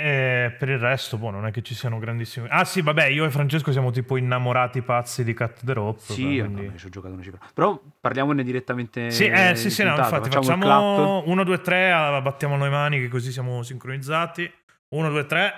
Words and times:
E 0.00 0.54
per 0.56 0.68
il 0.68 0.78
resto, 0.78 1.16
boh, 1.16 1.30
non 1.30 1.44
è 1.46 1.50
che 1.50 1.60
ci 1.62 1.74
siano 1.74 1.98
grandissimi. 1.98 2.46
Ah, 2.48 2.64
sì, 2.64 2.82
vabbè, 2.82 3.06
io 3.06 3.24
e 3.24 3.30
Francesco 3.30 3.72
siamo 3.72 3.90
tipo 3.90 4.16
innamorati 4.16 4.80
pazzi 4.82 5.24
di 5.24 5.34
Cut 5.34 5.64
the 5.64 5.72
Rope. 5.72 6.00
Sì, 6.00 6.22
quindi... 6.22 6.66
vabbè, 6.66 6.78
ci 6.78 6.86
ho 6.86 6.88
giocato 6.88 7.14
una 7.14 7.22
cifra. 7.22 7.40
Però 7.52 7.80
parliamone 8.00 8.44
direttamente. 8.44 9.10
Sì, 9.10 9.26
eh, 9.26 9.56
sì, 9.56 9.70
sì, 9.70 9.82
no, 9.82 9.96
infatti 9.96 10.30
facciamo, 10.30 10.60
facciamo 10.60 11.10
il 11.10 11.24
clap. 11.24 11.26
1, 11.26 11.44
2, 11.44 11.60
3, 11.60 12.20
battiamo 12.22 12.56
noi 12.56 12.70
mani 12.70 13.00
che 13.00 13.08
così 13.08 13.32
siamo 13.32 13.62
sincronizzati. 13.62 14.48
1, 14.90 15.10
2, 15.10 15.26
3. 15.26 15.54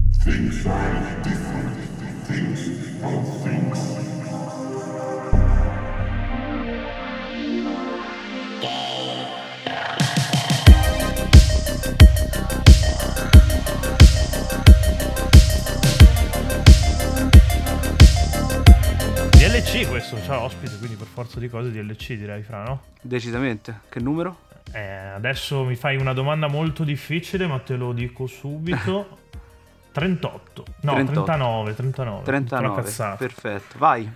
Questo, 20.10 20.28
c'ha 20.28 20.40
ospite, 20.40 20.76
quindi 20.78 20.96
per 20.96 21.06
forza 21.06 21.38
di 21.38 21.48
cose 21.48 21.70
DLC 21.70 22.14
direi, 22.14 22.42
Fra, 22.42 22.64
no? 22.64 22.82
Decisamente. 23.00 23.82
Che 23.88 24.00
numero? 24.00 24.40
Eh, 24.72 24.80
adesso 24.80 25.62
mi 25.62 25.76
fai 25.76 25.96
una 25.98 26.12
domanda 26.12 26.48
molto 26.48 26.82
difficile, 26.82 27.46
ma 27.46 27.60
te 27.60 27.76
lo 27.76 27.92
dico 27.92 28.26
subito. 28.26 29.18
38. 29.92 30.64
No, 30.80 30.94
38. 30.94 31.22
39, 31.22 31.74
39. 31.74 31.82
Tutta 31.84 32.02
una 32.02 32.22
39. 32.24 32.82
cazzata. 32.82 33.16
Perfetto. 33.18 33.78
Vai. 33.78 34.12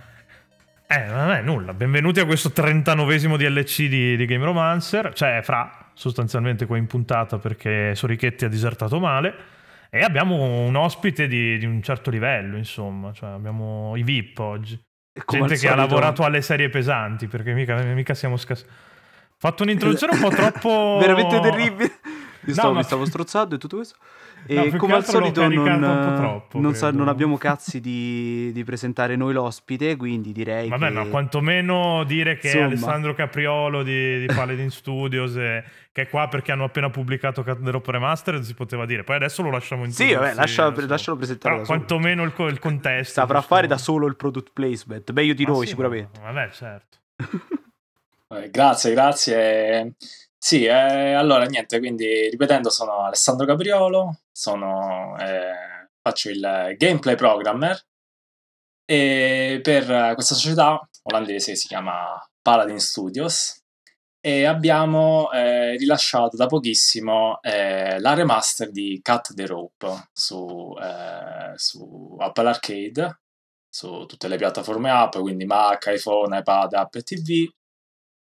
Eh, 0.85 1.05
non 1.05 1.31
è 1.31 1.41
nulla. 1.41 1.73
Benvenuti 1.73 2.19
a 2.19 2.25
questo 2.25 2.49
39esimo 2.53 3.37
DLC 3.37 3.87
di, 3.87 4.17
di 4.17 4.25
Game 4.25 4.43
Romancer. 4.43 5.13
Cioè, 5.13 5.39
Fra, 5.43 5.91
sostanzialmente 5.93 6.65
qua 6.65 6.75
in 6.75 6.87
puntata 6.87 7.37
perché 7.37 7.95
Sorichetti 7.95 8.43
ha 8.43 8.49
disertato 8.49 8.99
male. 8.99 9.33
E 9.89 10.01
abbiamo 10.01 10.65
un 10.65 10.75
ospite 10.75 11.27
di, 11.29 11.57
di 11.57 11.65
un 11.65 11.81
certo 11.81 12.09
livello, 12.09 12.57
insomma. 12.57 13.13
Cioè, 13.13 13.29
abbiamo 13.29 13.95
i 13.95 14.03
VIP 14.03 14.39
oggi. 14.39 14.77
Gente 15.25 15.55
che 15.55 15.69
ha 15.69 15.75
lavorato 15.75 16.23
alle 16.23 16.41
serie 16.41 16.69
pesanti, 16.69 17.27
perché 17.27 17.53
mica, 17.53 17.81
mica 17.83 18.13
siamo 18.13 18.35
scassati. 18.35 18.69
Fatto 19.37 19.63
un'introduzione 19.63 20.13
un 20.13 20.19
po' 20.19 20.29
troppo... 20.35 20.97
Veramente 20.99 21.39
terribile. 21.39 21.83
Io 21.85 21.91
No, 22.47 22.53
stavo, 22.53 22.71
ma- 22.73 22.77
mi 22.79 22.83
stavo 22.83 23.05
strozzando 23.05 23.55
e 23.55 23.57
tutto 23.57 23.77
questo. 23.77 23.95
No, 24.47 24.63
E 24.63 24.69
più 24.69 24.77
come 24.77 24.93
al 24.93 25.05
solito 25.05 25.47
non, 25.47 26.15
troppo, 26.15 26.59
non 26.59 26.75
sa- 26.75 26.91
non 26.91 27.07
abbiamo 27.07 27.37
cazzi 27.37 27.79
di, 27.81 28.51
di 28.53 28.63
presentare 28.63 29.15
noi 29.15 29.33
l'ospite, 29.33 29.95
quindi 29.95 30.31
direi 30.31 30.69
Vabbè, 30.69 30.87
che... 30.87 30.93
ma 30.93 31.05
quantomeno 31.05 32.03
dire 32.03 32.37
che 32.37 32.47
Insomma. 32.47 32.65
Alessandro 32.65 33.13
Capriolo 33.15 33.81
di, 33.81 34.19
di 34.19 34.25
Paladin 34.27 34.69
Studios, 34.69 35.35
e- 35.37 35.63
che 35.91 36.03
è 36.03 36.09
qua 36.09 36.27
perché 36.27 36.51
hanno 36.51 36.65
appena 36.65 36.89
pubblicato 36.89 37.43
Cut 37.43 37.63
the 37.63 37.71
Rope 37.71 37.91
Remastered, 37.91 38.43
si 38.43 38.53
poteva 38.53 38.85
dire. 38.85 39.03
Poi 39.03 39.15
adesso 39.15 39.41
lo 39.41 39.49
lasciamo 39.49 39.83
in 39.85 39.91
Sì, 39.91 40.13
vabbè, 40.13 40.33
lascia- 40.35 40.71
lascialo 40.85 41.17
presentare 41.17 41.55
Però 41.55 41.65
quantomeno 41.65 42.23
il, 42.23 42.33
il 42.49 42.59
contesto. 42.59 43.13
Saprà 43.21 43.39
giusto? 43.39 43.55
fare 43.55 43.67
da 43.67 43.77
solo 43.77 44.05
il 44.05 44.15
product 44.15 44.51
placement, 44.53 45.11
meglio 45.11 45.33
di 45.33 45.43
Ma 45.45 45.51
noi 45.51 45.61
sì, 45.61 45.67
sicuramente. 45.69 46.19
Vabbè, 46.21 46.49
certo. 46.51 46.97
Eh, 48.29 48.49
Grazie, 48.51 48.91
grazie. 48.91 49.93
Sì, 50.47 50.63
eh, 50.65 51.13
allora 51.13 51.45
niente, 51.45 51.79
quindi 51.79 52.29
ripetendo, 52.29 52.69
sono 52.69 53.03
Alessandro 53.03 53.47
Capriolo, 53.47 54.19
sono, 54.31 55.17
eh, 55.17 55.89
faccio 55.99 56.29
il 56.29 56.75
gameplay 56.77 57.15
programmer 57.15 57.83
e 58.85 59.59
per 59.63 60.13
questa 60.13 60.35
società 60.35 60.79
olandese 61.03 61.55
si 61.55 61.67
chiama 61.67 62.23
Paladin 62.43 62.79
Studios 62.79 63.59
e 64.19 64.45
abbiamo 64.45 65.31
eh, 65.31 65.77
rilasciato 65.77 66.35
da 66.37 66.45
pochissimo 66.45 67.41
eh, 67.41 67.99
la 67.99 68.13
remaster 68.13 68.69
di 68.69 68.99
Cut 69.01 69.33
the 69.33 69.47
Rope 69.47 70.09
su, 70.13 70.75
eh, 70.79 71.53
su 71.55 72.17
Apple 72.19 72.47
Arcade, 72.49 73.19
su 73.67 74.05
tutte 74.05 74.27
le 74.27 74.37
piattaforme 74.37 74.91
app, 74.91 75.17
quindi 75.17 75.45
Mac, 75.45 75.87
iPhone, 75.87 76.37
iPad, 76.37 76.73
Apple 76.73 77.01
TV. 77.01 77.49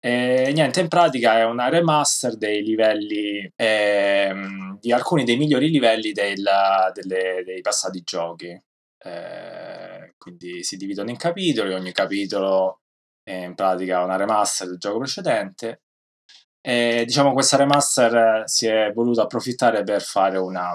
E 0.05 0.51
niente, 0.53 0.81
in 0.81 0.89
pratica 0.89 1.39
è 1.39 1.45
una 1.45 1.69
remaster 1.69 2.37
dei 2.37 2.63
livelli, 2.65 3.49
ehm, 3.55 4.79
di 4.81 4.93
alcuni 4.93 5.23
dei 5.25 5.37
migliori 5.37 5.69
livelli 5.71 6.11
del- 6.13 6.91
delle- 6.93 7.43
dei 7.45 7.61
passati 7.61 8.03
giochi. 8.03 8.49
Eh, 8.99 10.15
quindi 10.19 10.65
si 10.65 10.77
dividono 10.77 11.11
in 11.11 11.17
capitoli, 11.17 11.73
ogni 11.73 11.93
capitolo 11.93 12.81
è 13.23 13.33
in 13.45 13.55
pratica 13.55 14.03
una 14.03 14.17
remaster 14.17 14.67
del 14.69 14.79
gioco 14.79 14.99
precedente. 14.99 15.83
E 16.61 17.05
diciamo 17.07 17.33
questa 17.33 17.57
remaster 17.57 18.43
si 18.47 18.67
è 18.67 18.93
voluta 18.93 19.23
approfittare 19.23 19.85
per 19.85 20.03
fare 20.03 20.39
una, 20.39 20.73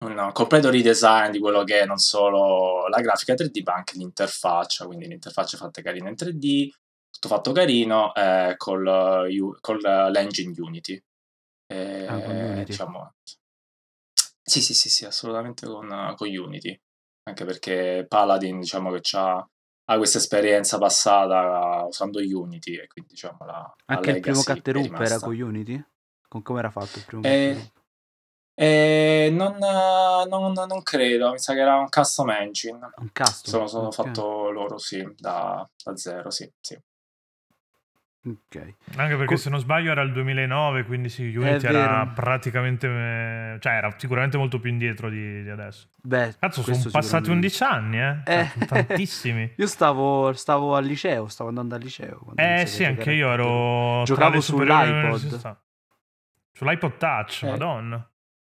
un 0.00 0.30
completo 0.32 0.70
redesign 0.70 1.30
di 1.30 1.38
quello 1.38 1.64
che 1.64 1.80
è 1.80 1.86
non 1.86 1.98
solo 1.98 2.88
la 2.88 3.00
grafica 3.00 3.34
3D, 3.34 3.62
ma 3.64 3.74
anche 3.74 3.96
l'interfaccia, 3.98 4.86
quindi 4.86 5.06
l'interfaccia 5.06 5.56
fatta 5.56 5.82
carina 5.82 6.08
in 6.08 6.16
3D, 6.16 6.70
tutto 7.12 7.28
fatto 7.28 7.52
carino 7.52 8.14
eh, 8.14 8.54
col, 8.56 8.86
eh, 9.28 9.40
U- 9.40 9.56
col 9.60 9.84
eh, 9.84 10.10
l'engine 10.10 10.52
Unity. 10.56 11.00
Eh, 11.66 12.06
Ah, 12.08 12.20
con 12.22 12.34
Unity. 12.34 12.64
Diciamo, 12.64 13.14
sì, 14.42 14.60
sì, 14.60 14.74
sì, 14.74 14.90
sì, 14.90 15.04
assolutamente 15.04 15.66
con, 15.66 16.14
con 16.16 16.28
Unity, 16.28 16.78
anche 17.24 17.44
perché 17.44 18.04
Paladin 18.08 18.60
diciamo 18.60 18.90
che 18.90 18.98
c'ha- 19.00 19.46
ha 19.84 19.96
questa 19.96 20.18
esperienza 20.18 20.78
passata 20.78 21.84
usando 21.86 22.18
Unity 22.18 22.76
e 22.76 22.86
quindi 22.88 23.12
diciamo 23.12 23.44
la, 23.44 23.52
la 23.52 23.74
Anche 23.86 24.10
il 24.10 24.20
primo 24.20 24.42
Rope 24.44 25.04
era 25.04 25.18
con 25.18 25.40
Unity? 25.40 25.84
Con 26.28 26.42
come 26.42 26.58
era 26.58 26.70
fatto 26.70 26.98
il 26.98 27.04
primo 27.04 27.22
Eh? 27.24 27.70
Eh, 28.54 29.30
non, 29.32 29.56
non- 29.58 30.52
non 30.52 30.82
credo, 30.82 31.30
mi 31.32 31.38
sa 31.38 31.54
che 31.54 31.60
era 31.60 31.76
un 31.76 31.88
custom 31.88 32.30
engine. 32.30 32.78
Un 32.96 33.10
custom? 33.12 33.52
Sono, 33.52 33.66
sono 33.66 33.86
ok. 33.86 33.94
fatto 33.94 34.50
loro, 34.50 34.78
sì, 34.78 35.06
da, 35.16 35.68
da 35.84 35.96
zero, 35.96 36.30
sì, 36.30 36.50
sì. 36.60 36.78
Ok. 38.24 38.74
Anche 38.96 39.16
perché 39.16 39.34
Co- 39.34 39.36
se 39.36 39.50
non 39.50 39.58
sbaglio 39.58 39.90
era 39.90 40.02
il 40.02 40.12
2009, 40.12 40.84
quindi 40.84 41.08
sì, 41.08 41.34
Unity 41.34 41.66
era 41.66 42.06
praticamente... 42.06 42.86
eh, 42.86 43.56
Cioè 43.58 43.72
era 43.72 43.92
sicuramente 43.96 44.36
molto 44.36 44.60
più 44.60 44.70
indietro 44.70 45.10
di, 45.10 45.42
di 45.42 45.48
adesso. 45.50 45.88
Beh, 46.02 46.36
Cazzo, 46.38 46.62
sono 46.62 46.76
passati 46.90 47.24
sicuramente. 47.24 47.30
11 47.30 47.62
anni, 47.64 47.98
eh? 48.00 48.16
Cioè, 48.24 48.38
Eh. 48.38 48.46
sono 48.52 48.66
tantissimi. 48.66 49.52
Io 49.58 49.66
stavo, 49.66 50.32
stavo 50.34 50.76
al 50.76 50.84
liceo, 50.84 51.26
stavo 51.26 51.48
andando 51.48 51.74
al 51.74 51.80
liceo. 51.80 52.20
Eh 52.36 52.64
sì, 52.66 52.84
anche 52.84 53.10
io 53.12 53.28
ero... 53.32 54.04
Giocavo 54.04 54.40
sull'iPod. 54.40 55.56
Sull'iPod 56.52 56.96
Touch, 56.98 57.42
Eh. 57.42 57.50
madonna. 57.50 58.06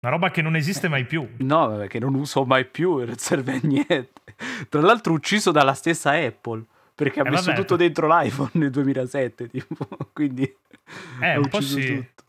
Una 0.01 0.11
roba 0.11 0.31
che 0.31 0.41
non 0.41 0.55
esiste 0.57 0.89
mai 0.89 1.05
più. 1.05 1.25
No, 1.39 1.77
che 1.87 1.99
non 1.99 2.13
uso 2.15 2.43
mai 2.43 2.65
più, 2.65 2.97
non 3.05 3.15
serve 3.17 3.53
a 3.53 3.59
niente. 3.63 4.11
Tra 4.67 4.81
l'altro 4.81 5.13
ucciso 5.13 5.51
dalla 5.51 5.73
stessa 5.73 6.11
Apple, 6.11 6.65
perché 7.03 7.19
ha 7.21 7.25
Eh, 7.25 7.29
messo 7.29 7.45
vabbè. 7.51 7.57
tutto 7.59 7.75
dentro 7.75 8.07
l'iPhone 8.07 8.49
nel 8.53 8.69
2007, 8.71 9.47
tipo, 9.49 9.87
quindi 10.13 10.43
Eh, 11.21 11.37
un 11.37 11.47
po' 11.47 11.61
sì. 11.61 11.95
tutto. 11.97 12.23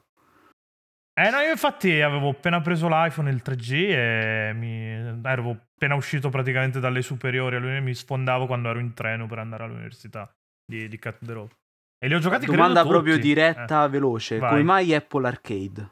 Eh 1.16 1.30
no, 1.30 1.38
io 1.38 1.50
infatti 1.52 2.00
avevo 2.00 2.30
appena 2.30 2.60
preso 2.60 2.88
l'iPhone, 2.88 3.30
il 3.30 3.40
3G, 3.44 3.72
e 3.90 4.52
mi... 4.54 5.20
ero 5.24 5.50
appena 5.74 5.94
uscito 5.94 6.28
praticamente 6.28 6.80
dalle 6.80 7.02
superiori, 7.02 7.54
allora 7.56 7.78
mi 7.80 7.94
sfondavo 7.94 8.46
quando 8.46 8.68
ero 8.70 8.80
in 8.80 8.94
treno 8.94 9.26
per 9.26 9.38
andare 9.38 9.62
all'università 9.64 10.28
di, 10.64 10.88
di 10.88 10.98
Cut 10.98 11.18
the 11.24 11.32
Rope. 11.32 11.54
E 12.04 12.08
li 12.08 12.14
ho 12.14 12.18
giocati 12.18 12.46
credo, 12.46 12.56
Domanda 12.60 12.80
tutti. 12.80 12.92
proprio 12.92 13.14
Eh. 13.14 13.18
diretta, 13.18 13.86
veloce. 13.86 14.38
vai. 14.38 14.50
Come 14.50 14.62
mai 14.64 14.92
Apple 14.94 15.26
Arcade? 15.28 15.90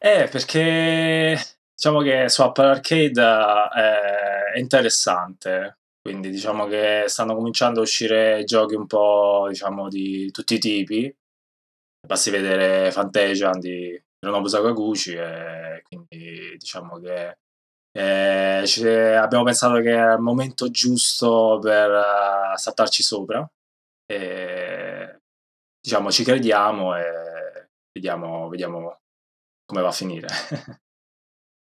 Eh, 0.00 0.28
perché 0.30 1.36
diciamo 1.74 2.00
che 2.02 2.28
su 2.28 2.42
Apple 2.42 2.66
Arcade 2.66 3.20
eh, 3.22 4.52
è 4.54 4.58
interessante, 4.58 5.77
quindi 6.08 6.30
diciamo 6.30 6.66
che 6.66 7.04
stanno 7.06 7.34
cominciando 7.34 7.80
a 7.80 7.82
uscire 7.82 8.42
giochi 8.44 8.74
un 8.74 8.86
po', 8.86 9.46
diciamo, 9.50 9.88
di 9.88 10.30
tutti 10.30 10.54
i 10.54 10.58
tipi. 10.58 11.14
Basti 12.06 12.30
vedere 12.30 12.90
Fantasian 12.90 13.60
di 13.60 14.02
Hironobu 14.18 14.46
Sakaguchi 14.46 15.12
e 15.12 15.82
quindi 15.82 16.56
diciamo 16.56 16.98
che 16.98 17.36
eh, 17.92 19.14
abbiamo 19.16 19.44
pensato 19.44 19.80
che 19.80 19.90
era 19.90 20.14
il 20.14 20.20
momento 20.20 20.70
giusto 20.70 21.58
per 21.60 21.90
eh, 21.90 22.56
saltarci 22.56 23.02
sopra 23.02 23.46
e 24.10 25.20
diciamo 25.78 26.10
ci 26.10 26.24
crediamo 26.24 26.96
e 26.96 27.68
vediamo, 27.92 28.48
vediamo 28.48 29.00
come 29.66 29.82
va 29.82 29.88
a 29.88 29.92
finire. 29.92 30.28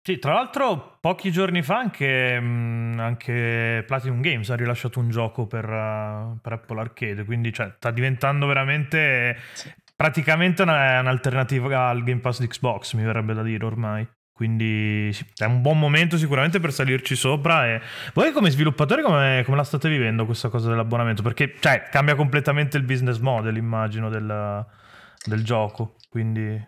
Sì, 0.05 0.19
tra 0.19 0.33
l'altro 0.33 0.97
pochi 0.99 1.31
giorni 1.31 1.63
fa 1.63 1.77
anche, 1.79 2.35
anche 2.35 3.83
Platinum 3.87 4.21
Games 4.21 4.47
ha 4.51 4.55
rilasciato 4.55 4.99
un 4.99 5.09
gioco 5.09 5.47
per, 5.47 5.67
uh, 5.67 6.37
per 6.39 6.53
Apple 6.53 6.79
Arcade, 6.79 7.25
quindi 7.25 7.51
cioè, 7.51 7.73
sta 7.75 7.89
diventando 7.89 8.45
veramente 8.45 9.35
Sì. 9.53 9.73
praticamente 9.95 10.61
una- 10.61 10.99
un'alternativa 10.99 11.87
al 11.87 12.03
Game 12.03 12.19
Pass 12.19 12.39
di 12.39 12.45
Xbox, 12.45 12.93
mi 12.93 13.03
verrebbe 13.03 13.33
da 13.33 13.41
dire 13.41 13.65
ormai. 13.65 14.07
Quindi 14.31 15.11
sì, 15.11 15.25
è 15.37 15.45
un 15.45 15.61
buon 15.63 15.79
momento 15.79 16.17
sicuramente 16.17 16.59
per 16.59 16.71
salirci 16.71 17.15
sopra. 17.15 17.65
E 17.65 17.81
voi 18.13 18.31
come 18.31 18.51
sviluppatori 18.51 19.01
come, 19.01 19.41
come 19.43 19.57
la 19.57 19.63
state 19.63 19.89
vivendo 19.89 20.27
questa 20.27 20.49
cosa 20.49 20.69
dell'abbonamento? 20.69 21.23
Perché 21.23 21.55
cioè, 21.59 21.87
cambia 21.89 22.13
completamente 22.13 22.77
il 22.77 22.83
business 22.83 23.17
model, 23.17 23.55
immagino, 23.57 24.09
del, 24.09 24.63
del 25.25 25.43
gioco. 25.43 25.95
Quindi... 26.09 26.63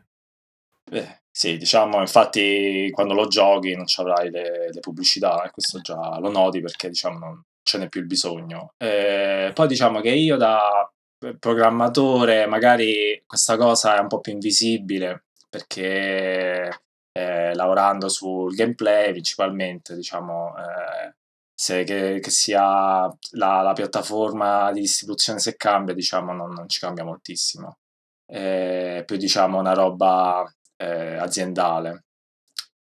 Beh, 0.90 1.20
sì, 1.38 1.56
diciamo, 1.56 2.00
infatti 2.00 2.90
quando 2.92 3.14
lo 3.14 3.28
giochi 3.28 3.76
non 3.76 3.86
ci 3.86 4.02
avrai 4.02 4.32
le, 4.32 4.72
le 4.72 4.80
pubblicità 4.80 5.44
e 5.44 5.52
questo 5.52 5.80
già 5.82 6.18
lo 6.20 6.32
noti 6.32 6.62
perché 6.62 6.90
diciamo 6.90 7.20
non 7.20 7.44
ce 7.62 7.78
n'è 7.78 7.90
più 7.90 8.02
il 8.02 8.08
bisogno. 8.08 8.74
Eh, 8.78 9.52
poi 9.54 9.68
diciamo 9.68 10.02
che 10.02 10.10
io 10.10 10.36
da 10.36 10.92
programmatore 11.38 12.48
magari 12.48 13.22
questa 13.28 13.56
cosa 13.56 13.98
è 13.98 14.00
un 14.00 14.08
po' 14.08 14.20
più 14.20 14.32
invisibile 14.34 15.26
perché 15.48 16.82
eh, 17.12 17.54
lavorando 17.54 18.10
sul 18.10 18.56
gameplay 18.56 19.12
principalmente, 19.12 19.94
diciamo, 19.96 20.56
eh, 20.58 21.16
se 21.54 21.84
che, 21.84 22.20
che 22.20 22.32
sia 22.32 23.06
la, 23.34 23.62
la, 23.62 23.74
piattaforma 23.74 24.72
di 24.72 24.82
distribuzione 24.82 25.38
se 25.38 25.56
cambia, 25.56 25.94
diciamo, 25.94 26.34
non, 26.34 26.52
non 26.52 26.68
ci 26.68 26.80
cambia 26.80 27.04
moltissimo. 27.04 27.78
È 28.26 29.04
più 29.06 29.18
diciamo 29.18 29.60
una 29.60 29.74
roba 29.74 30.52
eh, 30.78 31.16
aziendale, 31.16 32.06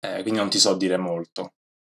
eh, 0.01 0.23
quindi 0.23 0.41
non 0.41 0.51
ti 0.51 0.59
so 0.59 0.75
dire 0.77 0.97
molto. 0.97 1.55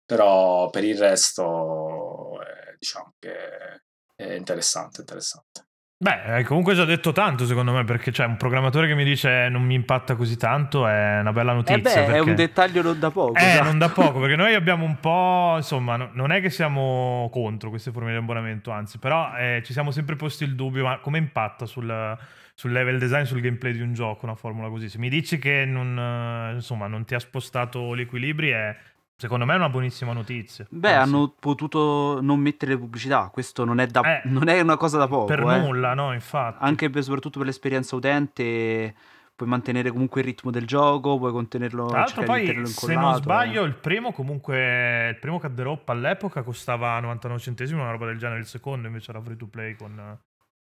Però 0.06 0.70
per 0.70 0.84
il 0.84 0.98
resto 0.98 2.42
eh, 2.42 2.76
diciamo 2.78 3.14
che 3.20 3.84
è 4.16 4.34
interessante, 4.34 5.02
interessante. 5.02 5.68
Beh, 6.02 6.24
hai 6.24 6.44
comunque 6.44 6.74
già 6.74 6.84
detto 6.84 7.12
tanto 7.12 7.46
secondo 7.46 7.72
me, 7.74 7.84
perché 7.84 8.10
c'è 8.10 8.26
un 8.26 8.36
programmatore 8.36 8.88
che 8.88 8.96
mi 8.96 9.04
dice 9.04 9.50
non 9.50 9.62
mi 9.62 9.76
impatta 9.76 10.16
così 10.16 10.36
tanto, 10.36 10.88
è 10.88 11.20
una 11.20 11.32
bella 11.32 11.54
notizia. 11.54 11.76
Eh 11.76 11.82
beh, 11.82 11.94
perché... 11.94 12.18
è 12.18 12.20
un 12.20 12.34
dettaglio 12.34 12.82
non 12.82 12.98
da 12.98 13.12
poco. 13.12 13.36
Eh, 13.36 13.46
esatto. 13.46 13.64
non 13.66 13.78
da 13.78 13.90
poco, 13.90 14.18
perché 14.20 14.36
noi 14.36 14.56
abbiamo 14.56 14.84
un 14.84 15.00
po', 15.00 15.54
insomma, 15.58 15.98
no, 15.98 16.10
non 16.14 16.32
è 16.32 16.42
che 16.42 16.50
siamo 16.50 17.30
contro 17.32 17.70
queste 17.70 17.92
forme 17.92 18.10
di 18.10 18.18
abbonamento, 18.18 18.72
anzi, 18.72 18.98
però 18.98 19.36
eh, 19.38 19.62
ci 19.64 19.74
siamo 19.74 19.92
sempre 19.92 20.16
posti 20.16 20.44
il 20.44 20.56
dubbio, 20.56 20.86
ma 20.86 21.00
come 21.00 21.20
impatta 21.20 21.68
sul, 21.68 22.18
sul, 22.62 22.72
level 22.74 23.00
design, 23.00 23.24
sul 23.24 23.42
gameplay 23.42 23.74
di 23.74 23.82
un 23.82 23.94
gioco 23.94 24.26
una 24.26 24.36
formula 24.36 24.70
così? 24.70 24.88
Se 24.88 25.00
mi 25.00 25.10
dici 25.10 25.40
che 25.40 25.66
non, 25.66 26.54
insomma, 26.54 26.86
non 26.86 27.06
ti 27.06 27.16
ha 27.16 27.20
spostato 27.20 27.96
gli 27.96 28.02
equilibri 28.02 28.50
è 28.50 28.78
Secondo 29.16 29.46
me 29.46 29.54
è 29.54 29.56
una 29.56 29.70
buonissima 29.70 30.14
notizia. 30.14 30.66
Beh, 30.68 30.94
Anzi. 30.94 31.10
hanno 31.14 31.36
potuto 31.40 32.20
non 32.22 32.40
mettere 32.40 32.72
le 32.72 32.80
pubblicità, 32.80 33.30
questo 33.32 33.66
non 33.66 33.80
è, 33.80 33.86
da, 33.86 34.02
eh, 34.02 34.22
non 34.26 34.48
è 34.48 34.60
una 34.62 34.78
cosa 34.78 34.98
da 34.98 35.08
poco. 35.08 35.26
Per 35.26 35.40
eh. 35.42 35.60
nulla, 35.60 35.94
no, 35.94 36.12
infatti. 36.12 36.58
Anche 36.62 36.90
per, 36.90 37.04
soprattutto 37.04 37.38
per 37.38 37.48
l'esperienza 37.48 37.96
utente, 37.96 38.96
puoi 39.36 39.48
mantenere 39.48 39.92
comunque 39.92 40.22
il 40.22 40.28
ritmo 40.28 40.50
del 40.50 40.66
gioco, 40.66 41.20
puoi 41.20 41.32
contenerlo, 41.32 41.86
Tra 41.86 42.00
l'altro 42.00 42.24
poi, 42.24 42.66
se 42.66 42.96
non 42.96 43.14
sbaglio, 43.14 43.64
il 43.64 43.76
primo 43.76 44.12
comunque, 44.12 45.10
il 45.10 45.20
primo 45.20 45.40
Rope 45.40 45.92
all'epoca 45.92 46.42
costava 46.42 47.00
99 47.00 47.40
centesimi, 47.42 47.80
una 47.80 47.92
roba 47.92 48.08
del 48.08 48.18
genere, 48.18 48.40
il 48.40 48.48
secondo 48.48 48.88
invece 48.88 49.12
era 49.12 49.22
free 49.22 49.38
to 49.38 49.46
play 49.46 49.76
con 49.76 50.20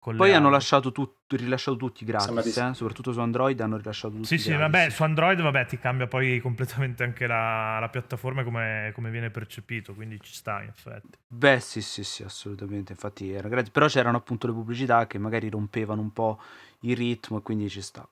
poi 0.02 0.34
hanno 0.34 0.50
lasciato 0.50 0.90
tut- 0.90 1.32
rilasciato 1.34 1.76
tutti 1.76 2.04
gratis, 2.04 2.56
eh? 2.56 2.70
soprattutto 2.74 3.12
su 3.12 3.20
Android 3.20 3.60
hanno 3.60 3.76
rilasciato 3.76 4.14
tutti 4.14 4.26
Sì, 4.26 4.38
sì, 4.38 4.50
gratis. 4.50 4.72
vabbè, 4.72 4.90
su 4.90 5.02
Android 5.04 5.40
vabbè, 5.40 5.66
ti 5.66 5.78
cambia 5.78 6.08
poi 6.08 6.40
completamente 6.40 7.04
anche 7.04 7.28
la, 7.28 7.78
la 7.78 7.88
piattaforma 7.88 8.42
come, 8.42 8.90
come, 8.94 9.10
viene 9.10 9.30
percepito, 9.30 9.94
quindi 9.94 10.18
ci 10.20 10.34
sta 10.34 10.60
in 10.60 10.70
effetti. 10.70 11.18
Beh, 11.28 11.60
sì, 11.60 11.80
sì, 11.80 12.02
sì, 12.02 12.24
assolutamente, 12.24 12.90
infatti 12.90 13.30
era 13.30 13.48
gratis, 13.48 13.70
però 13.70 13.86
c'erano 13.86 14.16
appunto 14.16 14.48
le 14.48 14.52
pubblicità 14.52 15.06
che 15.06 15.18
magari 15.18 15.48
rompevano 15.48 16.00
un 16.00 16.12
po' 16.12 16.40
il 16.80 16.96
ritmo 16.96 17.38
e 17.38 17.42
quindi 17.42 17.68
ci 17.68 17.80
sta. 17.80 18.04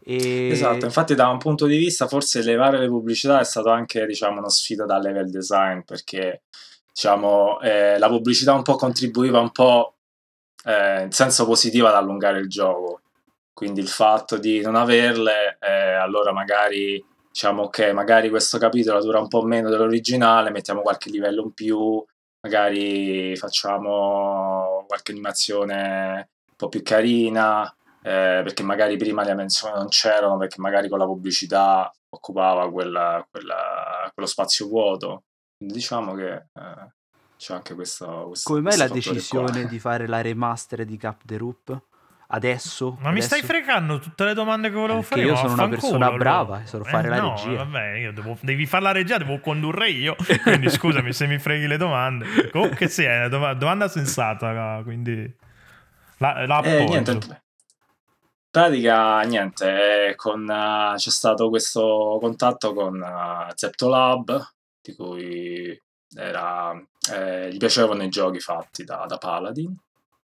E... 0.00 0.48
Esatto, 0.48 0.86
infatti 0.86 1.14
da 1.14 1.28
un 1.28 1.38
punto 1.38 1.66
di 1.66 1.76
vista 1.76 2.06
forse 2.06 2.40
levare 2.42 2.78
le 2.78 2.88
pubblicità 2.88 3.40
è 3.40 3.44
stato 3.44 3.68
anche 3.68 4.06
diciamo 4.06 4.38
una 4.38 4.48
sfida 4.48 4.86
da 4.86 4.98
level 4.98 5.28
design 5.28 5.80
perché 5.80 6.44
diciamo 6.92 7.60
eh, 7.60 7.98
la 7.98 8.08
pubblicità 8.08 8.54
un 8.54 8.62
po' 8.62 8.76
contribuiva 8.76 9.40
un 9.40 9.50
po' 9.50 9.95
eh, 10.66 11.02
in 11.02 11.12
senso 11.12 11.46
positivo 11.46 11.86
ad 11.86 11.94
allungare 11.94 12.40
il 12.40 12.48
gioco. 12.48 13.00
Quindi 13.52 13.80
il 13.80 13.88
fatto 13.88 14.36
di 14.36 14.60
non 14.60 14.74
averle, 14.74 15.56
eh, 15.60 15.92
allora 15.94 16.32
magari 16.32 17.02
diciamo 17.30 17.64
ok, 17.64 17.90
magari 17.92 18.28
questo 18.28 18.58
capitolo 18.58 19.00
dura 19.02 19.20
un 19.20 19.28
po' 19.28 19.42
meno 19.42 19.70
dell'originale, 19.70 20.50
mettiamo 20.50 20.82
qualche 20.82 21.10
livello 21.10 21.42
in 21.42 21.52
più, 21.52 22.04
magari 22.40 23.36
facciamo 23.36 24.84
qualche 24.86 25.12
animazione 25.12 26.30
un 26.48 26.56
po' 26.56 26.68
più 26.68 26.82
carina, 26.82 27.64
eh, 28.02 28.40
perché 28.42 28.62
magari 28.62 28.96
prima 28.96 29.24
le 29.24 29.34
menzioni 29.34 29.74
non 29.74 29.88
c'erano, 29.88 30.36
perché 30.36 30.60
magari 30.60 30.88
con 30.88 30.98
la 30.98 31.06
pubblicità 31.06 31.90
occupava 32.10 32.70
quella, 32.70 33.26
quella, 33.30 34.10
quello 34.12 34.28
spazio 34.28 34.66
vuoto. 34.66 35.24
Quindi 35.56 35.74
diciamo 35.76 36.14
che 36.14 36.32
eh, 36.34 36.94
c'è 37.36 37.54
anche 37.54 37.74
questo, 37.74 38.24
questo 38.28 38.48
Come 38.48 38.62
mai 38.62 38.76
la 38.76 38.88
decisione 38.88 39.60
qua. 39.60 39.68
di 39.68 39.78
fare 39.80 40.06
la 40.06 40.20
remaster 40.20 40.84
di 40.84 40.96
Cap 40.96 41.22
the 41.24 41.36
Roop? 41.36 41.80
Adesso? 42.28 42.90
Ma 43.00 43.10
adesso? 43.10 43.12
mi 43.12 43.22
stai 43.22 43.42
fregando 43.42 44.00
tutte 44.00 44.24
le 44.24 44.34
domande 44.34 44.68
che 44.68 44.74
volevo 44.74 45.02
fare? 45.02 45.22
Io 45.22 45.36
sono 45.36 45.52
una 45.52 45.68
persona 45.68 46.06
culo, 46.06 46.18
brava, 46.18 46.66
so 46.66 46.82
fare 46.82 47.06
eh, 47.06 47.10
la 47.10 47.20
no, 47.20 47.36
regia. 47.36 47.64
Vabbè, 47.64 47.92
io 47.98 48.12
devo, 48.12 48.36
devi 48.40 48.66
fare 48.66 48.82
la 48.82 48.92
regia, 48.92 49.18
devo 49.18 49.38
condurre 49.38 49.90
io. 49.90 50.16
Quindi 50.42 50.68
scusami 50.70 51.12
se 51.12 51.26
mi 51.26 51.38
freghi 51.38 51.68
le 51.68 51.76
domande. 51.76 52.50
Comunque 52.50 52.88
sì, 52.88 53.04
è 53.04 53.26
una 53.26 53.54
domanda 53.54 53.86
sensata, 53.86 54.80
quindi 54.82 55.32
la, 56.18 56.46
la 56.46 56.60
eh, 56.62 56.84
niente, 56.84 57.12
in 57.12 57.40
pratica 58.50 59.20
niente, 59.20 60.14
con, 60.16 60.42
uh, 60.42 60.96
c'è 60.96 61.10
stato 61.10 61.48
questo 61.48 62.16
contatto 62.20 62.72
con 62.72 62.98
uh, 62.98 63.52
Zeptolab, 63.54 64.52
di 64.80 64.94
cui 64.94 65.82
era, 66.14 66.72
eh, 67.12 67.50
gli 67.50 67.56
piacevano 67.58 68.02
i 68.02 68.08
giochi 68.08 68.40
fatti 68.40 68.84
da, 68.84 69.04
da, 69.06 69.18
Paladin. 69.18 69.74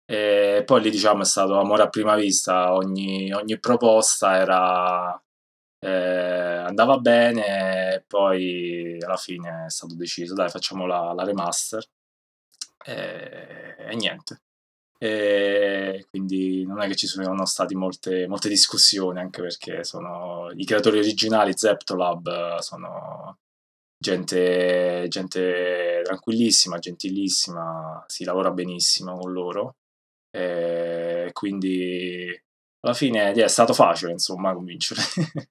E 0.05 0.63
poi 0.65 0.81
lì 0.81 0.89
diciamo 0.89 1.21
è 1.21 1.25
stato 1.25 1.59
amore 1.59 1.83
a 1.83 1.89
prima 1.89 2.15
vista, 2.15 2.73
ogni, 2.73 3.31
ogni 3.33 3.59
proposta 3.59 4.37
era, 4.37 5.21
eh, 5.79 5.89
andava 5.89 6.97
bene 6.97 7.95
e 7.95 8.03
poi 8.07 8.97
alla 9.01 9.17
fine 9.17 9.65
è 9.65 9.69
stato 9.69 9.95
deciso, 9.95 10.33
dai 10.33 10.49
facciamo 10.49 10.85
la, 10.85 11.13
la 11.13 11.23
remaster 11.23 11.83
e, 12.85 13.75
e 13.77 13.95
niente. 13.95 14.41
E 14.99 16.07
quindi 16.09 16.65
non 16.65 16.81
è 16.81 16.87
che 16.87 16.95
ci 16.95 17.05
sono 17.05 17.45
state 17.45 17.75
molte, 17.75 18.27
molte 18.27 18.49
discussioni, 18.49 19.19
anche 19.19 19.41
perché 19.41 19.83
sono, 19.83 20.49
i 20.55 20.65
creatori 20.65 20.97
originali, 20.99 21.55
Zeptolab, 21.55 22.57
sono 22.59 23.37
gente, 23.97 25.05
gente 25.07 26.01
tranquillissima, 26.03 26.79
gentilissima, 26.79 28.03
si 28.07 28.23
lavora 28.23 28.51
benissimo 28.51 29.17
con 29.17 29.31
loro. 29.31 29.75
E 30.29 31.29
quindi 31.33 32.27
alla 32.81 32.93
fine 32.93 33.31
è 33.31 33.47
stato 33.47 33.73
facile, 33.73 34.11
insomma, 34.11 34.53
convincere. 34.53 35.01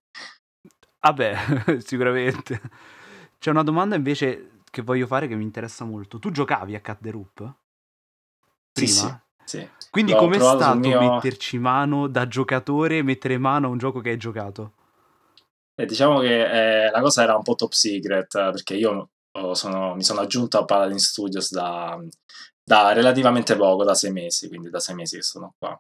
Vabbè, 1.00 1.80
sicuramente. 1.84 2.60
C'è 3.38 3.50
una 3.50 3.62
domanda 3.62 3.96
invece 3.96 4.60
che 4.70 4.82
voglio 4.82 5.06
fare 5.06 5.28
che 5.28 5.36
mi 5.36 5.44
interessa 5.44 5.84
molto. 5.84 6.18
Tu 6.18 6.30
giocavi 6.30 6.74
a 6.74 6.80
Cat 6.80 6.98
the 7.00 7.10
Roop? 7.10 7.54
Prima? 8.72 8.86
Sì, 8.86 8.86
sì. 8.86 9.24
Sì. 9.46 9.68
Quindi 9.90 10.12
com'è 10.12 10.40
stato 10.40 10.76
mio... 10.76 10.98
metterci 10.98 11.56
mano 11.58 12.08
da 12.08 12.26
giocatore, 12.26 13.02
mettere 13.02 13.38
mano 13.38 13.68
a 13.68 13.70
un 13.70 13.78
gioco 13.78 14.00
che 14.00 14.10
hai 14.10 14.16
giocato? 14.16 14.72
E 15.78 15.84
diciamo 15.84 16.20
che 16.20 16.86
eh, 16.86 16.90
la 16.90 17.00
cosa 17.00 17.22
era 17.22 17.36
un 17.36 17.42
po' 17.42 17.54
top 17.54 17.72
secret 17.72 18.32
perché 18.32 18.74
io 18.74 19.10
oh, 19.32 19.54
sono, 19.54 19.94
mi 19.94 20.02
sono 20.02 20.20
aggiunto 20.20 20.58
a 20.58 20.64
Paladin 20.64 20.98
Studios 20.98 21.52
da, 21.52 22.02
da, 22.64 22.92
relativamente 22.92 23.56
poco, 23.56 23.84
da 23.84 23.94
sei 23.94 24.10
mesi, 24.10 24.48
quindi 24.48 24.70
da 24.70 24.80
sei 24.80 24.94
mesi 24.94 25.16
che 25.16 25.22
sono 25.22 25.54
qua. 25.58 25.78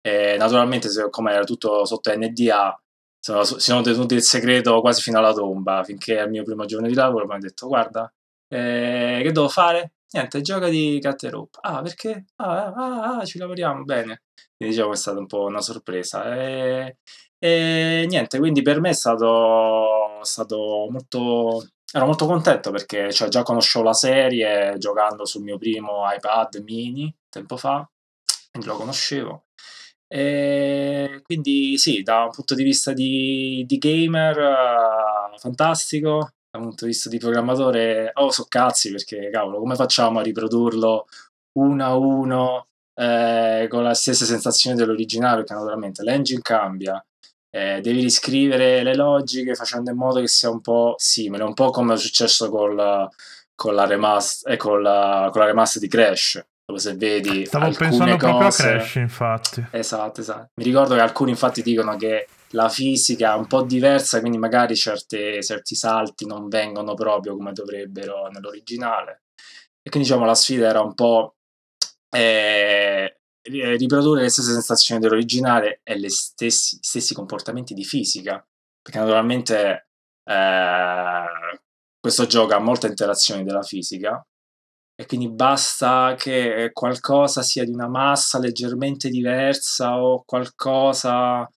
E 0.00 0.36
naturalmente, 0.38 0.88
come 1.10 1.32
era 1.32 1.44
tutto 1.44 1.84
sotto 1.84 2.12
NDA, 2.14 2.80
sono, 3.18 3.44
sono 3.44 3.80
tenuti 3.82 4.14
il 4.14 4.22
segreto 4.22 4.80
quasi 4.80 5.02
fino 5.02 5.18
alla 5.18 5.32
tomba, 5.32 5.82
finché 5.84 6.18
al 6.20 6.30
mio 6.30 6.44
primo 6.44 6.64
giorno 6.64 6.86
di 6.88 6.94
lavoro 6.94 7.26
mi 7.26 7.32
hanno 7.32 7.42
detto 7.42 7.66
guarda, 7.68 8.12
eh, 8.48 9.20
che 9.22 9.32
devo 9.32 9.48
fare? 9.48 9.94
Niente, 10.12 10.40
gioca 10.42 10.68
di 10.68 10.98
Cat 11.00 11.22
Rope. 11.24 11.58
Ah, 11.62 11.82
perché? 11.82 12.26
Ah, 12.36 12.66
ah, 12.66 13.18
ah, 13.18 13.24
ci 13.24 13.38
lavoriamo, 13.38 13.84
bene. 13.84 14.22
Quindi 14.56 14.74
diciamo 14.74 14.92
è 14.92 14.96
stata 14.96 15.18
un 15.18 15.26
po' 15.26 15.44
una 15.44 15.60
sorpresa. 15.62 16.34
E, 16.36 16.98
e 17.44 18.06
niente, 18.08 18.38
quindi 18.38 18.62
per 18.62 18.80
me 18.80 18.90
è 18.90 18.92
stato, 18.92 20.20
stato 20.22 20.86
molto... 20.90 21.66
Ero 21.94 22.06
molto 22.06 22.24
contento 22.24 22.70
perché 22.70 23.12
cioè, 23.12 23.28
già 23.28 23.42
conoscevo 23.42 23.84
la 23.84 23.92
serie 23.92 24.76
giocando 24.78 25.26
sul 25.26 25.42
mio 25.42 25.58
primo 25.58 26.04
iPad 26.10 26.62
mini 26.64 27.12
tempo 27.28 27.56
fa, 27.56 27.86
quindi 28.50 28.68
lo 28.68 28.76
conoscevo. 28.76 29.44
E 30.06 31.20
quindi 31.24 31.76
sì, 31.78 32.02
da 32.02 32.24
un 32.24 32.30
punto 32.30 32.54
di 32.54 32.62
vista 32.62 32.92
di, 32.92 33.64
di 33.66 33.76
gamer, 33.78 34.38
uh, 35.34 35.38
fantastico, 35.38 36.30
da 36.50 36.58
un 36.58 36.68
punto 36.68 36.84
di 36.84 36.92
vista 36.92 37.08
di 37.08 37.18
programmatore, 37.18 38.12
oh, 38.14 38.30
so 38.30 38.46
cazzi 38.48 38.90
perché 38.90 39.30
cavolo, 39.30 39.58
come 39.58 39.74
facciamo 39.74 40.20
a 40.20 40.22
riprodurlo 40.22 41.06
uno 41.58 41.84
a 41.84 41.96
uno 41.96 42.66
eh, 42.94 43.66
con 43.68 43.82
la 43.82 43.94
stessa 43.94 44.24
sensazione 44.24 44.76
dell'originale? 44.76 45.38
Perché 45.38 45.54
naturalmente 45.54 46.02
l'engine 46.02 46.40
cambia, 46.42 47.02
eh, 47.54 47.82
devi 47.82 48.00
riscrivere 48.00 48.82
le 48.82 48.94
logiche 48.94 49.54
facendo 49.54 49.90
in 49.90 49.96
modo 49.96 50.20
che 50.20 50.26
sia 50.26 50.48
un 50.48 50.62
po' 50.62 50.94
simile, 50.96 51.44
un 51.44 51.52
po' 51.52 51.70
come 51.70 51.94
è 51.94 51.98
successo 51.98 52.48
col, 52.48 53.08
con, 53.54 53.74
la 53.74 53.84
remaster, 53.84 54.52
eh, 54.54 54.56
con, 54.56 54.80
la, 54.80 55.28
con 55.30 55.42
la 55.42 55.46
remaster 55.46 55.82
di 55.82 55.88
Crash. 55.88 56.42
Dove 56.64 56.78
se 56.78 56.94
vedi 56.94 57.44
Stavo 57.44 57.70
pensando 57.72 58.16
cose, 58.16 58.16
proprio 58.16 58.46
a 58.46 58.50
Crash, 58.50 58.94
infatti. 58.94 59.66
Esatto, 59.70 60.20
esatto. 60.22 60.50
Mi 60.54 60.64
ricordo 60.64 60.94
che 60.94 61.00
alcuni 61.02 61.32
infatti 61.32 61.60
dicono 61.62 61.96
che 61.96 62.26
la 62.52 62.70
fisica 62.70 63.34
è 63.34 63.36
un 63.36 63.46
po' 63.46 63.62
diversa, 63.62 64.20
quindi 64.20 64.38
magari 64.38 64.74
certe, 64.74 65.42
certi 65.42 65.74
salti 65.74 66.24
non 66.24 66.48
vengono 66.48 66.94
proprio 66.94 67.36
come 67.36 67.52
dovrebbero 67.52 68.28
nell'originale. 68.28 69.24
E 69.82 69.90
quindi 69.90 70.08
diciamo 70.08 70.24
la 70.24 70.34
sfida 70.34 70.68
era 70.68 70.80
un 70.80 70.94
po' 70.94 71.34
eh, 72.08 73.20
riprodurre 73.42 74.22
le 74.22 74.28
stesse 74.28 74.52
sensazioni 74.52 75.00
dell'originale 75.00 75.80
e 75.82 75.98
gli 75.98 76.08
stessi, 76.08 76.78
stessi 76.80 77.14
comportamenti 77.14 77.74
di 77.74 77.84
fisica, 77.84 78.44
perché 78.80 78.98
naturalmente 78.98 79.88
eh, 80.24 81.24
questo 82.00 82.26
gioco 82.26 82.54
ha 82.54 82.58
molte 82.58 82.86
interazioni 82.86 83.44
della 83.44 83.62
fisica 83.62 84.24
e 84.94 85.06
quindi 85.06 85.30
basta 85.30 86.14
che 86.18 86.70
qualcosa 86.72 87.42
sia 87.42 87.64
di 87.64 87.72
una 87.72 87.88
massa 87.88 88.38
leggermente 88.38 89.08
diversa 89.08 90.00
o 90.02 90.22
qualcosa 90.24 91.48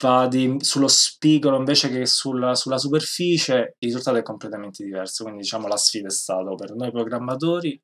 va 0.00 0.26
di, 0.28 0.56
sullo 0.60 0.88
spigolo 0.88 1.56
invece 1.56 1.90
che 1.90 2.06
sulla, 2.06 2.54
sulla, 2.54 2.78
superficie, 2.78 3.76
il 3.78 3.88
risultato 3.88 4.16
è 4.16 4.22
completamente 4.22 4.84
diverso. 4.84 5.24
Quindi 5.24 5.42
diciamo 5.42 5.66
la 5.66 5.76
sfida 5.76 6.08
è 6.08 6.10
stata 6.10 6.54
per 6.54 6.74
noi 6.74 6.90
programmatori 6.90 7.80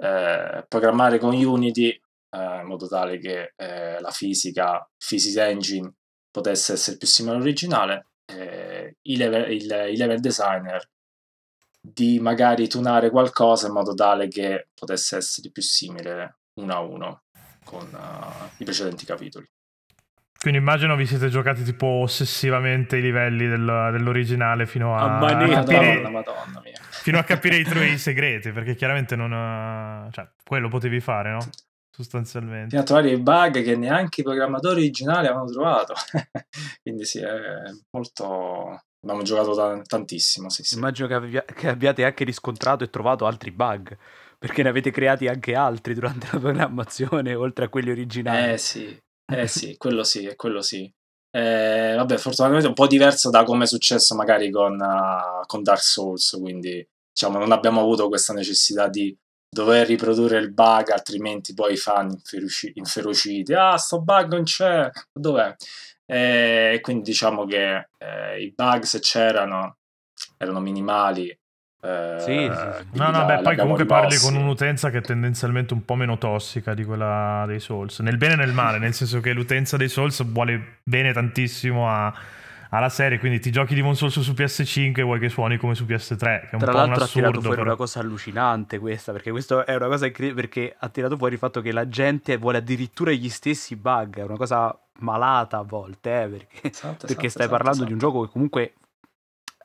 eh, 0.00 0.64
programmare 0.68 1.18
con 1.18 1.34
Unity 1.34 2.00
eh, 2.30 2.60
in 2.60 2.66
modo 2.66 2.86
tale 2.86 3.18
che 3.18 3.52
eh, 3.56 4.00
la 4.00 4.10
fisica, 4.10 4.88
Physics 4.96 5.36
Engine, 5.36 5.92
potesse 6.30 6.74
essere 6.74 6.96
più 6.96 7.06
simile 7.06 7.36
all'originale, 7.36 8.06
eh, 8.26 8.96
i 9.02 9.16
level, 9.16 9.50
il, 9.50 9.62
il 9.90 9.98
level 9.98 10.20
designer 10.20 10.88
di 11.80 12.18
magari 12.20 12.68
tunare 12.68 13.10
qualcosa 13.10 13.66
in 13.66 13.72
modo 13.72 13.94
tale 13.94 14.28
che 14.28 14.68
potesse 14.74 15.16
essere 15.16 15.50
più 15.50 15.62
simile 15.62 16.38
uno 16.54 16.74
a 16.74 16.80
uno 16.80 17.22
con 17.64 17.86
uh, 17.92 18.50
i 18.58 18.64
precedenti 18.64 19.04
capitoli. 19.04 19.48
Quindi 20.38 20.60
immagino 20.60 20.94
vi 20.96 21.06
siete 21.06 21.28
giocati 21.28 21.64
tipo 21.64 21.86
ossessivamente 21.86 22.96
i 22.96 23.00
livelli 23.00 23.48
del, 23.48 23.88
dell'originale 23.92 24.66
fino 24.66 24.96
a, 24.96 25.18
a, 25.18 25.48
capire, 25.48 26.00
Madonna, 26.00 26.10
Madonna 26.10 26.62
fino 27.08 27.18
a 27.18 27.24
capire 27.24 27.56
i 27.56 27.64
truoi 27.64 27.96
segreti, 27.98 28.52
perché 28.52 28.74
chiaramente 28.74 29.16
non... 29.16 30.08
Cioè, 30.12 30.28
quello 30.44 30.68
potevi 30.68 31.00
fare, 31.00 31.32
no? 31.32 31.38
Sostanzialmente. 31.98 32.68
Fino 32.68 32.82
a 32.82 32.84
trovare 32.84 33.10
i 33.10 33.18
bug 33.18 33.60
che 33.60 33.74
neanche 33.74 34.20
i 34.20 34.24
programmatori 34.24 34.82
originali 34.82 35.26
avevano 35.26 35.50
trovato. 35.50 35.94
Quindi 36.80 37.04
sì, 37.04 37.18
è 37.18 37.72
molto... 37.90 38.84
Abbiamo 39.00 39.22
giocato 39.22 39.52
t- 39.52 39.84
tantissimo, 39.84 40.48
sì, 40.48 40.62
sì. 40.62 40.76
Immagino 40.76 41.08
che, 41.08 41.14
abbia- 41.14 41.44
che 41.44 41.68
abbiate 41.68 42.04
anche 42.04 42.22
riscontrato 42.22 42.84
e 42.84 42.90
trovato 42.90 43.26
altri 43.26 43.50
bug 43.50 43.96
perché 44.38 44.62
ne 44.62 44.68
avete 44.68 44.92
creati 44.92 45.26
anche 45.26 45.56
altri 45.56 45.94
durante 45.94 46.28
la 46.30 46.38
programmazione, 46.38 47.34
oltre 47.34 47.64
a 47.64 47.68
quelli 47.68 47.90
originali. 47.90 48.52
Eh 48.52 48.58
sì, 48.58 48.96
eh 49.32 49.48
sì, 49.48 49.76
quello 49.76 50.04
sì, 50.04 50.32
quello 50.36 50.62
sì. 50.62 50.88
Eh, 51.30 51.94
vabbè, 51.96 52.16
fortunatamente 52.16 52.66
è 52.66 52.68
un 52.70 52.76
po' 52.76 52.86
diverso 52.86 53.28
da 53.28 53.42
come 53.42 53.64
è 53.64 53.66
successo 53.66 54.14
magari 54.14 54.52
con, 54.52 54.74
uh, 54.74 55.44
con 55.46 55.64
Dark 55.64 55.82
Souls, 55.82 56.36
quindi 56.40 56.86
diciamo 57.12 57.38
non 57.38 57.50
abbiamo 57.50 57.80
avuto 57.80 58.06
questa 58.06 58.32
necessità 58.32 58.86
di 58.86 59.16
dover 59.48 59.86
riprodurre 59.86 60.38
il 60.38 60.52
bug, 60.52 60.90
altrimenti 60.90 61.54
poi 61.54 61.72
i 61.74 61.76
fan 61.76 62.10
inferoci- 62.10 62.72
inferociti, 62.74 63.54
ah 63.54 63.76
sto 63.76 64.00
bug 64.00 64.32
non 64.32 64.44
c'è, 64.44 64.90
dov'è? 65.12 65.54
E 66.04 66.72
eh, 66.74 66.80
quindi 66.80 67.02
diciamo 67.02 67.44
che 67.44 67.88
eh, 67.98 68.42
i 68.42 68.52
bug 68.54 68.82
se 68.82 69.00
c'erano 69.00 69.76
erano 70.36 70.60
minimali 70.60 71.36
eh, 71.80 72.16
sì, 72.18 72.32
sì, 72.32 72.98
No, 72.98 73.10
no, 73.10 73.24
beh, 73.24 73.40
poi 73.40 73.56
comunque 73.56 73.86
parli 73.86 74.16
con 74.18 74.34
un'utenza 74.34 74.90
che 74.90 74.98
è 74.98 75.00
tendenzialmente 75.00 75.74
un 75.74 75.84
po' 75.84 75.94
meno 75.94 76.18
tossica 76.18 76.74
di 76.74 76.84
quella 76.84 77.44
dei 77.46 77.60
Souls, 77.60 78.00
nel 78.00 78.16
bene 78.16 78.34
e 78.34 78.36
nel 78.36 78.52
male, 78.52 78.78
nel 78.78 78.94
senso 78.94 79.20
che 79.20 79.32
l'utenza 79.32 79.76
dei 79.76 79.88
Souls 79.88 80.24
vuole 80.24 80.78
bene 80.82 81.12
tantissimo 81.12 81.88
a, 81.88 82.12
alla 82.70 82.88
serie, 82.88 83.18
quindi 83.18 83.38
ti 83.38 83.50
giochi 83.50 83.74
Demon 83.74 83.96
Souls 83.96 84.20
su 84.20 84.32
PS5 84.32 84.98
e 84.98 85.02
vuoi 85.02 85.18
che 85.18 85.28
suoni 85.28 85.56
come 85.56 85.74
su 85.74 85.84
PS3, 85.84 86.18
che 86.18 86.48
è 86.50 86.54
un 86.54 86.60
Tra 86.60 86.70
po' 86.70 86.76
l'altro 86.76 86.96
un 86.96 87.02
assurdo, 87.02 87.02
ha 87.02 87.06
tirato 87.06 87.40
fuori 87.40 87.56
però. 87.56 87.62
una 87.62 87.76
cosa 87.76 88.00
allucinante 88.00 88.78
questa, 88.78 89.12
perché 89.12 89.30
questo 89.30 89.64
è 89.64 89.74
una 89.74 89.86
cosa 89.86 90.06
incredibile, 90.06 90.48
perché 90.48 90.76
ha 90.78 90.88
tirato 90.88 91.16
fuori 91.16 91.34
il 91.34 91.38
fatto 91.38 91.60
che 91.60 91.72
la 91.72 91.88
gente 91.88 92.36
vuole 92.36 92.58
addirittura 92.58 93.10
gli 93.10 93.28
stessi 93.28 93.76
bug, 93.76 94.18
è 94.18 94.22
una 94.22 94.36
cosa 94.36 94.78
malata 95.00 95.58
a 95.58 95.62
volte, 95.62 96.22
eh, 96.22 96.28
perché, 96.28 96.68
esatto, 96.68 97.06
perché 97.06 97.26
esatto, 97.26 97.28
stai 97.28 97.46
esatto, 97.46 97.48
parlando 97.48 97.84
di 97.84 97.92
un 97.92 97.98
esatto. 97.98 98.12
gioco 98.12 98.24
che 98.26 98.32
comunque 98.32 98.74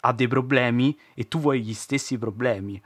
ha 0.06 0.14
dei 0.14 0.28
problemi 0.28 0.98
e 1.14 1.28
tu 1.28 1.40
vuoi 1.40 1.62
gli 1.62 1.74
stessi 1.74 2.18
problemi. 2.18 2.82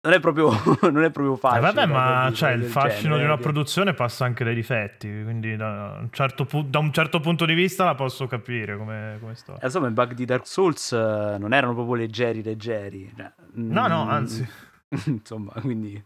Non 0.00 0.12
è 0.12 0.20
proprio, 0.20 0.50
non 0.90 1.02
è 1.02 1.10
proprio 1.10 1.34
facile. 1.34 1.68
Eh 1.68 1.72
vabbè, 1.72 1.86
ma 1.86 2.30
cioè, 2.32 2.52
il 2.52 2.64
fascino 2.64 3.14
genere, 3.14 3.18
di 3.18 3.24
una 3.24 3.36
produzione 3.36 3.94
passa 3.94 4.24
anche 4.24 4.44
dai 4.44 4.54
difetti, 4.54 5.08
quindi 5.24 5.56
da 5.56 5.98
un 6.00 6.08
certo, 6.12 6.44
pu- 6.44 6.64
da 6.64 6.78
un 6.78 6.92
certo 6.92 7.18
punto 7.18 7.44
di 7.44 7.54
vista 7.54 7.84
la 7.84 7.96
posso 7.96 8.26
capire 8.28 8.76
come, 8.76 9.16
come 9.20 9.34
sto. 9.34 9.58
Eh, 9.60 9.64
insomma, 9.64 9.88
i 9.88 9.90
bug 9.90 10.12
di 10.12 10.24
Dark 10.24 10.46
Souls 10.46 10.92
uh, 10.92 11.36
non 11.38 11.52
erano 11.52 11.74
proprio 11.74 11.96
leggeri, 11.96 12.44
leggeri. 12.44 13.12
Cioè, 13.16 13.32
no, 13.54 13.88
no, 13.88 14.04
mm, 14.04 14.08
anzi. 14.08 14.48
insomma, 15.06 15.52
quindi... 15.60 16.02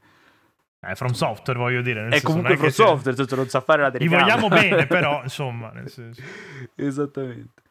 Eh, 0.84 0.94
from 0.96 1.12
software 1.12 1.58
voglio 1.58 1.82
dire. 1.82 2.08
È 2.08 2.20
comunque 2.22 2.56
from 2.56 2.70
software, 2.70 3.14
se... 3.14 3.37
non 3.37 3.49
sa 3.49 3.61
fare 3.61 3.82
la 3.82 3.90
telecamera. 3.90 4.25
Gli 4.25 4.30
vogliamo 4.30 4.49
bene, 4.49 4.87
però, 4.87 5.20
insomma. 5.22 5.70
Nel 5.70 5.88
senso. 5.90 6.22
Esattamente. 6.75 7.62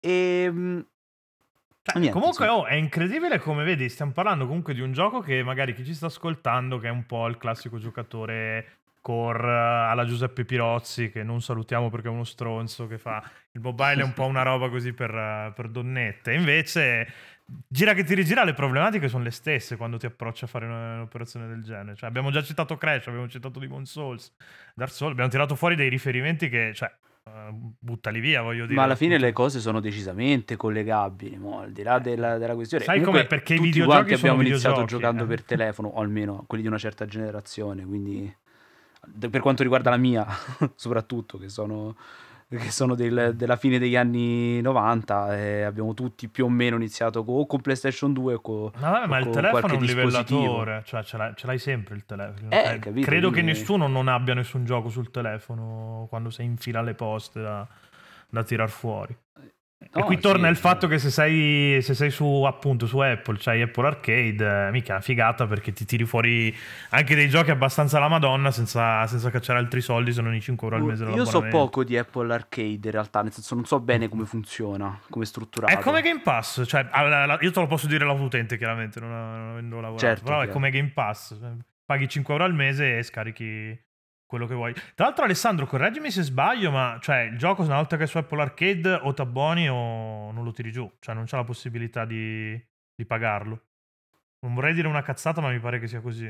E 0.00 0.44
ehm, 0.46 0.86
Niente, 1.92 2.10
comunque 2.10 2.48
oh, 2.48 2.64
è 2.64 2.74
incredibile 2.74 3.38
come 3.38 3.62
vedi, 3.62 3.90
stiamo 3.90 4.12
parlando 4.12 4.46
comunque 4.46 4.72
di 4.72 4.80
un 4.80 4.92
gioco 4.92 5.20
che 5.20 5.42
magari 5.42 5.74
chi 5.74 5.84
ci 5.84 5.94
sta 5.94 6.06
ascoltando, 6.06 6.78
che 6.78 6.88
è 6.88 6.90
un 6.90 7.04
po' 7.04 7.26
il 7.26 7.36
classico 7.36 7.78
giocatore 7.78 8.78
core 9.02 9.48
eh, 9.48 9.90
alla 9.90 10.06
Giuseppe 10.06 10.46
Pirozzi, 10.46 11.10
che 11.10 11.22
non 11.22 11.42
salutiamo 11.42 11.90
perché 11.90 12.08
è 12.08 12.10
uno 12.10 12.24
stronzo, 12.24 12.86
che 12.86 12.96
fa 12.96 13.22
il 13.52 13.60
mobile 13.60 14.00
è 14.00 14.02
un 14.02 14.14
po' 14.14 14.24
una 14.24 14.40
roba 14.40 14.70
così 14.70 14.94
per, 14.94 15.14
eh, 15.14 15.52
per 15.54 15.68
donnette. 15.68 16.32
Invece, 16.32 17.06
gira 17.68 17.92
che 17.92 18.02
ti 18.02 18.14
rigira, 18.14 18.44
le 18.44 18.54
problematiche 18.54 19.08
sono 19.08 19.22
le 19.22 19.30
stesse 19.30 19.76
quando 19.76 19.98
ti 19.98 20.06
approcci 20.06 20.44
a 20.44 20.46
fare 20.46 20.64
un'operazione 20.64 21.46
del 21.46 21.62
genere. 21.62 21.96
Cioè, 21.96 22.08
abbiamo 22.08 22.30
già 22.30 22.42
citato 22.42 22.78
Crash, 22.78 23.08
abbiamo 23.08 23.28
citato 23.28 23.58
Demon 23.58 23.84
Souls, 23.84 24.34
Dark 24.74 24.90
Souls, 24.90 25.12
abbiamo 25.12 25.30
tirato 25.30 25.54
fuori 25.54 25.76
dei 25.76 25.90
riferimenti 25.90 26.48
che... 26.48 26.72
Cioè, 26.74 26.90
buttali 27.78 28.20
via, 28.20 28.42
voglio 28.42 28.64
dire. 28.64 28.74
Ma 28.74 28.82
alla 28.82 28.96
fine 28.96 29.18
le 29.18 29.32
cose 29.32 29.58
sono 29.58 29.80
decisamente 29.80 30.56
collegabili, 30.56 31.38
mo, 31.38 31.60
al 31.60 31.72
di 31.72 31.82
là 31.82 31.98
della, 31.98 32.36
della 32.36 32.54
questione. 32.54 32.84
Sai 32.84 33.00
come? 33.00 33.24
Perché 33.24 33.54
i 33.54 33.60
videogiochi 33.60 34.12
abbiamo 34.12 34.42
iniziato 34.42 34.80
videogiochi, 34.80 34.86
giocando 34.86 35.24
eh. 35.24 35.26
per 35.26 35.42
telefono, 35.42 35.88
o 35.88 36.00
almeno 36.00 36.44
quelli 36.46 36.62
di 36.62 36.68
una 36.68 36.78
certa 36.78 37.06
generazione, 37.06 37.86
quindi 37.86 38.34
per 39.30 39.40
quanto 39.40 39.62
riguarda 39.62 39.90
la 39.90 39.96
mia, 39.96 40.26
soprattutto, 40.74 41.38
che 41.38 41.48
sono 41.48 41.96
che 42.58 42.70
sono 42.70 42.94
del, 42.94 43.32
della 43.36 43.56
fine 43.56 43.78
degli 43.78 43.96
anni 43.96 44.60
90 44.60 45.36
e 45.36 45.62
abbiamo 45.62 45.94
tutti 45.94 46.28
più 46.28 46.46
o 46.46 46.48
meno 46.48 46.76
iniziato 46.76 47.20
o 47.20 47.46
con 47.46 47.60
PlayStation 47.60 48.12
2 48.12 48.34
o 48.34 48.40
con, 48.40 48.70
no, 48.74 48.90
vabbè, 48.90 49.06
ma 49.06 49.18
il 49.18 49.30
telefono 49.30 49.72
è 49.72 49.76
un 49.76 49.84
livellatore, 49.84 50.82
cioè 50.84 51.02
ce 51.02 51.16
l'hai, 51.16 51.32
ce 51.34 51.46
l'hai, 51.46 51.58
sempre 51.58 51.94
il 51.94 52.04
telefono. 52.04 52.50
Eh, 52.50 52.64
cioè, 52.64 52.78
capito, 52.78 53.06
credo 53.06 53.30
quindi... 53.30 53.52
che 53.52 53.58
nessuno 53.58 53.86
non 53.86 54.08
abbia 54.08 54.34
nessun 54.34 54.64
gioco 54.64 54.88
sul 54.88 55.10
telefono 55.10 56.06
quando 56.08 56.30
sei 56.30 56.46
in 56.46 56.56
fila 56.56 56.80
alle 56.80 56.94
poste 56.94 57.40
da, 57.40 57.66
da 58.28 58.42
tirar 58.42 58.70
fuori. 58.70 59.16
No, 59.92 60.00
e 60.00 60.04
qui 60.04 60.18
torna 60.18 60.46
sì, 60.46 60.52
il 60.52 60.56
fatto 60.56 60.86
che 60.86 60.98
se 60.98 61.10
sei, 61.10 61.80
se 61.82 61.94
sei, 61.94 62.10
su 62.10 62.42
appunto 62.44 62.86
su 62.86 62.98
Apple, 62.98 63.36
c'hai 63.38 63.62
Apple 63.62 63.86
Arcade, 63.86 64.66
eh, 64.66 64.70
mica 64.70 64.88
è 64.88 64.92
una 64.92 65.00
figata 65.00 65.46
perché 65.46 65.72
ti 65.72 65.84
tiri 65.84 66.04
fuori 66.04 66.54
anche 66.90 67.14
dei 67.14 67.28
giochi 67.28 67.50
abbastanza 67.50 67.96
alla 67.96 68.08
Madonna 68.08 68.50
senza, 68.50 69.06
senza 69.06 69.30
cacciare 69.30 69.58
altri 69.58 69.80
soldi 69.80 70.12
se 70.12 70.22
non 70.22 70.34
i 70.34 70.40
5 70.40 70.66
euro 70.66 70.78
al 70.78 70.86
mese. 70.86 71.04
Io 71.04 71.24
so 71.24 71.42
poco 71.48 71.84
di 71.84 71.96
Apple 71.96 72.32
Arcade 72.32 72.80
in 72.86 72.90
realtà, 72.90 73.22
nel 73.22 73.32
senso 73.32 73.54
non 73.54 73.64
so 73.64 73.80
bene 73.80 74.08
come 74.08 74.24
funziona, 74.24 74.98
come 75.08 75.24
è 75.24 75.26
strutturato. 75.26 75.72
È 75.72 75.78
come 75.78 76.02
Game 76.02 76.20
Pass, 76.20 76.64
cioè 76.66 76.88
io 77.40 77.50
te 77.50 77.60
lo 77.60 77.66
posso 77.66 77.86
dire 77.86 78.04
l'aututente 78.04 78.56
chiaramente, 78.56 79.00
non, 79.00 79.12
avendo 79.12 79.76
lavorato, 79.76 79.98
certo, 79.98 80.24
però 80.24 80.40
è 80.40 80.48
come 80.48 80.70
Game 80.70 80.90
Pass, 80.90 81.36
paghi 81.84 82.08
5 82.08 82.32
euro 82.32 82.44
al 82.44 82.54
mese 82.54 82.98
e 82.98 83.02
scarichi 83.02 83.78
quello 84.34 84.46
che 84.46 84.54
vuoi. 84.54 84.72
Tra 84.94 85.06
l'altro, 85.06 85.24
Alessandro, 85.24 85.66
correggimi 85.66 86.10
se 86.10 86.22
sbaglio, 86.22 86.70
ma 86.70 86.98
cioè, 87.00 87.20
il 87.20 87.38
gioco 87.38 87.62
una 87.62 87.76
volta 87.76 87.96
che 87.96 88.04
è 88.04 88.06
su 88.06 88.18
Apple 88.18 88.42
Arcade 88.42 88.92
o 88.92 89.14
t'abboni 89.14 89.68
o 89.68 90.32
non 90.32 90.44
lo 90.44 90.52
tiri 90.52 90.72
giù, 90.72 90.90
cioè 91.00 91.14
non 91.14 91.24
c'è 91.24 91.36
la 91.36 91.44
possibilità 91.44 92.04
di, 92.04 92.60
di 92.94 93.04
pagarlo. 93.06 93.62
Non 94.40 94.54
vorrei 94.54 94.74
dire 94.74 94.88
una 94.88 95.02
cazzata, 95.02 95.40
ma 95.40 95.50
mi 95.50 95.60
pare 95.60 95.78
che 95.78 95.86
sia 95.86 96.00
così. 96.00 96.26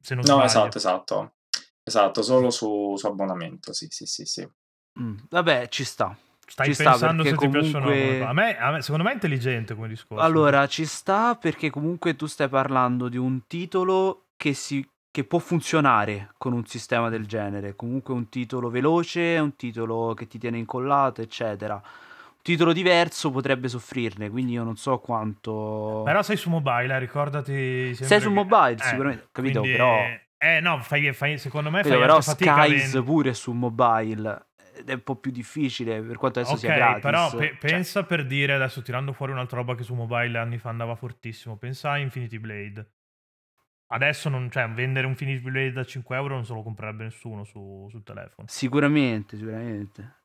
Se 0.00 0.14
non 0.14 0.24
no, 0.26 0.32
sbaglio. 0.32 0.44
esatto, 0.44 0.76
esatto. 0.78 1.34
Esatto, 1.82 2.22
solo 2.22 2.50
su, 2.50 2.94
su 2.96 3.06
abbonamento, 3.06 3.72
sì, 3.72 3.88
sì, 3.90 4.06
sì, 4.06 4.24
sì. 4.24 4.48
Mm, 5.00 5.16
vabbè, 5.28 5.68
ci 5.68 5.84
sta. 5.84 6.16
Stai 6.46 6.74
ci 6.74 6.82
pensando 6.82 7.22
se 7.22 7.34
comunque... 7.34 7.62
ti 7.62 7.70
piacciono 7.70 8.26
a 8.26 8.32
me, 8.32 8.58
a 8.58 8.70
me, 8.72 8.82
secondo 8.82 9.04
me 9.04 9.10
è 9.10 9.14
intelligente 9.14 9.74
come 9.74 9.88
discorso. 9.88 10.22
Allora, 10.22 10.66
ci 10.66 10.84
sta 10.84 11.36
perché 11.36 11.70
comunque 11.70 12.16
tu 12.16 12.26
stai 12.26 12.48
parlando 12.48 13.08
di 13.08 13.16
un 13.16 13.46
titolo 13.46 14.30
che 14.36 14.52
si 14.52 14.84
che 15.10 15.24
può 15.24 15.38
funzionare 15.38 16.32
con 16.38 16.52
un 16.52 16.64
sistema 16.66 17.08
del 17.08 17.26
genere. 17.26 17.74
Comunque 17.74 18.14
un 18.14 18.28
titolo 18.28 18.70
veloce, 18.70 19.38
un 19.38 19.56
titolo 19.56 20.14
che 20.14 20.26
ti 20.26 20.38
tiene 20.38 20.58
incollato, 20.58 21.20
eccetera. 21.20 21.74
Un 21.74 22.42
titolo 22.42 22.72
diverso 22.72 23.30
potrebbe 23.30 23.68
soffrirne, 23.68 24.30
quindi 24.30 24.52
io 24.52 24.62
non 24.62 24.76
so 24.76 24.98
quanto... 24.98 26.02
Però 26.04 26.22
sei 26.22 26.36
su 26.36 26.48
mobile, 26.48 26.94
eh, 26.94 26.98
ricordati... 26.98 27.94
Sei 27.94 28.20
su 28.20 28.30
mobile, 28.30 28.76
che... 28.76 28.84
sicuramente, 28.84 29.24
eh, 29.24 29.28
capito? 29.32 29.60
Quindi... 29.60 29.76
Però... 29.76 29.96
Eh 30.42 30.60
no, 30.60 30.80
fai, 30.80 31.12
fai, 31.12 31.36
secondo 31.36 31.70
me 31.70 31.82
fai 31.82 31.98
però 31.98 32.18
Skies 32.18 33.02
pure 33.04 33.34
su 33.34 33.52
mobile 33.52 34.46
è 34.86 34.92
un 34.92 35.02
po' 35.02 35.16
più 35.16 35.30
difficile 35.30 36.00
per 36.00 36.16
quanto 36.16 36.38
adesso 36.38 36.54
okay, 36.54 36.70
sia 36.70 36.78
gratis. 36.78 37.02
però 37.02 37.30
pe- 37.36 37.58
cioè 37.60 37.70
pensa 37.70 38.04
per 38.04 38.26
dire, 38.26 38.54
adesso 38.54 38.80
tirando 38.80 39.12
fuori 39.12 39.32
un'altra 39.32 39.58
roba 39.58 39.74
che 39.74 39.82
su 39.82 39.92
mobile 39.92 40.38
anni 40.38 40.56
fa 40.56 40.70
andava 40.70 40.94
fortissimo, 40.94 41.56
pensa 41.56 41.90
a 41.90 41.98
Infinity 41.98 42.38
Blade. 42.38 42.86
Adesso 43.92 44.28
non, 44.28 44.50
cioè, 44.50 44.68
vendere 44.68 45.06
un 45.06 45.12
Infinity 45.12 45.42
Blade 45.42 45.72
da 45.72 45.84
5 45.84 46.16
euro 46.16 46.34
non 46.34 46.44
se 46.44 46.52
lo 46.52 46.62
comprerebbe 46.62 47.04
nessuno 47.04 47.42
su, 47.44 47.88
sul 47.90 48.04
telefono. 48.04 48.46
Sicuramente, 48.48 49.36
sicuramente. 49.36 50.18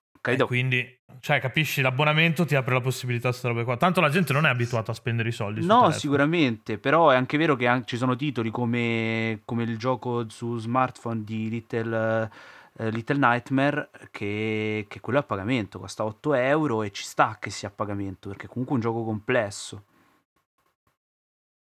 Quindi, 0.46 1.00
cioè, 1.20 1.40
capisci, 1.40 1.82
l'abbonamento 1.82 2.46
ti 2.46 2.56
apre 2.56 2.74
la 2.74 2.82
possibilità 2.82 3.30
queste 3.30 3.48
robe 3.48 3.64
qua. 3.64 3.78
Tanto 3.78 4.02
la 4.02 4.10
gente 4.10 4.34
non 4.34 4.46
è 4.46 4.50
abituata 4.50 4.92
a 4.92 4.96
spendere 4.96 5.30
i 5.30 5.32
soldi. 5.32 5.66
No, 5.66 5.92
sicuramente, 5.92 6.78
però 6.78 7.10
è 7.10 7.16
anche 7.16 7.38
vero 7.38 7.56
che 7.56 7.68
anche, 7.68 7.86
ci 7.86 7.98
sono 7.98 8.16
titoli 8.16 8.50
come, 8.50 9.42
come, 9.46 9.64
il 9.64 9.78
gioco 9.78 10.28
su 10.30 10.58
smartphone 10.58 11.24
di 11.24 11.50
Little, 11.50 12.30
uh, 12.74 12.90
Little 12.90 13.18
Nightmare 13.18 13.90
che, 14.12 14.86
che 14.88 15.00
quello 15.00 15.20
è 15.20 15.22
a 15.22 15.26
pagamento, 15.26 15.80
costa 15.80 16.04
8 16.04 16.34
euro 16.34 16.82
e 16.82 16.92
ci 16.92 17.04
sta 17.04 17.38
che 17.40 17.52
sia 17.52 17.68
a 17.68 17.72
pagamento, 17.72 18.30
perché 18.30 18.46
è 18.46 18.50
comunque 18.50 18.76
un 18.76 18.82
gioco 18.82 19.04
complesso 19.04 19.84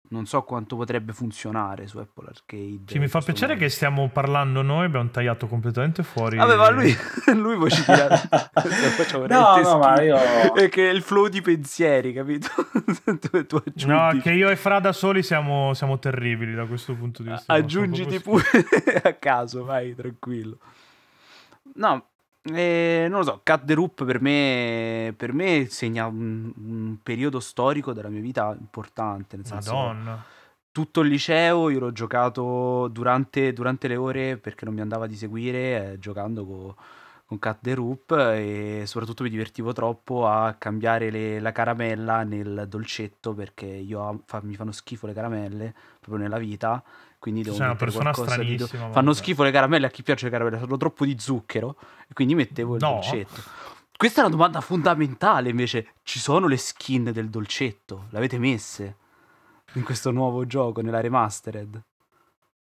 non 0.09 0.25
so 0.25 0.43
quanto 0.43 0.75
potrebbe 0.75 1.13
funzionare 1.13 1.88
su 1.88 1.97
Apple 1.97 2.27
Arcade. 2.27 2.83
Sì, 2.88 3.00
mi 3.00 3.07
fa 3.07 3.19
piacere 3.19 3.53
momento. 3.53 3.63
che 3.65 3.69
stiamo 3.69 4.09
parlando 4.09 4.62
noi, 4.62 4.85
abbiamo 4.85 5.09
tagliato 5.09 5.47
completamente 5.47 6.03
fuori. 6.03 6.38
Vabbè, 6.38 6.55
ma 6.55 6.69
lui, 6.69 6.95
lui 7.35 7.57
può 7.57 7.67
citare. 7.67 8.21
no, 9.27 9.57
no, 9.62 9.77
ma 9.77 10.01
io... 10.01 10.17
È 10.53 10.69
che 10.69 10.89
è 10.89 10.93
il 10.93 11.01
flow 11.01 11.27
di 11.27 11.41
pensieri, 11.41 12.13
capito? 12.13 12.50
tu, 13.19 13.45
tu 13.45 13.62
no, 13.85 14.17
che 14.21 14.31
io 14.31 14.50
e 14.50 14.55
Fra 14.55 14.79
da 14.79 14.91
soli 14.91 15.24
siamo, 15.24 15.74
siamo 15.74 16.00
terribili 16.00 16.53
da 16.53 16.65
questo 16.65 16.93
punto 16.93 17.24
di 17.24 17.29
vista. 17.29 17.53
Aggiungiti 17.53 18.19
pure 18.19 18.43
a 19.03 19.13
caso, 19.13 19.63
vai, 19.63 19.95
tranquillo. 19.95 20.57
No, 21.75 22.05
eh, 22.54 23.08
non 23.10 23.20
lo 23.20 23.25
so, 23.25 23.42
Cut 23.44 23.66
the 23.66 23.74
Roop 23.74 24.06
per 24.06 24.22
me, 24.22 25.14
per 25.18 25.34
me 25.34 25.68
segna 25.70 26.06
un, 26.06 26.52
un, 26.56 26.98
periodo 27.02 27.40
storico 27.40 27.92
della 27.92 28.10
mia 28.10 28.22
vita 28.22 28.56
importante. 28.60 29.36
Nel 29.36 29.46
senso, 29.46 29.74
Madonna. 29.74 30.24
Tutto 30.72 31.02
il 31.02 31.10
liceo 31.10 31.70
io 31.70 31.80
l'ho 31.80 31.92
giocato 31.92 32.88
durante, 32.90 33.54
durante 33.54 33.88
le 33.88 33.96
ore 33.96 34.38
perché 34.38 34.66
non 34.66 34.74
mi 34.74 34.82
andava 34.82 35.08
di 35.08 35.16
seguire, 35.16 35.94
eh, 35.94 36.00
giocando 36.00 36.46
con 36.46 36.75
con 37.28 37.40
Cut 37.40 37.58
the 37.62 37.74
Roop 37.74 38.12
e 38.12 38.84
soprattutto 38.86 39.24
mi 39.24 39.30
divertivo 39.30 39.74
troppo 39.74 40.28
a 40.28 40.54
cambiare 40.54 41.10
le, 41.10 41.40
la 41.40 41.52
caramella 41.52 42.24
nel 42.24 42.66
dolcetto 42.68 43.34
perché 43.34 43.66
io 43.66 44.22
fa, 44.25 44.42
mi 44.44 44.56
fanno 44.56 44.72
schifo 44.72 45.08
le 45.08 45.14
caramelle 45.14 45.74
proprio 46.00 46.24
nella 46.24 46.38
vita 46.38 46.84
quindi 47.25 47.41
devo 47.41 47.55
Sei 47.55 47.65
una 47.65 47.75
persona 47.75 48.13
stranissima 48.13 48.86
do... 48.86 48.94
fanno 48.94 49.12
schifo 49.12 49.41
le 49.41 49.50
caramelle 49.50 49.88
a 49.88 49.89
chi 49.89 50.03
piace 50.03 50.25
le 50.25 50.32
caramelle 50.32 50.60
sono 50.60 50.77
troppo 50.77 51.05
di 51.05 51.17
zucchero 51.17 51.75
e 52.08 52.13
quindi 52.13 52.36
mettevo 52.36 52.75
il 52.75 52.82
no. 52.84 52.91
dolcetto 52.91 53.41
questa 53.98 54.22
è 54.22 54.25
una 54.25 54.36
domanda 54.36 54.62
fondamentale 54.62 55.50
invece 55.50 55.94
ci 56.03 56.20
sono 56.20 56.46
le 56.46 56.58
skin 56.58 57.05
del 57.12 57.32
dolcetto 57.32 58.05
le 58.12 58.17
avete 58.20 58.38
messe 58.38 58.98
in 59.74 59.84
questo 59.84 60.12
nuovo 60.12 60.46
gioco 60.46 60.82
nella 60.82 61.01
remastered 61.01 61.84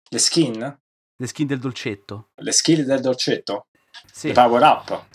le 0.09 0.19
skin? 0.19 0.79
le 1.15 1.27
skin 1.27 1.47
del 1.47 1.59
dolcetto 1.59 2.31
le 2.35 2.51
skin 2.51 2.83
del 2.85 2.99
dolcetto? 2.99 3.67
Sì. 4.11 4.29
I 4.29 4.33
power 4.33 4.63
up. 4.63 5.05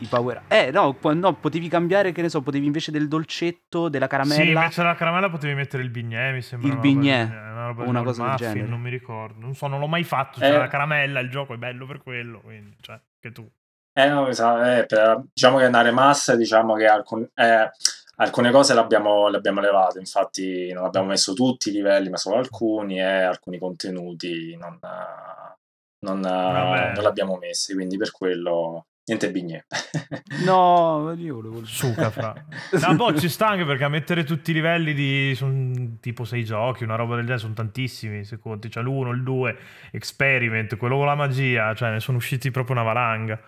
I 0.00 0.06
power 0.06 0.38
up. 0.38 0.50
Eh, 0.50 0.70
no, 0.70 0.96
no, 1.14 1.34
potevi 1.34 1.68
cambiare, 1.68 2.12
che 2.12 2.22
ne 2.22 2.28
so, 2.28 2.40
potevi 2.40 2.66
invece 2.66 2.90
del 2.90 3.06
dolcetto, 3.06 3.88
della 3.88 4.06
caramella. 4.06 4.42
Sì, 4.42 4.48
invece 4.48 4.80
della 4.80 4.94
caramella 4.94 5.30
potevi 5.30 5.54
mettere 5.54 5.82
il 5.82 5.90
bignè, 5.90 6.32
mi 6.32 6.42
sembra. 6.42 6.68
Il 6.68 6.78
bignè. 6.78 7.22
Una, 7.24 7.66
roba, 7.66 7.84
una 7.84 8.02
cosa 8.02 8.22
muffin, 8.22 8.38
del 8.38 8.52
genere. 8.52 8.70
Non 8.70 8.80
mi 8.80 8.90
ricordo. 8.90 9.40
Non 9.40 9.54
so, 9.54 9.66
non 9.66 9.78
l'ho 9.78 9.86
mai 9.86 10.04
fatto. 10.04 10.40
Cioè, 10.40 10.48
eh. 10.48 10.56
la 10.56 10.68
caramella, 10.68 11.20
il 11.20 11.30
gioco 11.30 11.54
è 11.54 11.56
bello 11.56 11.86
per 11.86 12.02
quello, 12.02 12.40
quindi, 12.40 12.76
cioè, 12.80 12.98
che 13.20 13.30
tu. 13.32 13.48
Eh, 13.92 14.08
no, 14.08 14.28
eh, 14.28 14.86
per, 14.86 15.24
diciamo 15.32 15.58
che 15.58 15.64
è 15.64 15.68
una 15.68 15.82
remassa, 15.82 16.36
diciamo 16.36 16.74
che 16.74 16.86
alcun, 16.86 17.28
eh, 17.34 17.70
alcune 18.16 18.50
cose 18.50 18.72
le 18.72 18.80
abbiamo, 18.80 19.28
le 19.28 19.36
abbiamo 19.36 19.60
levate, 19.60 19.98
infatti 19.98 20.72
non 20.72 20.84
abbiamo 20.84 21.08
messo 21.08 21.34
tutti 21.34 21.68
i 21.68 21.72
livelli, 21.72 22.08
ma 22.08 22.16
solo 22.16 22.36
alcuni 22.36 22.98
e 22.98 23.02
alcuni 23.02 23.58
contenuti 23.58 24.56
non, 24.56 24.78
non, 26.06 26.20
non 26.20 26.92
l'abbiamo 27.02 27.36
messi, 27.36 27.74
quindi 27.74 27.96
per 27.96 28.12
quello 28.12 28.86
niente 29.10 29.30
bignè. 29.30 29.64
no, 30.44 31.12
io 31.16 31.34
volevo 31.34 31.64
suca 31.64 32.10
fra. 32.10 32.32
No, 32.86 32.94
boh, 32.94 33.18
ci 33.18 33.28
sta 33.28 33.48
anche 33.48 33.64
perché 33.64 33.84
a 33.84 33.88
mettere 33.88 34.24
tutti 34.24 34.52
i 34.52 34.54
livelli 34.54 34.94
di 34.94 35.34
sono 35.34 35.96
tipo 36.00 36.24
sei 36.24 36.44
giochi, 36.44 36.84
una 36.84 36.94
roba 36.94 37.16
del 37.16 37.24
genere, 37.24 37.40
sono 37.40 37.54
tantissimi, 37.54 38.24
se 38.24 38.38
conti, 38.38 38.70
cioè 38.70 38.82
l'1, 38.82 39.12
il 39.12 39.22
2, 39.22 39.58
Experiment, 39.92 40.76
quello 40.76 40.96
con 40.96 41.06
la 41.06 41.14
magia, 41.14 41.74
cioè 41.74 41.90
ne 41.90 42.00
sono 42.00 42.18
usciti 42.18 42.50
proprio 42.50 42.76
una 42.76 42.84
valanga. 42.84 43.40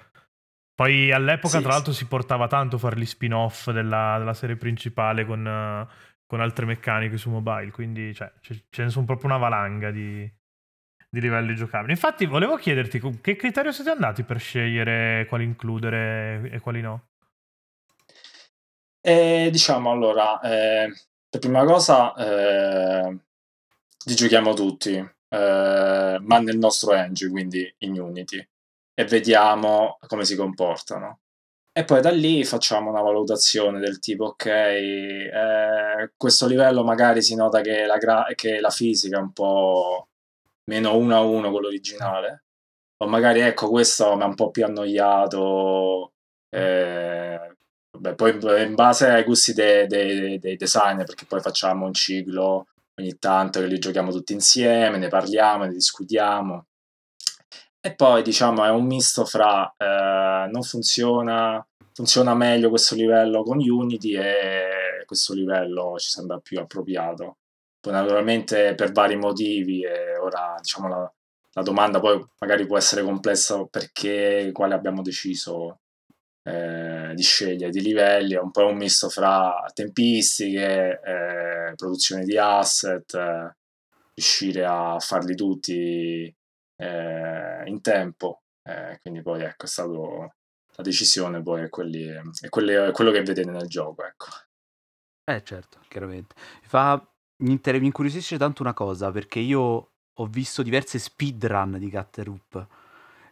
Poi 0.74 1.12
all'epoca, 1.12 1.58
sì, 1.58 1.62
tra 1.62 1.72
l'altro, 1.72 1.92
si 1.92 2.06
portava 2.06 2.48
tanto 2.48 2.76
a 2.76 2.78
fare 2.78 2.98
gli 2.98 3.06
spin-off 3.06 3.70
della, 3.70 4.16
della 4.18 4.34
serie 4.34 4.56
principale 4.56 5.24
con, 5.24 5.86
con, 6.26 6.40
altre 6.40 6.66
meccaniche 6.66 7.16
su 7.16 7.30
mobile, 7.30 7.70
quindi 7.70 8.12
cioè, 8.14 8.32
ce, 8.40 8.64
ce 8.68 8.82
ne 8.82 8.90
sono 8.90 9.04
proprio 9.04 9.28
una 9.28 9.38
valanga 9.38 9.90
di, 9.90 10.28
di 11.12 11.20
livelli 11.20 11.54
giocabili. 11.54 11.92
Infatti, 11.92 12.24
volevo 12.24 12.56
chiederti 12.56 12.98
con 12.98 13.20
che 13.20 13.36
criterio 13.36 13.70
siete 13.70 13.90
andati 13.90 14.22
per 14.22 14.40
scegliere 14.40 15.26
quali 15.28 15.44
includere 15.44 16.48
e 16.50 16.58
quali 16.60 16.80
no? 16.80 17.08
Eh, 19.02 19.50
diciamo 19.52 19.90
allora, 19.90 20.40
eh, 20.40 20.90
per 21.28 21.40
prima 21.40 21.64
cosa, 21.64 22.14
eh, 22.14 23.10
li 24.06 24.14
giochiamo 24.14 24.54
tutti, 24.54 24.94
eh, 24.94 26.18
ma 26.18 26.38
nel 26.38 26.56
nostro 26.56 26.94
engine, 26.94 27.30
quindi 27.30 27.74
in 27.80 28.00
Unity, 28.00 28.48
e 28.94 29.04
vediamo 29.04 29.98
come 30.06 30.24
si 30.24 30.34
comportano. 30.34 31.20
E 31.72 31.84
poi 31.84 32.00
da 32.00 32.10
lì 32.10 32.42
facciamo 32.44 32.88
una 32.88 33.02
valutazione 33.02 33.80
del 33.80 33.98
tipo, 33.98 34.26
ok, 34.26 34.46
eh, 34.46 36.12
questo 36.16 36.46
livello 36.46 36.84
magari 36.84 37.20
si 37.20 37.34
nota 37.34 37.60
che 37.60 37.84
la, 37.84 37.98
gra- 37.98 38.28
che 38.34 38.60
la 38.60 38.70
fisica 38.70 39.18
è 39.18 39.20
un 39.20 39.32
po' 39.32 40.08
meno 40.64 40.96
1 40.96 41.14
a 41.16 41.20
1 41.20 41.50
quello 41.50 41.66
originale. 41.66 42.44
O 43.02 43.06
magari 43.06 43.40
ecco, 43.40 43.68
questo 43.68 44.14
mi 44.16 44.22
ha 44.22 44.26
un 44.26 44.34
po' 44.34 44.50
più 44.50 44.64
annoiato. 44.64 46.12
Eh, 46.48 47.56
vabbè, 47.90 48.14
poi 48.14 48.64
in 48.64 48.74
base 48.74 49.08
ai 49.08 49.24
gusti 49.24 49.52
dei, 49.52 49.86
dei, 49.86 50.38
dei 50.38 50.56
designer, 50.56 51.04
perché 51.04 51.26
poi 51.26 51.40
facciamo 51.40 51.86
un 51.86 51.94
ciclo 51.94 52.66
ogni 53.00 53.18
tanto 53.18 53.60
che 53.60 53.66
li 53.66 53.78
giochiamo 53.78 54.12
tutti 54.12 54.32
insieme, 54.32 54.98
ne 54.98 55.08
parliamo, 55.08 55.64
ne 55.64 55.72
discutiamo. 55.72 56.66
E 57.84 57.94
poi 57.96 58.22
diciamo 58.22 58.64
è 58.64 58.70
un 58.70 58.86
misto 58.86 59.24
fra 59.24 59.74
eh, 59.76 60.48
non 60.50 60.62
funziona, 60.62 61.66
funziona 61.92 62.34
meglio 62.34 62.68
questo 62.68 62.94
livello 62.94 63.42
con 63.42 63.58
Unity 63.58 64.16
e 64.16 65.04
questo 65.04 65.34
livello 65.34 65.96
ci 65.98 66.08
sembra 66.08 66.38
più 66.38 66.60
appropriato. 66.60 67.38
Poi 67.82 67.92
naturalmente 67.92 68.76
per 68.76 68.92
vari 68.92 69.16
motivi, 69.16 69.82
e 69.82 70.16
ora 70.16 70.54
diciamo 70.60 70.86
la, 70.86 71.12
la 71.54 71.62
domanda 71.62 71.98
poi 71.98 72.24
magari 72.38 72.64
può 72.64 72.78
essere 72.78 73.02
complessa 73.02 73.64
perché 73.66 74.50
quale 74.52 74.74
abbiamo 74.74 75.02
deciso 75.02 75.80
eh, 76.44 77.10
di 77.12 77.22
scegliere 77.22 77.72
di 77.72 77.80
livelli, 77.80 78.34
è 78.34 78.38
un 78.38 78.52
po' 78.52 78.66
un 78.66 78.76
misto 78.76 79.08
fra 79.08 79.68
tempistiche, 79.74 81.00
eh, 81.04 81.74
produzione 81.74 82.24
di 82.24 82.38
asset, 82.38 83.14
eh, 83.14 83.56
riuscire 84.14 84.64
a 84.64 85.00
farli 85.00 85.34
tutti 85.34 86.32
eh, 86.76 87.62
in 87.64 87.80
tempo. 87.80 88.42
Eh, 88.62 89.00
quindi 89.02 89.22
poi 89.22 89.42
ecco, 89.42 89.64
è 89.64 89.68
stato 89.68 90.34
la 90.76 90.82
decisione 90.84 91.42
poi 91.42 91.64
è, 91.64 91.68
quelli, 91.68 92.06
è, 92.06 92.48
quelli, 92.48 92.74
è 92.74 92.92
quello 92.92 93.10
che 93.10 93.22
vedete 93.22 93.50
nel 93.50 93.66
gioco. 93.66 94.04
Ecco. 94.04 94.26
Eh 95.24 95.42
certo, 95.42 95.80
chiaramente. 95.88 96.36
Fa 96.62 97.11
mi, 97.42 97.52
inter- 97.52 97.78
mi 97.78 97.86
incuriosisce 97.86 98.38
tanto 98.38 98.62
una 98.62 98.74
cosa, 98.74 99.10
perché 99.10 99.38
io 99.38 99.88
ho 100.14 100.26
visto 100.26 100.62
diverse 100.62 100.98
speedrun 100.98 101.76
di 101.78 101.88
Gatteroop. 101.88 102.66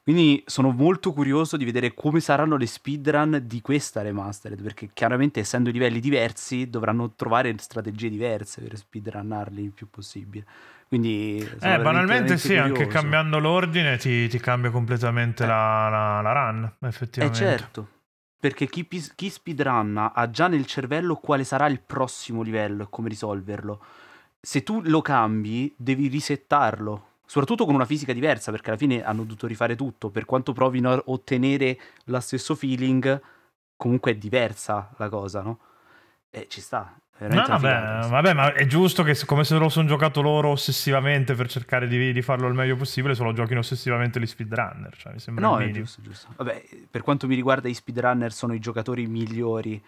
Quindi 0.03 0.43
sono 0.47 0.71
molto 0.71 1.13
curioso 1.13 1.57
di 1.57 1.65
vedere 1.65 1.95
come 1.95 2.21
saranno 2.21 2.57
le 2.57 2.67
speedrun 2.67 3.43
di 3.45 3.61
questa 3.61 4.03
remastered, 4.03 4.61
perché 4.63 4.91
chiaramente 4.93 5.41
essendo 5.41 5.71
livelli 5.71 6.01
diversi 6.01 6.69
dovranno 6.69 7.13
trovare 7.15 7.55
strategie 7.59 8.09
diverse 8.09 8.63
per 8.63 8.77
speedrunnarli 8.77 9.63
il 9.63 9.73
più 9.73 9.89
possibile. 9.89 10.47
Quindi 10.89 11.39
eh, 11.61 11.79
banalmente 11.79 12.37
sì, 12.39 12.49
curioso. 12.49 12.65
anche 12.65 12.87
cambiando 12.89 13.39
l'ordine 13.39 13.97
ti, 13.99 14.27
ti 14.27 14.41
cambia 14.41 14.71
completamente 14.71 15.45
eh. 15.45 15.47
la, 15.47 15.89
la, 15.89 16.21
la, 16.23 16.33
run, 16.33 16.73
effettivamente. 16.81 17.45
Eh 17.45 17.47
certo, 17.47 17.89
perché 18.41 18.67
chi, 18.67 18.89
chi 18.89 19.31
speedrunna 19.31 20.13
ha 20.15 20.31
già 20.31 20.49
nel 20.49 20.67
cervello 20.67 21.15
quale 21.17 21.45
sarà 21.45 21.67
il 21.67 21.81
prossimo 21.81 22.43
livello 22.43 22.85
e 22.85 22.87
come 22.91 23.09
risolverlo 23.09 23.81
se 24.41 24.63
tu 24.63 24.81
lo 24.85 25.03
cambi, 25.03 25.73
devi 25.77 26.09
risettarlo. 26.09 27.09
Soprattutto 27.27 27.65
con 27.65 27.75
una 27.75 27.85
fisica 27.85 28.13
diversa, 28.13 28.51
perché 28.51 28.71
alla 28.71 28.79
fine 28.79 29.05
hanno 29.05 29.23
dovuto 29.23 29.47
rifare 29.47 29.77
tutto. 29.77 30.11
Per 30.11 30.25
quanto 30.25 30.53
provino 30.53 30.91
a 30.91 31.03
ottenere 31.07 31.79
lo 32.05 32.19
stesso 32.21 32.55
feeling, 32.55 33.21
comunque 33.77 34.13
è 34.13 34.15
diversa 34.17 34.91
la 34.97 35.09
cosa, 35.09 35.43
no? 35.43 35.59
E 36.31 36.47
ci 36.49 36.61
sta. 36.61 36.97
No, 37.29 37.45
vabbè, 37.47 38.09
vabbè, 38.09 38.33
ma 38.33 38.55
è 38.55 38.65
giusto 38.65 39.03
che 39.03 39.15
come 39.27 39.45
se 39.45 39.55
lo 39.59 39.69
sono 39.69 39.87
giocato 39.87 40.23
loro 40.23 40.49
ossessivamente 40.51 41.35
per 41.35 41.51
cercare 41.51 41.87
di, 41.87 42.15
di, 42.15 42.23
farlo 42.23 42.49
il 42.49 42.55
meglio 42.55 42.77
possibile, 42.77 43.15
se 43.15 43.23
lo 43.23 43.35
giochino 43.35 43.59
ossessivamente 43.59 44.19
gli 44.19 44.27
speedrunner. 44.27 44.97
Cioè, 44.97 45.13
mi 45.13 45.19
sembra 45.19 45.47
no, 45.47 45.59
è 45.59 45.71
giusto, 45.71 46.01
giusto. 46.01 46.29
Vabbè, 46.37 46.65
per 46.91 47.03
quanto 47.03 47.27
mi 47.27 47.35
riguarda, 47.35 47.69
i 47.69 47.75
speedrunner 47.75 48.33
sono 48.33 48.55
i 48.55 48.59
giocatori 48.59 49.07
migliori 49.07 49.83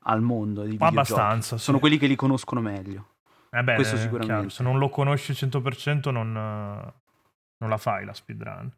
al 0.00 0.20
mondo 0.20 0.64
di 0.64 0.76
Abbastanza. 0.78 1.56
Sì. 1.56 1.62
Sono 1.64 1.78
quelli 1.78 1.96
che 1.96 2.06
li 2.06 2.16
conoscono 2.16 2.60
meglio. 2.60 3.12
Eh 3.50 3.62
beh, 3.62 3.76
Questo 3.76 3.96
sicuramente. 3.96 4.32
Chiaro, 4.34 4.48
se 4.50 4.62
non 4.62 4.78
lo 4.78 4.90
conosci 4.90 5.30
al 5.30 5.48
100% 5.50 6.10
non, 6.10 6.32
non 6.32 7.70
la 7.70 7.76
fai 7.78 8.04
la 8.04 8.12
speedrun. 8.12 8.70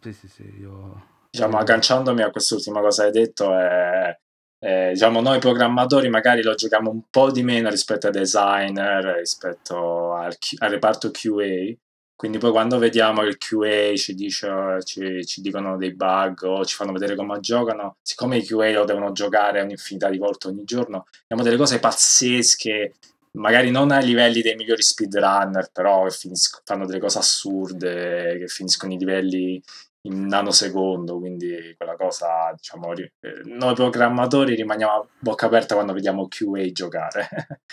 Sì, 0.00 0.12
sì, 0.12 0.28
sì, 0.28 0.42
io... 0.58 1.14
Diciamo, 1.30 1.56
agganciandomi 1.56 2.20
a 2.20 2.30
quest'ultima 2.30 2.80
cosa 2.80 3.02
che 3.02 3.08
hai 3.08 3.14
detto, 3.14 3.58
è 3.58 4.18
eh, 4.58 4.90
diciamo 4.92 5.20
noi 5.20 5.38
programmatori 5.38 6.08
magari 6.08 6.42
lo 6.42 6.54
giochiamo 6.54 6.90
un 6.90 7.02
po' 7.10 7.30
di 7.30 7.42
meno 7.42 7.68
rispetto 7.68 8.06
ai 8.06 8.12
designer, 8.12 9.16
rispetto 9.18 10.14
al, 10.14 10.36
al 10.58 10.70
reparto 10.70 11.10
QA, 11.10 11.74
quindi 12.16 12.38
poi 12.38 12.50
quando 12.50 12.78
vediamo 12.78 13.22
il 13.22 13.36
QA 13.36 13.94
ci, 13.94 14.14
dice, 14.14 14.48
ci, 14.84 15.22
ci, 15.26 15.42
dicono 15.42 15.76
dei 15.76 15.94
bug 15.94 16.44
o 16.44 16.64
ci 16.64 16.74
fanno 16.74 16.92
vedere 16.92 17.14
come 17.14 17.38
giocano, 17.40 17.96
siccome 18.00 18.38
i 18.38 18.42
QA 18.42 18.70
lo 18.72 18.84
devono 18.84 19.12
giocare 19.12 19.60
un'infinità 19.60 20.08
di 20.08 20.16
volte 20.16 20.48
ogni 20.48 20.64
giorno, 20.64 21.04
abbiamo 21.24 21.42
delle 21.42 21.58
cose 21.58 21.78
pazzesche, 21.78 22.94
magari 23.32 23.70
non 23.70 23.90
ai 23.90 24.06
livelli 24.06 24.40
dei 24.40 24.54
migliori 24.54 24.80
speedrunner, 24.80 25.68
però 25.70 26.08
finisco, 26.08 26.60
fanno 26.64 26.86
delle 26.86 27.00
cose 27.00 27.18
assurde, 27.18 28.38
che 28.38 28.46
finiscono 28.46 28.94
i 28.94 28.98
livelli 28.98 29.62
in 30.06 30.26
nanosecondo, 30.26 31.18
quindi 31.18 31.74
quella 31.76 31.96
cosa, 31.96 32.52
diciamo, 32.54 32.92
eh, 32.92 33.10
noi 33.44 33.74
programmatori 33.74 34.54
rimaniamo 34.54 34.92
a 34.92 35.06
bocca 35.18 35.46
aperta 35.46 35.74
quando 35.74 35.92
vediamo 35.92 36.28
QA 36.28 36.70
giocare. 36.72 37.28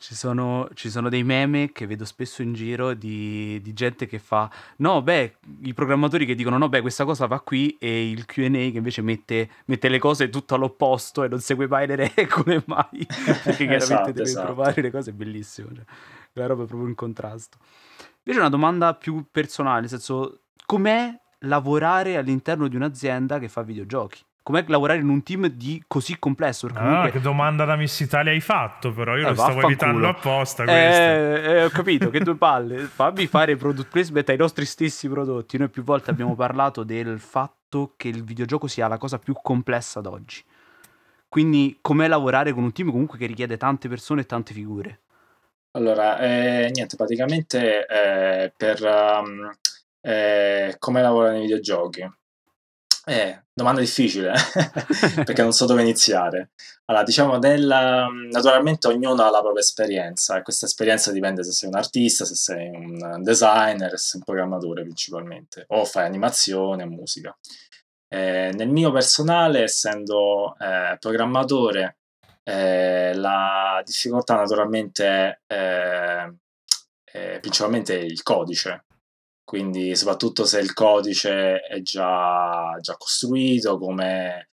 Ci 0.00 0.14
sono, 0.14 0.66
ci 0.72 0.88
sono, 0.88 1.10
dei 1.10 1.22
meme 1.22 1.72
che 1.72 1.86
vedo 1.86 2.06
spesso 2.06 2.40
in 2.40 2.54
giro 2.54 2.94
di, 2.94 3.60
di, 3.60 3.74
gente 3.74 4.06
che 4.06 4.18
fa 4.18 4.50
no, 4.76 5.02
beh, 5.02 5.36
i 5.60 5.74
programmatori 5.74 6.24
che 6.24 6.34
dicono 6.34 6.56
no, 6.56 6.70
beh, 6.70 6.80
questa 6.80 7.04
cosa 7.04 7.26
va 7.26 7.38
qui 7.40 7.76
e 7.78 8.10
il 8.10 8.24
QA 8.24 8.48
che 8.48 8.72
invece 8.76 9.02
mette, 9.02 9.50
mette 9.66 9.90
le 9.90 9.98
cose 9.98 10.30
tutto 10.30 10.54
all'opposto 10.54 11.22
e 11.22 11.28
non 11.28 11.40
segue 11.40 11.68
mai 11.68 11.86
le 11.86 11.96
regole 12.16 12.62
mai 12.64 13.06
perché 13.44 13.66
chiaramente 13.66 13.76
esatto, 13.76 14.06
deve 14.06 14.22
esatto. 14.22 14.46
trovare 14.46 14.80
le 14.80 14.90
cose 14.90 15.12
bellissime. 15.12 15.68
Cioè, 15.74 15.84
la 16.32 16.46
roba 16.46 16.62
è 16.62 16.66
proprio 16.66 16.88
in 16.88 16.94
contrasto. 16.94 17.58
Invece 18.22 18.40
una 18.40 18.48
domanda 18.48 18.94
più 18.94 19.26
personale, 19.30 19.80
nel 19.80 19.90
senso, 19.90 20.44
com'è 20.64 21.19
lavorare 21.40 22.16
all'interno 22.16 22.68
di 22.68 22.76
un'azienda 22.76 23.38
che 23.38 23.48
fa 23.48 23.62
videogiochi. 23.62 24.22
Com'è 24.42 24.64
lavorare 24.66 24.98
in 25.00 25.08
un 25.08 25.22
team 25.22 25.46
di 25.46 25.82
così 25.86 26.18
complesso? 26.18 26.66
Ah, 26.68 26.72
comunque... 26.72 27.10
Che 27.12 27.20
domanda 27.20 27.64
da 27.64 27.76
Miss 27.76 28.00
Italia 28.00 28.32
hai 28.32 28.40
fatto, 28.40 28.92
però 28.92 29.16
io 29.16 29.26
eh, 29.26 29.28
lo 29.28 29.34
stavo 29.34 29.60
evitando 29.62 30.08
apposta. 30.08 30.64
Eh, 30.64 31.42
eh, 31.44 31.64
ho 31.64 31.68
capito, 31.68 32.08
che 32.10 32.20
due 32.20 32.36
palle. 32.36 32.78
Fammi 32.78 33.26
fare 33.26 33.56
product 33.56 33.90
placement 33.90 34.28
ai 34.30 34.38
nostri 34.38 34.64
stessi 34.64 35.08
prodotti. 35.08 35.58
Noi 35.58 35.68
più 35.68 35.84
volte 35.84 36.10
abbiamo 36.10 36.34
parlato 36.34 36.84
del 36.84 37.20
fatto 37.20 37.92
che 37.96 38.08
il 38.08 38.24
videogioco 38.24 38.66
sia 38.66 38.88
la 38.88 38.98
cosa 38.98 39.18
più 39.18 39.34
complessa 39.40 40.00
d'oggi. 40.00 40.42
Quindi, 41.28 41.78
com'è 41.80 42.08
lavorare 42.08 42.52
con 42.52 42.64
un 42.64 42.72
team 42.72 42.90
comunque 42.90 43.18
che 43.18 43.26
richiede 43.26 43.58
tante 43.58 43.88
persone 43.88 44.22
e 44.22 44.26
tante 44.26 44.54
figure? 44.54 45.00
Allora, 45.72 46.18
eh, 46.18 46.70
niente, 46.72 46.96
praticamente 46.96 47.86
eh, 47.86 48.52
per... 48.56 48.82
Um 48.82 49.50
eh, 50.00 50.76
come 50.78 51.02
lavora 51.02 51.30
nei 51.30 51.42
videogiochi? 51.42 52.08
Eh, 53.06 53.44
domanda 53.52 53.80
difficile, 53.80 54.32
perché 55.24 55.42
non 55.42 55.52
so 55.52 55.66
dove 55.66 55.82
iniziare. 55.82 56.50
Allora, 56.84 57.02
diciamo, 57.02 57.38
nella, 57.38 58.06
naturalmente 58.30 58.88
ognuno 58.88 59.22
ha 59.22 59.30
la 59.30 59.40
propria 59.40 59.62
esperienza 59.62 60.36
e 60.36 60.42
questa 60.42 60.66
esperienza 60.66 61.10
dipende 61.10 61.42
se 61.42 61.52
sei 61.52 61.68
un 61.70 61.76
artista, 61.76 62.24
se 62.24 62.34
sei 62.34 62.68
un 62.68 63.22
designer, 63.22 63.90
se 63.90 63.96
sei 63.96 64.20
un 64.20 64.24
programmatore 64.24 64.82
principalmente, 64.82 65.64
o 65.68 65.84
fai 65.84 66.04
animazione, 66.04 66.84
musica. 66.84 67.36
Eh, 68.08 68.52
nel 68.54 68.68
mio 68.68 68.90
personale, 68.92 69.62
essendo 69.62 70.56
eh, 70.58 70.96
programmatore, 70.98 71.98
eh, 72.42 73.14
la 73.14 73.80
difficoltà 73.84 74.36
naturalmente 74.36 75.42
è 75.46 76.28
principalmente 77.40 77.94
il 77.94 78.22
codice, 78.22 78.84
quindi 79.50 79.96
soprattutto 79.96 80.44
se 80.44 80.60
il 80.60 80.72
codice 80.72 81.58
è 81.58 81.82
già, 81.82 82.76
già 82.80 82.94
costruito, 82.96 83.78
come, 83.78 84.50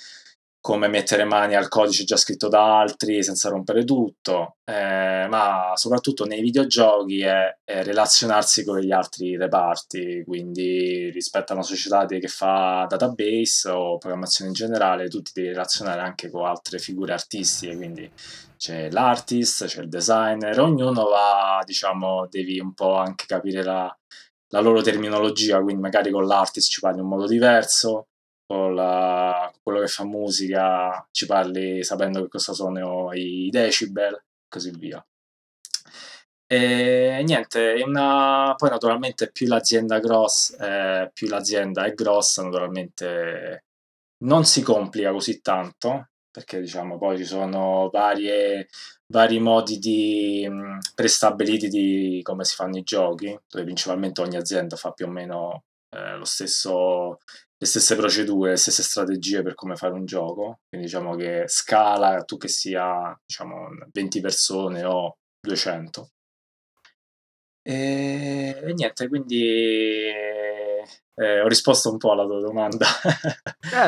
come, 0.60 0.86
mettere 0.86 1.24
mani 1.24 1.56
al 1.56 1.66
codice 1.66 2.04
già 2.04 2.16
scritto 2.16 2.46
da 2.46 2.78
altri 2.78 3.24
senza 3.24 3.48
rompere 3.48 3.82
tutto, 3.82 4.58
eh, 4.64 5.26
ma 5.28 5.72
soprattutto 5.74 6.26
nei 6.26 6.40
videogiochi 6.40 7.22
è, 7.22 7.58
è, 7.64 7.82
relazionarsi 7.82 8.64
con 8.64 8.78
gli 8.78 8.92
altri 8.92 9.36
reparti, 9.36 10.22
quindi 10.24 11.10
rispetto 11.10 11.50
a 11.50 11.56
una 11.56 11.64
società 11.64 12.06
che 12.06 12.28
fa 12.28 12.86
database 12.88 13.70
o 13.70 13.98
programmazione 13.98 14.50
in 14.50 14.56
generale, 14.56 15.08
tu 15.08 15.20
ti 15.22 15.32
devi 15.34 15.48
relazionare 15.48 16.02
anche 16.02 16.30
con 16.30 16.46
altre 16.46 16.78
figure 16.78 17.14
artistiche, 17.14 17.74
quindi 17.74 18.08
c'è 18.56 18.90
l'artist, 18.92 19.64
c'è 19.66 19.80
il 19.80 19.88
designer, 19.88 20.60
ognuno 20.60 21.08
va, 21.08 21.62
diciamo, 21.64 22.28
devi 22.30 22.60
un 22.60 22.72
po' 22.74 22.94
anche 22.94 23.24
capire 23.26 23.64
la 23.64 23.92
la 24.54 24.60
loro 24.60 24.82
terminologia, 24.82 25.60
quindi 25.60 25.82
magari 25.82 26.12
con 26.12 26.26
l'artist 26.26 26.70
ci 26.70 26.80
parli 26.80 26.98
in 26.98 27.04
un 27.04 27.10
modo 27.10 27.26
diverso, 27.26 28.06
con 28.46 28.72
la, 28.72 29.52
quello 29.60 29.80
che 29.80 29.88
fa 29.88 30.04
musica 30.04 31.04
ci 31.10 31.26
parli 31.26 31.82
sapendo 31.82 32.22
che 32.22 32.28
cosa 32.28 32.52
sono 32.52 33.12
i 33.12 33.48
decibel, 33.50 34.22
così 34.48 34.70
via. 34.70 35.04
E 36.46 37.22
niente, 37.24 37.82
una... 37.84 38.54
poi 38.56 38.70
naturalmente 38.70 39.32
più 39.32 39.48
l'azienda 39.48 39.98
grossa, 39.98 41.02
eh, 41.02 41.10
più 41.12 41.26
l'azienda 41.26 41.84
è 41.84 41.92
grossa, 41.94 42.44
naturalmente 42.44 43.64
non 44.24 44.44
si 44.44 44.62
complica 44.62 45.10
così 45.10 45.40
tanto, 45.40 46.10
perché 46.34 46.60
diciamo 46.60 46.98
poi 46.98 47.16
ci 47.16 47.24
sono 47.24 47.88
varie, 47.92 48.66
vari 49.06 49.38
modi 49.38 49.78
di, 49.78 50.44
mh, 50.50 50.78
prestabiliti 50.96 51.68
di 51.68 52.20
come 52.24 52.42
si 52.42 52.56
fanno 52.56 52.76
i 52.76 52.82
giochi, 52.82 53.26
dove 53.48 53.64
principalmente 53.64 54.20
ogni 54.20 54.36
azienda 54.36 54.74
fa 54.74 54.90
più 54.90 55.06
o 55.06 55.10
meno 55.10 55.62
eh, 55.90 56.16
lo 56.16 56.24
stesso, 56.24 57.18
le 57.56 57.66
stesse 57.66 57.94
procedure, 57.94 58.50
le 58.50 58.56
stesse 58.56 58.82
strategie 58.82 59.42
per 59.42 59.54
come 59.54 59.76
fare 59.76 59.92
un 59.92 60.06
gioco, 60.06 60.58
quindi 60.68 60.88
diciamo 60.88 61.14
che 61.14 61.44
scala 61.46 62.24
tu 62.24 62.36
che 62.36 62.48
sia 62.48 63.16
diciamo 63.24 63.68
20 63.92 64.20
persone 64.20 64.84
o 64.84 65.18
200. 65.40 66.10
E, 67.62 68.60
e 68.60 68.72
niente, 68.74 69.06
quindi 69.08 70.10
eh, 71.14 71.40
ho 71.40 71.48
risposto 71.48 71.90
un 71.90 71.98
po' 71.98 72.12
alla 72.12 72.24
tua 72.24 72.40
domanda. 72.40 72.86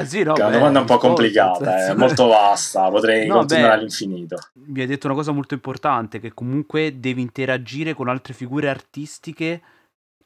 Eh, 0.01 0.05
sì, 0.07 0.23
no, 0.23 0.35
è 0.37 0.41
una 0.41 0.51
domanda 0.51 0.81
un 0.81 0.87
po' 0.87 0.99
complicata, 0.99 1.89
è 1.89 1.95
molto 1.95 2.27
vasta, 2.27 2.89
potrei 2.91 3.27
no, 3.27 3.39
continuare 3.39 3.69
beh, 3.69 3.75
all'infinito. 3.75 4.39
Mi 4.55 4.81
hai 4.81 4.87
detto 4.87 5.07
una 5.07 5.17
cosa 5.17 5.33
molto 5.33 5.55
importante, 5.55 6.21
che 6.21 6.33
comunque 6.33 6.99
devi 6.99 7.21
interagire 7.21 7.95
con 7.95 8.09
altre 8.09 8.35
figure 8.35 8.69
artistiche 8.69 9.61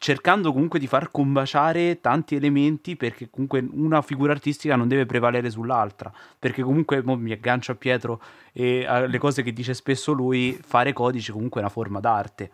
cercando 0.00 0.50
comunque 0.50 0.78
di 0.78 0.86
far 0.86 1.10
combaciare 1.10 2.00
tanti 2.00 2.34
elementi 2.34 2.96
perché 2.96 3.28
comunque 3.28 3.62
una 3.70 4.00
figura 4.00 4.32
artistica 4.32 4.74
non 4.74 4.88
deve 4.88 5.04
prevalere 5.04 5.50
sull'altra 5.50 6.10
perché 6.38 6.62
comunque 6.62 7.02
mi 7.04 7.32
aggancio 7.32 7.72
a 7.72 7.74
Pietro 7.74 8.18
e 8.54 8.86
alle 8.86 9.18
cose 9.18 9.42
che 9.42 9.52
dice 9.52 9.74
spesso 9.74 10.12
lui 10.12 10.58
fare 10.64 10.94
codice 10.94 11.32
comunque 11.32 11.60
è 11.60 11.64
una 11.64 11.72
forma 11.72 12.00
d'arte 12.00 12.50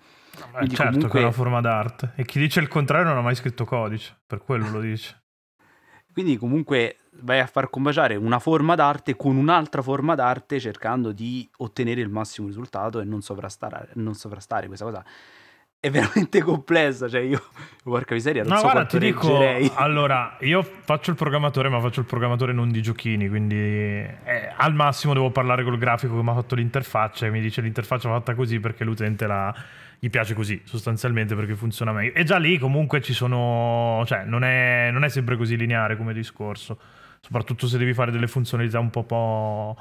Beh, 0.53 0.69
certo 0.69 0.85
comunque... 0.85 1.09
che 1.11 1.19
è 1.19 1.23
una 1.23 1.33
forma 1.33 1.61
d'arte. 1.61 2.13
E 2.17 2.25
chi 2.25 2.39
dice 2.39 2.61
il 2.61 2.69
contrario 2.69 3.07
non 3.07 3.17
ha 3.17 3.23
mai 3.23 3.35
scritto 3.35 3.65
codice, 3.65 4.17
per 4.27 4.39
quello 4.39 4.71
lo 4.71 4.81
dice. 4.81 5.23
Quindi 6.13 6.37
comunque 6.37 6.97
vai 7.21 7.41
a 7.41 7.47
far 7.47 7.69
combaciare 7.69 8.17
una 8.17 8.39
forma 8.39 8.75
d'arte 8.75 9.17
con 9.17 9.37
un'altra 9.37 9.83
forma 9.83 10.15
d'arte 10.15 10.59
cercando 10.59 11.13
di 11.13 11.49
ottenere 11.59 12.01
il 12.01 12.09
massimo 12.09 12.47
risultato 12.47 13.01
e 13.01 13.05
non 13.05 13.21
sovrastare, 13.21 13.91
non 13.95 14.15
sovrastare 14.15 14.67
questa 14.67 14.85
cosa 14.87 15.05
è 15.87 15.91
veramente 15.91 16.43
complessa. 16.43 17.09
Cioè, 17.09 17.21
io, 17.21 17.43
porca 17.83 18.15
miseria, 18.15 18.43
non 18.43 18.53
no, 18.53 18.59
so 18.59 18.63
guarda, 18.65 18.87
ti 18.87 18.99
dico, 18.99 19.39
allora, 19.75 20.37
io 20.41 20.63
faccio 20.63 21.11
il 21.11 21.17
programmatore, 21.17 21.69
ma 21.69 21.81
faccio 21.81 22.01
il 22.01 22.07
programmatore 22.07 22.53
non 22.53 22.71
di 22.71 22.83
giochini. 22.83 23.29
Quindi 23.29 23.57
eh, 23.57 24.53
al 24.57 24.75
massimo 24.75 25.13
devo 25.13 25.31
parlare 25.31 25.63
col 25.63 25.79
grafico 25.79 26.17
che 26.17 26.23
mi 26.23 26.31
ha 26.31 26.35
fatto 26.35 26.55
l'interfaccia 26.55 27.27
e 27.27 27.31
mi 27.31 27.41
dice 27.41 27.61
l'interfaccia 27.61 28.09
fatta 28.09 28.35
così 28.35 28.59
perché 28.59 28.85
l'utente 28.85 29.27
la 29.27 29.55
gli 29.99 30.11
piace 30.11 30.35
così 30.35 30.61
sostanzialmente 30.65 31.35
perché 31.35 31.55
funziona 31.55 31.93
meglio. 31.93 32.15
E 32.15 32.25
già 32.25 32.39
lì 32.39 32.59
comunque 32.59 33.01
ci 33.01 33.13
sono, 33.13 34.03
cioè 34.07 34.25
non 34.25 34.45
è, 34.45 34.91
non 34.93 35.05
è 35.05 35.09
sempre 35.09 35.37
così 35.37 35.57
lineare 35.57 35.97
come 35.97 36.13
discorso, 36.13 36.79
soprattutto 37.21 37.67
se 37.67 37.79
devi 37.79 37.95
fare 37.95 38.11
delle 38.11 38.27
funzionalità 38.27 38.79
un 38.79 38.91
po', 38.91 39.05
po' 39.05 39.77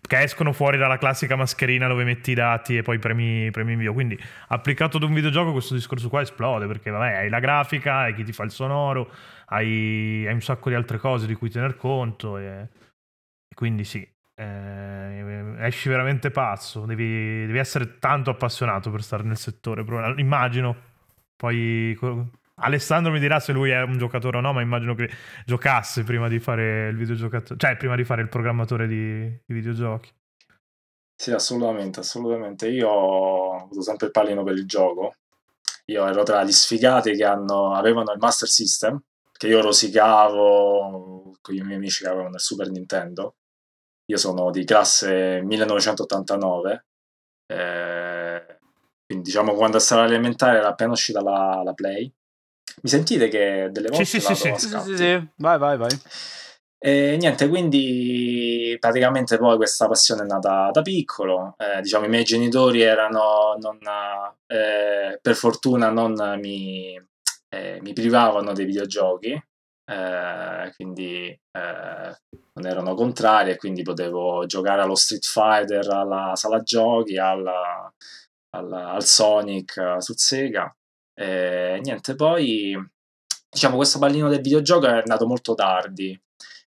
che 0.00 0.22
escono 0.22 0.52
fuori 0.52 0.76
dalla 0.78 0.98
classica 0.98 1.36
mascherina 1.36 1.86
dove 1.86 2.04
metti 2.04 2.32
i 2.32 2.34
dati 2.34 2.76
e 2.76 2.82
poi 2.82 2.98
premi, 2.98 3.50
premi 3.50 3.72
invio. 3.72 3.92
Quindi 3.92 4.18
applicato 4.48 4.96
ad 4.96 5.04
un 5.04 5.14
videogioco 5.14 5.52
questo 5.52 5.74
discorso 5.74 6.08
qua 6.08 6.20
esplode 6.22 6.66
perché 6.66 6.90
vabbè, 6.90 7.16
hai 7.18 7.28
la 7.28 7.40
grafica, 7.40 7.98
hai 7.98 8.14
chi 8.14 8.24
ti 8.24 8.32
fa 8.32 8.44
il 8.44 8.50
sonoro, 8.50 9.10
hai, 9.46 10.24
hai 10.26 10.34
un 10.34 10.42
sacco 10.42 10.68
di 10.68 10.74
altre 10.74 10.98
cose 10.98 11.26
di 11.26 11.34
cui 11.34 11.50
tener 11.50 11.76
conto 11.76 12.38
e, 12.38 12.68
e 13.48 13.54
quindi 13.54 13.84
sì. 13.84 14.06
Eh, 14.40 15.66
esci 15.66 15.88
veramente 15.88 16.30
pazzo, 16.30 16.86
devi, 16.86 17.46
devi, 17.46 17.58
essere 17.58 17.98
tanto 17.98 18.30
appassionato 18.30 18.90
per 18.90 19.02
stare 19.02 19.22
nel 19.22 19.36
settore, 19.36 19.84
immagino. 20.16 20.88
Poi 21.36 21.98
Alessandro 22.56 23.12
mi 23.12 23.20
dirà 23.20 23.38
se 23.40 23.52
lui 23.52 23.70
è 23.70 23.82
un 23.82 23.98
giocatore 23.98 24.38
o 24.38 24.40
no, 24.40 24.52
ma 24.52 24.62
immagino 24.62 24.94
che 24.94 25.10
giocasse 25.44 26.04
prima 26.04 26.28
di 26.28 26.38
fare 26.38 26.88
il 26.88 26.96
videogiocatore, 26.96 27.58
cioè 27.58 27.76
prima 27.76 27.96
di 27.96 28.04
fare 28.04 28.22
il 28.22 28.28
programmatore 28.28 28.86
di, 28.86 29.28
di 29.44 29.54
videogiochi. 29.54 30.10
Sì, 31.14 31.32
assolutamente, 31.32 32.00
assolutamente. 32.00 32.68
Io 32.68 32.88
ho 32.88 33.56
avuto 33.64 33.82
sempre 33.82 34.06
il 34.06 34.12
pallino 34.12 34.42
per 34.42 34.54
il 34.54 34.66
gioco. 34.66 35.16
Io 35.86 36.06
ero 36.06 36.22
tra 36.22 36.42
gli 36.44 36.52
sfigati 36.52 37.14
che 37.14 37.24
hanno, 37.24 37.74
avevano 37.74 38.12
il 38.12 38.18
Master 38.18 38.48
System, 38.48 39.02
che 39.32 39.48
io 39.48 39.60
rosicavo 39.60 41.36
con 41.42 41.54
i 41.54 41.60
miei 41.60 41.76
amici 41.76 42.04
che 42.04 42.08
avevano 42.08 42.36
il 42.36 42.40
Super 42.40 42.70
Nintendo. 42.70 43.34
Io 44.10 44.16
sono 44.16 44.50
di 44.50 44.64
classe 44.64 45.40
1989, 45.44 46.86
eh, 47.46 48.58
quindi 49.06 49.24
diciamo 49.24 49.54
quando 49.54 49.78
stavo 49.78 50.02
all'elementare 50.02 50.58
era 50.58 50.68
appena 50.68 50.90
uscita 50.90 51.22
la, 51.22 51.62
la 51.64 51.72
Play. 51.74 52.12
Mi 52.82 52.88
sentite 52.88 53.28
che 53.28 53.68
delle 53.70 53.88
volte 53.88 54.04
sì, 54.04 54.20
sì, 54.20 54.34
sì, 54.34 54.52
sì, 54.56 54.68
sì, 54.68 54.96
sì, 54.96 55.28
vai, 55.36 55.58
vai, 55.58 55.76
vai. 55.76 56.00
E 56.82 57.16
niente, 57.20 57.48
quindi 57.48 58.76
praticamente 58.80 59.36
poi 59.38 59.56
questa 59.56 59.86
passione 59.86 60.22
è 60.22 60.26
nata 60.26 60.70
da 60.72 60.82
piccolo. 60.82 61.54
Eh, 61.56 61.80
diciamo, 61.80 62.06
i 62.06 62.08
miei 62.08 62.24
genitori 62.24 62.80
erano, 62.80 63.56
non, 63.60 63.78
eh, 64.46 65.18
per 65.20 65.34
fortuna, 65.36 65.90
non 65.90 66.14
mi, 66.40 67.00
eh, 67.48 67.78
mi, 67.80 67.92
privavano 67.92 68.52
dei 68.54 68.64
videogiochi, 68.64 69.40
eh, 69.90 70.72
quindi 70.76 71.26
eh, 71.26 72.16
non 72.52 72.66
erano 72.66 72.94
contrari 72.94 73.50
e 73.50 73.56
quindi 73.56 73.82
potevo 73.82 74.46
giocare 74.46 74.82
allo 74.82 74.94
Street 74.94 75.24
Fighter, 75.24 75.88
alla 75.90 76.36
sala 76.36 76.62
giochi, 76.62 77.18
alla, 77.18 77.92
alla, 78.50 78.92
al 78.92 79.04
Sonic 79.04 79.96
su 79.98 80.12
Sega. 80.14 80.72
E 81.12 81.80
niente, 81.82 82.14
poi 82.14 82.76
diciamo 83.50 83.76
questo 83.76 83.98
pallino 83.98 84.28
del 84.28 84.40
videogioco 84.40 84.86
è 84.86 85.02
nato 85.06 85.26
molto 85.26 85.54
tardi. 85.54 86.18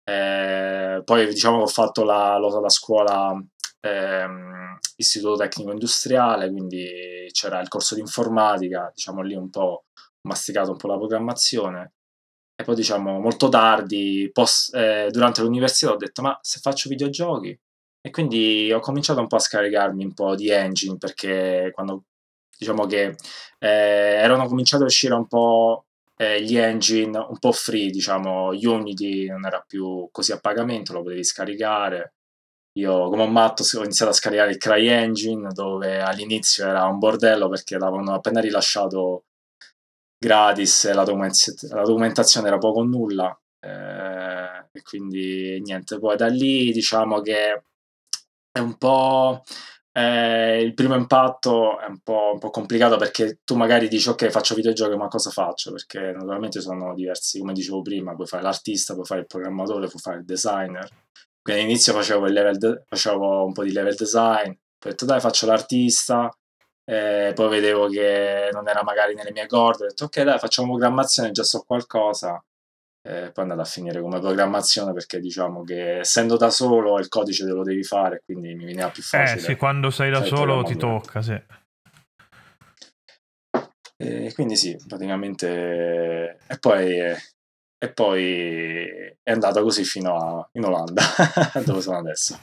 Eh, 0.04 1.02
poi 1.04 1.26
diciamo 1.26 1.56
che 1.58 1.62
ho 1.64 1.66
fatto 1.66 2.04
la, 2.04 2.38
la 2.38 2.68
scuola 2.70 3.34
ehm, 3.80 4.78
istituto 4.96 5.36
tecnico 5.36 5.72
industriale, 5.72 6.50
quindi 6.50 7.28
c'era 7.32 7.60
il 7.60 7.68
corso 7.68 7.94
di 7.96 8.00
informatica, 8.00 8.90
diciamo 8.94 9.22
lì 9.22 9.34
un 9.34 9.50
po' 9.50 9.86
masticato 10.28 10.70
un 10.70 10.76
po' 10.76 10.86
la 10.86 10.96
programmazione. 10.96 11.94
E 12.60 12.64
poi 12.64 12.74
diciamo 12.74 13.20
molto 13.20 13.48
tardi, 13.48 14.28
post, 14.32 14.74
eh, 14.74 15.08
durante 15.12 15.42
l'università, 15.42 15.92
ho 15.92 15.96
detto 15.96 16.22
ma 16.22 16.36
se 16.42 16.58
faccio 16.58 16.88
videogiochi? 16.88 17.56
E 18.00 18.10
quindi 18.10 18.72
ho 18.72 18.80
cominciato 18.80 19.20
un 19.20 19.28
po' 19.28 19.36
a 19.36 19.38
scaricarmi 19.38 20.04
un 20.04 20.12
po' 20.12 20.34
di 20.34 20.50
engine 20.50 20.96
perché 20.98 21.70
quando 21.72 22.04
diciamo 22.58 22.86
che 22.86 23.14
eh, 23.58 23.68
erano 23.68 24.46
cominciati 24.48 24.82
a 24.82 24.86
uscire 24.86 25.14
un 25.14 25.28
po' 25.28 25.86
eh, 26.16 26.42
gli 26.42 26.56
engine 26.56 27.16
un 27.18 27.38
po' 27.38 27.52
free, 27.52 27.90
diciamo, 27.90 28.48
Unity 28.48 29.26
non 29.28 29.46
era 29.46 29.64
più 29.66 30.08
così 30.10 30.32
a 30.32 30.40
pagamento, 30.40 30.92
lo 30.92 31.02
potevi 31.02 31.22
scaricare. 31.24 32.14
Io 32.78 33.08
come 33.08 33.22
un 33.22 33.32
matto 33.32 33.62
ho 33.62 33.82
iniziato 33.82 34.10
a 34.10 34.14
scaricare 34.14 34.50
il 34.50 34.58
CryEngine 34.58 35.50
dove 35.52 36.00
all'inizio 36.00 36.66
era 36.66 36.86
un 36.86 36.98
bordello 36.98 37.48
perché 37.48 37.78
l'avevano 37.78 38.14
appena 38.14 38.40
rilasciato 38.40 39.24
gratis 40.18 40.86
la, 40.92 41.04
la 41.04 41.82
documentazione 41.84 42.48
era 42.48 42.58
poco 42.58 42.80
o 42.80 42.84
nulla 42.84 43.38
eh, 43.60 44.68
e 44.72 44.82
quindi 44.82 45.60
niente, 45.60 45.98
poi 45.98 46.16
da 46.16 46.26
lì 46.26 46.72
diciamo 46.72 47.20
che 47.20 47.62
è 48.50 48.58
un 48.58 48.76
po' 48.76 49.42
eh, 49.98 50.62
il 50.62 50.74
primo 50.74 50.94
impatto 50.94 51.80
è 51.80 51.86
un 51.86 51.98
po', 52.00 52.30
un 52.34 52.38
po', 52.38 52.50
complicato 52.50 52.96
perché 52.96 53.40
tu 53.44 53.56
magari 53.56 53.88
dici 53.88 54.08
ok 54.08 54.28
faccio 54.28 54.54
videogiochi 54.54 54.96
ma 54.96 55.08
cosa 55.08 55.30
faccio? 55.30 55.72
Perché 55.72 56.12
naturalmente 56.12 56.60
sono 56.60 56.94
diversi, 56.94 57.40
come 57.40 57.52
dicevo 57.52 57.82
prima, 57.82 58.14
puoi 58.14 58.28
fare 58.28 58.44
l'artista, 58.44 58.94
puoi 58.94 59.06
fare 59.06 59.20
il 59.20 59.26
programmatore, 59.26 59.88
puoi 59.88 60.00
fare 60.00 60.18
il 60.18 60.24
designer. 60.24 60.88
Quindi 61.42 61.62
all'inizio 61.62 61.92
facevo, 61.94 62.28
de- 62.28 62.82
facevo 62.86 63.44
un 63.46 63.52
po' 63.52 63.64
di 63.64 63.72
level 63.72 63.96
design, 63.96 64.52
poi 64.78 64.86
ho 64.86 64.90
detto 64.90 65.04
dai 65.04 65.20
faccio 65.20 65.46
l'artista, 65.46 66.30
eh, 66.88 67.32
poi 67.34 67.48
vedevo 67.48 67.88
che 67.88 68.48
non 68.52 68.68
era 68.68 68.82
magari 68.82 69.14
nelle 69.14 69.32
mie 69.32 69.46
corde, 69.46 69.84
ho 69.84 69.88
detto 69.88 70.04
ok 70.04 70.22
dai 70.22 70.38
facciamo 70.38 70.68
programmazione, 70.68 71.32
già 71.32 71.42
so 71.42 71.62
qualcosa 71.66 72.42
eh, 73.08 73.30
poi 73.30 73.32
è 73.32 73.40
andata 73.40 73.62
a 73.62 73.64
finire 73.64 74.00
come 74.00 74.18
programmazione 74.20 74.92
perché 74.92 75.20
diciamo 75.20 75.62
che 75.62 76.00
essendo 76.00 76.36
da 76.36 76.50
solo 76.50 76.98
il 76.98 77.08
codice 77.08 77.44
te 77.44 77.52
lo 77.52 77.62
devi 77.62 77.84
fare 77.84 78.22
quindi 78.24 78.54
mi 78.54 78.64
veniva 78.64 78.90
più 78.90 79.02
facile. 79.02 79.40
Eh 79.40 79.42
sì, 79.42 79.56
quando 79.56 79.90
sei 79.90 80.10
da 80.10 80.22
solo 80.22 80.62
ti 80.62 80.76
tocca, 80.76 81.22
sì. 81.22 81.40
E 84.00 84.32
quindi 84.32 84.54
sì, 84.54 84.80
praticamente... 84.86 86.38
E 86.46 86.58
poi, 86.60 86.98
e 87.80 87.88
poi 87.90 88.84
è 89.22 89.30
andata 89.30 89.62
così 89.62 89.84
fino 89.84 90.16
a, 90.16 90.48
in 90.52 90.64
Olanda, 90.64 91.02
dove 91.64 91.80
sono 91.80 91.98
adesso. 91.98 92.38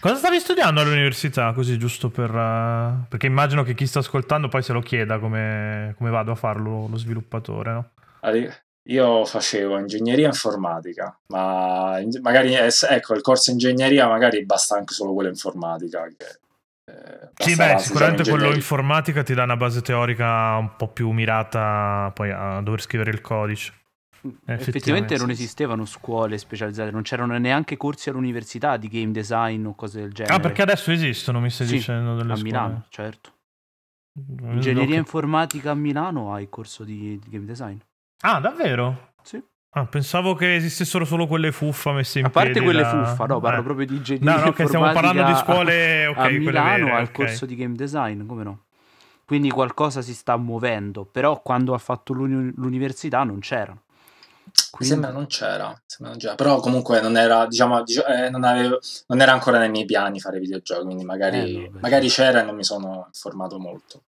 Cosa 0.00 0.16
stavi 0.16 0.40
studiando 0.40 0.80
all'università, 0.80 1.52
così 1.52 1.78
giusto 1.78 2.10
per... 2.10 2.30
Uh, 2.30 3.06
perché 3.08 3.26
immagino 3.26 3.62
che 3.62 3.74
chi 3.74 3.86
sta 3.86 4.00
ascoltando 4.00 4.48
poi 4.48 4.62
se 4.62 4.72
lo 4.72 4.80
chieda 4.80 5.20
come, 5.20 5.94
come 5.96 6.10
vado 6.10 6.32
a 6.32 6.34
farlo 6.34 6.88
lo 6.88 6.96
sviluppatore, 6.96 7.72
no? 7.72 7.90
Io 8.88 9.24
facevo 9.24 9.78
ingegneria 9.78 10.26
informatica, 10.26 11.16
ma 11.28 12.00
magari 12.22 12.54
ecco 12.54 13.14
il 13.14 13.20
corso 13.20 13.52
ingegneria 13.52 14.08
magari 14.08 14.44
basta 14.44 14.76
anche 14.76 14.94
solo 14.94 15.12
quella 15.12 15.28
informatica. 15.28 16.08
Che, 16.16 16.38
eh, 16.86 17.28
sì, 17.36 17.54
beh, 17.54 17.78
sicuramente 17.78 18.28
quello 18.28 18.52
informatica 18.52 19.22
ti 19.22 19.34
dà 19.34 19.44
una 19.44 19.56
base 19.56 19.82
teorica 19.82 20.56
un 20.56 20.74
po' 20.76 20.88
più 20.88 21.10
mirata 21.10 22.10
poi 22.14 22.32
a 22.32 22.60
dover 22.62 22.80
scrivere 22.80 23.10
il 23.10 23.20
codice. 23.20 23.74
Mm, 24.26 24.30
effettivamente, 24.30 24.70
effettivamente 24.70 25.16
non 25.16 25.30
esistevano 25.30 25.84
scuole 25.86 26.36
specializzate, 26.36 26.90
non 26.90 27.02
c'erano 27.02 27.38
neanche 27.38 27.76
corsi 27.76 28.10
all'università 28.10 28.76
di 28.76 28.88
game 28.88 29.12
design 29.12 29.64
o 29.64 29.74
cose 29.74 30.00
del 30.00 30.12
genere. 30.12 30.34
Ah, 30.34 30.40
perché 30.40 30.62
adesso 30.62 30.92
esistono, 30.92 31.40
mi 31.40 31.48
stai 31.48 31.66
sì, 31.66 31.76
dicendo 31.76 32.14
delle 32.14 32.32
a 32.32 32.36
scuole. 32.36 32.50
Milano, 32.50 32.84
certo. 32.90 33.32
Ingegneria 34.12 34.96
informatica 34.96 35.70
a 35.70 35.74
Milano 35.74 36.34
ha 36.34 36.40
il 36.40 36.48
corso 36.50 36.84
di, 36.84 37.18
di 37.18 37.30
game 37.30 37.46
design. 37.46 37.78
Ah, 38.22 38.40
davvero? 38.40 39.12
Sì. 39.22 39.42
Ah, 39.72 39.86
pensavo 39.86 40.34
che 40.34 40.56
esistessero 40.56 41.04
solo 41.04 41.26
quelle 41.26 41.52
fuffa 41.52 41.92
messe 41.92 42.18
in 42.18 42.28
piedi. 42.30 42.38
A 42.38 42.42
parte 42.42 42.60
quelle 42.60 42.82
da... 42.82 43.06
fuffa, 43.06 43.26
no, 43.26 43.40
parlo 43.40 43.60
eh. 43.60 43.62
proprio 43.62 43.86
di 43.86 43.96
ingegneria 43.96 44.38
No, 44.38 44.44
no, 44.46 44.52
che 44.52 44.66
stiamo 44.66 44.84
parlando 44.92 45.22
di 45.22 45.34
scuole 45.36 46.06
okay, 46.06 46.36
a 46.36 46.38
Milano 46.38 46.84
vere, 46.84 46.96
al 46.96 47.02
okay. 47.04 47.12
corso 47.12 47.46
di 47.46 47.54
game 47.54 47.76
design, 47.76 48.26
come 48.26 48.42
no? 48.42 48.64
Quindi 49.24 49.48
qualcosa 49.48 50.02
si 50.02 50.12
sta 50.12 50.36
muovendo, 50.36 51.04
però 51.04 51.40
quando 51.40 51.72
ha 51.72 51.78
fatto 51.78 52.12
l'uni- 52.12 52.52
l'università 52.56 53.22
non 53.22 53.38
c'era. 53.38 53.74
Quindi... 54.80 54.94
Sembra 54.94 55.10
non 55.10 55.26
c'era, 55.26 55.78
sembra 55.84 56.14
non 56.14 56.18
c'era, 56.18 56.34
però 56.36 56.58
comunque 56.58 57.02
non 57.02 57.18
era, 57.18 57.46
diciamo, 57.46 57.84
eh, 57.84 58.30
non, 58.30 58.44
avevo, 58.44 58.78
non, 59.08 59.20
era 59.20 59.32
ancora 59.32 59.58
nei 59.58 59.68
miei 59.68 59.84
piani 59.84 60.20
fare 60.20 60.38
videogiochi, 60.38 60.84
quindi 60.84 61.04
magari, 61.04 61.64
eh, 61.66 61.68
no, 61.70 61.80
magari 61.80 62.08
c'era 62.08 62.40
e 62.40 62.44
non 62.44 62.54
mi 62.54 62.64
sono 62.64 63.04
informato 63.12 63.58
molto. 63.58 64.04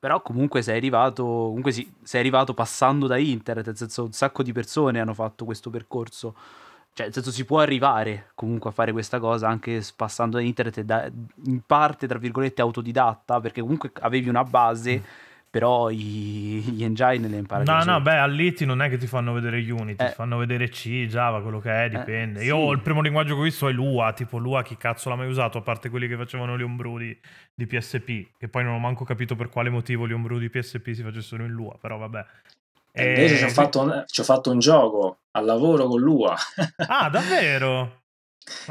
Però 0.00 0.20
comunque 0.20 0.62
sei 0.62 0.78
arrivato, 0.78 1.22
comunque 1.22 1.70
sì, 1.70 1.88
sei 2.02 2.18
arrivato 2.18 2.54
passando 2.54 3.06
da 3.06 3.18
internet, 3.18 3.66
nel 3.66 3.76
senso 3.76 4.02
un 4.02 4.12
sacco 4.12 4.42
di 4.42 4.50
persone 4.50 4.98
hanno 4.98 5.14
fatto 5.14 5.44
questo 5.44 5.70
percorso. 5.70 6.34
Cioè, 6.92 7.06
nel 7.06 7.14
senso 7.14 7.30
si 7.30 7.44
può 7.44 7.60
arrivare 7.60 8.30
comunque 8.34 8.70
a 8.70 8.72
fare 8.72 8.90
questa 8.90 9.20
cosa 9.20 9.46
anche 9.46 9.80
passando 9.94 10.38
da 10.38 10.42
internet 10.42 10.80
da, 10.80 11.08
in 11.44 11.60
parte, 11.64 12.08
tra 12.08 12.18
virgolette, 12.18 12.62
autodidatta, 12.62 13.38
perché 13.38 13.60
comunque 13.60 13.92
avevi 14.00 14.28
una 14.28 14.42
base. 14.42 14.98
Mm 14.98 15.23
però 15.54 15.88
i, 15.88 15.96
gli 15.96 16.82
engine 16.82 17.28
le 17.28 17.36
impari. 17.36 17.64
No, 17.64 17.84
no, 17.84 18.00
beh, 18.00 18.18
all'IT 18.18 18.62
non 18.62 18.82
è 18.82 18.88
che 18.88 18.96
ti 18.96 19.06
fanno 19.06 19.32
vedere 19.32 19.58
Unity, 19.58 20.02
eh. 20.02 20.08
ti 20.08 20.14
fanno 20.14 20.36
vedere 20.36 20.68
C, 20.68 21.06
Java, 21.06 21.42
quello 21.42 21.60
che 21.60 21.70
è, 21.70 21.84
eh, 21.84 21.90
dipende. 21.90 22.40
Eh, 22.40 22.46
Io 22.46 22.56
sì. 22.56 22.72
il 22.72 22.80
primo 22.80 23.00
linguaggio 23.00 23.34
che 23.34 23.40
ho 23.40 23.44
visto 23.44 23.68
è 23.68 23.72
Lua, 23.72 24.12
tipo 24.14 24.38
Lua 24.38 24.64
chi 24.64 24.76
cazzo 24.76 25.10
l'ha 25.10 25.14
mai 25.14 25.28
usato, 25.28 25.58
a 25.58 25.60
parte 25.60 25.90
quelli 25.90 26.08
che 26.08 26.16
facevano 26.16 26.58
gli 26.58 26.62
ombrù 26.62 26.98
di, 26.98 27.16
di 27.54 27.66
PSP, 27.68 28.36
che 28.36 28.48
poi 28.48 28.64
non 28.64 28.74
ho 28.74 28.78
manco 28.80 29.04
capito 29.04 29.36
per 29.36 29.48
quale 29.48 29.70
motivo 29.70 30.08
gli 30.08 30.12
ombrù 30.12 30.40
di 30.40 30.50
PSP 30.50 30.90
si 30.90 31.02
facessero 31.04 31.44
in 31.44 31.52
Lua, 31.52 31.78
però 31.80 31.98
vabbè. 31.98 32.26
E 32.90 33.08
invece 33.10 33.36
ci 33.36 33.44
ho, 33.44 33.48
fatto 33.50 33.80
un, 33.80 34.02
ci 34.08 34.22
ho 34.22 34.24
fatto 34.24 34.50
un 34.50 34.58
gioco 34.58 35.18
al 35.30 35.44
lavoro 35.44 35.86
con 35.86 36.00
Lua. 36.00 36.34
ah, 36.88 37.08
davvero? 37.08 38.02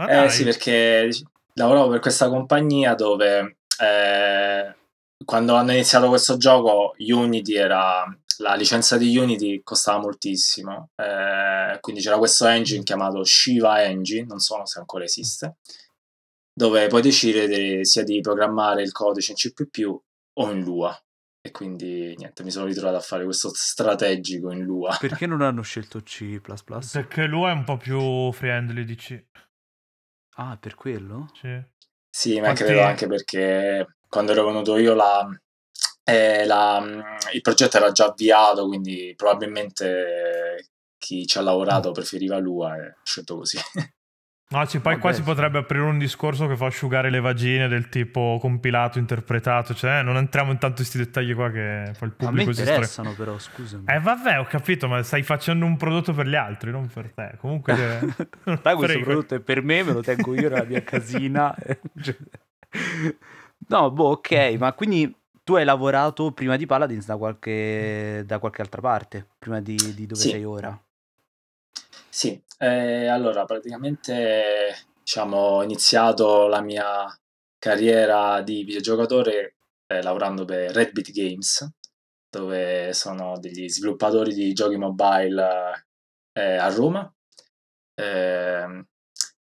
eh 0.09 0.27
sì, 0.27 0.43
perché 0.43 1.07
lavoravo 1.53 1.91
per 1.91 1.99
questa 2.01 2.27
compagnia 2.27 2.93
dove... 2.93 3.55
Eh, 3.79 4.81
quando 5.25 5.55
hanno 5.55 5.71
iniziato 5.71 6.07
questo 6.07 6.37
gioco, 6.37 6.95
Unity 6.97 7.55
era 7.55 8.05
la 8.37 8.55
licenza 8.55 8.97
di 8.97 9.15
Unity 9.15 9.61
costava 9.63 9.99
moltissimo, 9.99 10.89
eh, 10.95 11.77
quindi 11.79 12.01
c'era 12.01 12.17
questo 12.17 12.47
engine 12.47 12.83
chiamato 12.83 13.23
Shiva 13.23 13.83
Engine, 13.83 14.25
non 14.25 14.39
so 14.39 14.65
se 14.65 14.79
ancora 14.79 15.03
esiste, 15.03 15.57
dove 16.53 16.87
puoi 16.87 17.01
decidere 17.01 17.85
sia 17.85 18.03
di 18.03 18.19
programmare 18.21 18.81
il 18.81 18.91
codice 18.91 19.31
in 19.31 19.37
C++ 19.37 19.53
o 20.39 20.51
in 20.51 20.61
Lua. 20.61 20.97
E 21.45 21.51
quindi 21.51 22.15
niente, 22.15 22.43
mi 22.43 22.51
sono 22.51 22.67
ritrovato 22.67 22.95
a 22.95 23.01
fare 23.01 23.25
questo 23.25 23.51
strategico 23.53 24.49
in 24.51 24.61
Lua. 24.61 24.95
Perché 24.97 25.25
non 25.25 25.41
hanno 25.41 25.61
scelto 25.61 25.99
C? 26.01 26.39
Perché 26.39 27.25
Lua 27.25 27.49
è 27.49 27.53
un 27.53 27.65
po' 27.65 27.75
più 27.75 28.31
friendly 28.31 28.85
di 28.85 28.95
C. 28.95 29.25
Ah, 30.35 30.57
per 30.57 30.75
quello? 30.75 31.29
Sì. 31.33 31.61
Sì, 32.09 32.35
ma 32.35 32.53
Quanti... 32.53 32.63
credo 32.63 32.81
anche 32.81 33.07
perché 33.07 33.87
quando 34.13 34.31
ero 34.31 34.45
venuto 34.45 34.77
io 34.77 34.93
la, 34.93 35.27
eh, 36.03 36.45
la, 36.45 36.85
il 37.33 37.41
progetto 37.41 37.77
era 37.77 37.91
già 37.91 38.05
avviato, 38.05 38.67
quindi 38.67 39.11
probabilmente 39.17 40.69
chi 40.99 41.25
ci 41.25 41.39
ha 41.39 41.41
lavorato 41.41 41.89
mm. 41.89 41.93
preferiva 41.93 42.37
lui 42.37 42.63
e 42.63 42.69
ha 42.69 42.95
scelto 43.03 43.37
così. 43.37 43.57
No, 44.53 44.63
sì, 44.65 44.79
poi 44.79 44.91
Vabbè, 44.91 44.99
qua 44.99 45.13
si 45.13 45.23
potrebbe 45.23 45.57
aprire 45.57 45.81
un 45.81 45.97
discorso 45.97 46.45
che 46.45 46.55
fa 46.55 46.67
asciugare 46.67 47.09
le 47.09 47.19
vagine 47.19 47.67
del 47.67 47.89
tipo 47.89 48.37
compilato, 48.39 48.99
interpretato, 48.99 49.73
cioè 49.73 50.03
non 50.03 50.15
entriamo 50.15 50.51
in 50.51 50.59
tanto 50.59 50.75
questi 50.75 50.99
dettagli 50.99 51.33
qua 51.33 51.49
che 51.49 51.91
poi 51.97 52.09
il 52.09 52.13
pubblico 52.13 52.53
si 52.53 52.59
interessano 52.59 53.13
stre... 53.13 53.23
però, 53.25 53.39
scusami. 53.39 53.85
Eh 53.87 53.99
vabbè, 53.99 54.39
ho 54.39 54.43
capito, 54.43 54.87
ma 54.87 55.01
stai 55.01 55.23
facendo 55.23 55.65
un 55.65 55.75
prodotto 55.75 56.13
per 56.13 56.27
gli 56.27 56.35
altri, 56.35 56.69
non 56.69 56.85
per 56.85 57.11
te. 57.15 57.35
Comunque 57.39 57.73
Dai, 58.61 58.75
questo 58.75 58.99
prodotto 58.99 59.33
è 59.33 59.39
per 59.39 59.63
me, 59.63 59.81
me 59.81 59.93
lo 59.93 60.01
tengo 60.01 60.35
io 60.35 60.49
nella 60.49 60.65
mia 60.65 60.83
casina. 60.83 61.55
no, 63.67 63.91
boh, 63.91 64.09
ok, 64.11 64.55
ma 64.57 64.73
quindi 64.73 65.13
tu 65.43 65.55
hai 65.55 65.65
lavorato 65.65 66.31
prima 66.31 66.55
di 66.55 66.65
Paladins 66.65 67.05
da 67.05 67.17
qualche, 67.17 68.23
da 68.25 68.39
qualche 68.39 68.61
altra 68.61 68.81
parte, 68.81 69.27
prima 69.37 69.59
di, 69.59 69.75
di 69.93 70.05
dove 70.05 70.21
sì. 70.21 70.29
sei 70.29 70.43
ora? 70.43 70.81
Sì, 72.09 72.41
eh, 72.59 73.07
allora 73.07 73.43
praticamente 73.45 74.75
diciamo, 74.99 75.37
ho 75.37 75.63
iniziato 75.63 76.47
la 76.47 76.61
mia 76.61 77.05
carriera 77.57 78.41
di 78.41 78.63
videogiocatore 78.63 79.55
eh, 79.87 80.01
lavorando 80.01 80.45
per 80.45 80.71
Red 80.71 80.91
Beat 80.91 81.11
Games, 81.11 81.69
dove 82.29 82.93
sono 82.93 83.37
degli 83.39 83.69
sviluppatori 83.69 84.33
di 84.33 84.53
giochi 84.53 84.77
mobile 84.77 85.87
eh, 86.33 86.55
a 86.55 86.69
Roma. 86.69 87.11
Eh, 87.95 88.85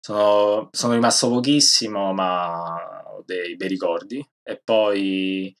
sono, 0.00 0.68
sono, 0.72 0.92
rimasto 0.94 1.28
pochissimo, 1.28 2.12
ma 2.12 2.99
ho 3.20 3.24
dei 3.24 3.56
bei 3.56 3.68
ricordi. 3.68 4.26
E 4.42 4.60
poi, 4.62 5.54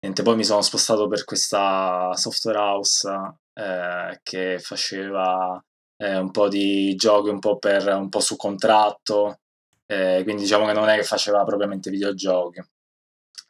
niente, 0.00 0.22
poi 0.22 0.36
mi 0.36 0.44
sono 0.44 0.62
spostato 0.62 1.08
per 1.08 1.24
questa 1.24 2.12
software 2.14 2.58
house 2.58 3.08
eh, 3.54 4.20
che 4.22 4.58
faceva 4.60 5.62
eh, 5.96 6.16
un 6.16 6.30
po' 6.30 6.48
di 6.48 6.94
giochi 6.94 7.28
un 7.28 7.40
po' 7.40 7.58
per 7.58 7.88
un 7.88 8.08
po' 8.08 8.20
su 8.20 8.36
contratto, 8.36 9.40
eh, 9.86 10.20
quindi 10.22 10.42
diciamo 10.42 10.66
che 10.66 10.72
non 10.72 10.88
è 10.88 10.96
che 10.96 11.02
faceva 11.02 11.44
propriamente 11.44 11.90
videogiochi. 11.90 12.62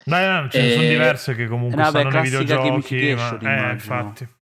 Dai, 0.05 0.42
no, 0.42 0.49
ce 0.49 0.62
ne 0.62 0.71
sono 0.71 0.88
diverse 0.88 1.35
che 1.35 1.47
comunque 1.47 1.83
no, 1.83 1.88
stanno 1.88 2.09
nei 2.09 2.23
videogiochi, 2.23 3.14
ma... 3.14 3.38
eh, 3.38 3.73
infatti. 3.73 4.37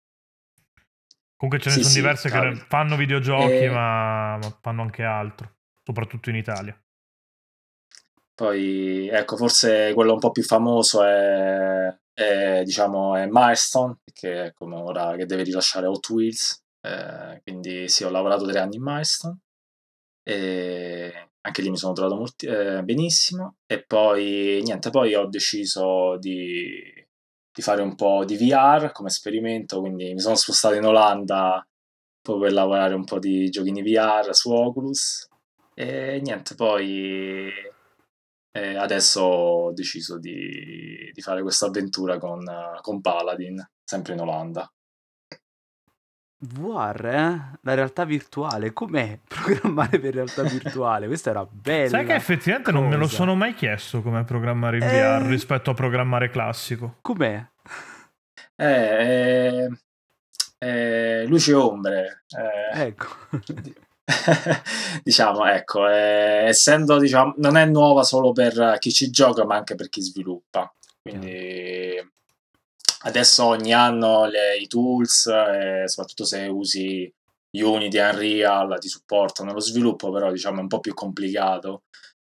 Comunque 1.37 1.63
ce 1.63 1.69
ne 1.71 1.75
sì, 1.77 1.81
sono 1.83 1.93
sì, 1.93 2.01
diverse 2.01 2.29
cavolo. 2.29 2.53
che 2.53 2.65
fanno 2.69 2.97
videogiochi, 2.97 3.65
e... 3.65 3.71
ma, 3.71 4.39
ma 4.39 4.59
fanno 4.61 4.83
anche 4.83 5.05
altro, 5.05 5.57
soprattutto 5.85 6.31
in 6.31 6.37
Italia. 6.37 6.82
Poi, 8.43 9.07
ecco, 9.07 9.37
forse 9.37 9.93
quello 9.95 10.15
un 10.15 10.19
po' 10.19 10.33
più 10.33 10.43
famoso 10.43 11.05
è, 11.05 11.97
è 12.13 12.63
diciamo, 12.65 13.15
è 13.15 13.29
Milestone, 13.31 13.99
che 14.13 14.47
è 14.47 14.53
come 14.53 14.75
ora 14.75 15.15
che 15.15 15.27
deve 15.27 15.45
rilasciare 15.45 15.87
Hot 15.87 16.09
Wheels, 16.09 16.61
eh, 16.81 17.41
quindi 17.45 17.89
sì, 17.89 18.03
ho 18.03 18.11
lavorato 18.11 18.45
tre 18.45 18.59
anni 18.59 18.77
in 18.77 18.83
Milestone 18.83 19.39
e 20.25 21.31
anche 21.41 21.63
lì 21.63 21.71
mi 21.71 21.77
sono 21.77 21.93
trovato 21.93 22.17
molti, 22.17 22.47
eh, 22.47 22.83
benissimo 22.83 23.59
e 23.65 23.85
poi 23.85 24.61
niente, 24.65 24.91
poi 24.91 25.15
ho 25.15 25.27
deciso 25.27 26.17
di, 26.19 26.83
di, 27.53 27.63
fare 27.63 27.81
un 27.83 27.95
po' 27.95 28.25
di 28.25 28.37
VR 28.37 28.91
come 28.91 29.09
esperimento, 29.09 29.79
quindi 29.79 30.13
mi 30.15 30.21
sono 30.21 30.35
spostato 30.35 30.75
in 30.75 30.85
Olanda 30.85 31.65
proprio 32.21 32.47
per 32.47 32.55
lavorare 32.55 32.95
un 32.95 33.05
po' 33.05 33.21
di 33.21 33.49
giochini 33.51 33.83
VR 33.83 34.35
su 34.35 34.51
Oculus 34.51 35.29
e 35.75 36.21
niente, 36.25 36.57
poi 36.57 37.71
eh, 38.53 38.77
adesso 38.77 39.21
ho 39.23 39.73
deciso 39.73 40.19
di, 40.19 41.11
di 41.13 41.21
fare 41.23 41.43
questa 41.43 41.67
avventura 41.67 42.19
con, 42.19 42.45
con 42.81 43.01
Paladin, 43.01 43.67
sempre 43.83 44.13
in 44.13 44.21
Olanda. 44.21 44.71
VR, 46.45 47.07
eh? 47.07 47.59
La 47.63 47.75
realtà 47.75 48.05
virtuale, 48.05 48.73
com'è 48.73 49.19
programmare 49.27 49.99
per 50.01 50.15
realtà 50.15 50.43
virtuale? 50.43 51.07
Questa 51.07 51.31
era 51.31 51.47
bella. 51.49 51.89
Sai 51.89 52.07
che 52.07 52.15
effettivamente 52.15 52.73
cosa. 52.73 52.83
non 52.83 52.91
me 52.91 52.97
lo 52.97 53.07
sono 53.07 53.35
mai 53.35 53.55
chiesto 53.55 54.03
come 54.03 54.25
programmare 54.25 54.79
in 54.79 54.83
eh... 54.83 54.89
VR 54.89 55.27
rispetto 55.27 55.71
a 55.71 55.75
programmare 55.75 56.31
classico. 56.31 56.97
Com'è? 57.01 57.47
Eh, 58.57 58.67
eh, 58.67 59.69
eh 60.59 61.27
luce 61.27 61.53
e 61.53 61.55
ombre. 61.55 62.25
Eh, 62.75 62.87
ecco. 62.87 63.07
diciamo, 65.03 65.47
ecco, 65.47 65.89
eh, 65.89 66.47
essendo, 66.47 66.99
diciamo, 66.99 67.35
non 67.39 67.57
è 67.57 67.65
nuova 67.67 68.03
solo 68.03 68.33
per 68.33 68.77
chi 68.79 68.93
ci 68.93 69.11
gioca, 69.11 69.45
ma 69.45 69.57
anche 69.57 69.75
per 69.75 69.89
chi 69.89 70.01
sviluppa. 70.01 70.73
Quindi 71.01 71.97
adesso 73.05 73.45
ogni 73.45 73.73
anno 73.73 74.27
le, 74.27 74.57
i 74.57 74.67
tools, 74.67 75.27
eh, 75.27 75.85
soprattutto 75.87 76.25
se 76.25 76.47
usi 76.47 77.13
Unity, 77.53 77.99
Unreal, 77.99 78.79
ti 78.79 78.89
supportano 78.89 79.53
lo 79.53 79.61
sviluppo, 79.61 80.11
però 80.11 80.31
diciamo 80.31 80.59
è 80.59 80.63
un 80.63 80.69
po' 80.69 80.81
più 80.81 80.95
complicato, 80.95 81.83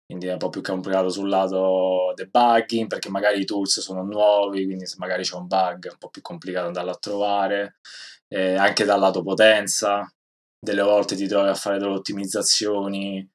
quindi 0.06 0.26
è 0.26 0.32
un 0.32 0.38
po' 0.38 0.48
più 0.50 0.62
complicato 0.62 1.10
sul 1.10 1.28
lato 1.28 2.12
debugging, 2.14 2.88
perché 2.88 3.10
magari 3.10 3.40
i 3.40 3.44
tools 3.44 3.80
sono 3.80 4.02
nuovi, 4.02 4.64
quindi 4.64 4.86
se 4.86 4.96
magari 4.98 5.22
c'è 5.24 5.36
un 5.36 5.46
bug 5.46 5.88
è 5.88 5.90
un 5.90 5.98
po' 5.98 6.08
più 6.08 6.22
complicato 6.22 6.66
andarlo 6.66 6.90
a 6.90 6.96
trovare, 6.96 7.76
eh, 8.28 8.54
anche 8.54 8.84
dal 8.84 9.00
lato 9.00 9.22
potenza, 9.22 10.10
delle 10.60 10.82
volte 10.82 11.16
ti 11.16 11.26
trovi 11.26 11.48
a 11.48 11.54
fare 11.54 11.78
delle 11.78 11.94
ottimizzazioni 11.94 13.26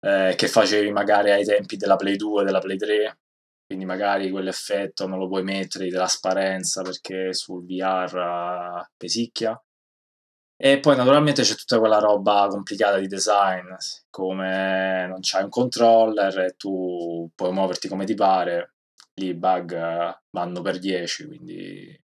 eh, 0.00 0.34
che 0.36 0.48
facevi 0.48 0.90
magari 0.90 1.30
ai 1.30 1.44
tempi 1.44 1.76
della 1.76 1.96
Play 1.96 2.16
2, 2.16 2.44
della 2.44 2.58
Play 2.58 2.76
3, 2.76 3.18
quindi 3.66 3.84
magari 3.84 4.30
quell'effetto 4.30 5.06
non 5.06 5.18
lo 5.18 5.28
puoi 5.28 5.44
mettere 5.44 5.84
di 5.84 5.90
trasparenza 5.90 6.82
perché 6.82 7.32
sul 7.32 7.64
VR 7.64 8.86
pesicchia. 8.96 9.58
E 10.56 10.78
poi 10.78 10.96
naturalmente 10.96 11.42
c'è 11.42 11.54
tutta 11.54 11.78
quella 11.78 11.98
roba 11.98 12.46
complicata 12.48 12.98
di 12.98 13.06
design, 13.08 13.66
come 14.10 15.06
non 15.08 15.18
c'hai 15.20 15.42
un 15.42 15.48
controller 15.50 16.38
e 16.38 16.54
tu 16.56 17.28
puoi 17.34 17.52
muoverti 17.52 17.88
come 17.88 18.04
ti 18.04 18.14
pare, 18.14 18.74
lì 19.14 19.28
i 19.28 19.34
bug 19.34 19.72
uh, 19.72 20.16
vanno 20.30 20.62
per 20.62 20.78
10, 20.78 21.26
quindi 21.26 22.00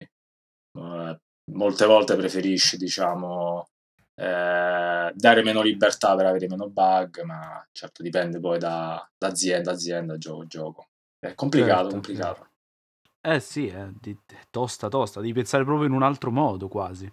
uh, 0.77 1.15
molte 1.53 1.85
volte 1.85 2.15
preferisci, 2.15 2.77
diciamo, 2.77 3.69
eh, 4.21 5.11
dare 5.15 5.43
meno 5.43 5.63
libertà 5.63 6.15
per 6.15 6.27
avere 6.27 6.47
meno 6.47 6.69
bug, 6.69 7.23
ma 7.23 7.65
certo 7.71 8.03
dipende 8.03 8.39
poi 8.39 8.59
da, 8.59 9.09
da 9.17 9.27
azienda 9.27 9.71
azienda, 9.71 10.17
gioco 10.17 10.45
gioco. 10.45 10.87
È 11.17 11.33
complicato, 11.33 11.89
certo, 11.89 11.93
complicato. 11.93 12.47
Eh 13.19 13.39
sì, 13.39 13.67
è 13.67 13.87
di, 13.99 14.15
tosta, 14.51 14.89
tosta, 14.89 15.21
devi 15.21 15.33
pensare 15.33 15.63
proprio 15.63 15.87
in 15.87 15.93
un 15.93 16.03
altro 16.03 16.29
modo 16.29 16.67
quasi, 16.67 17.11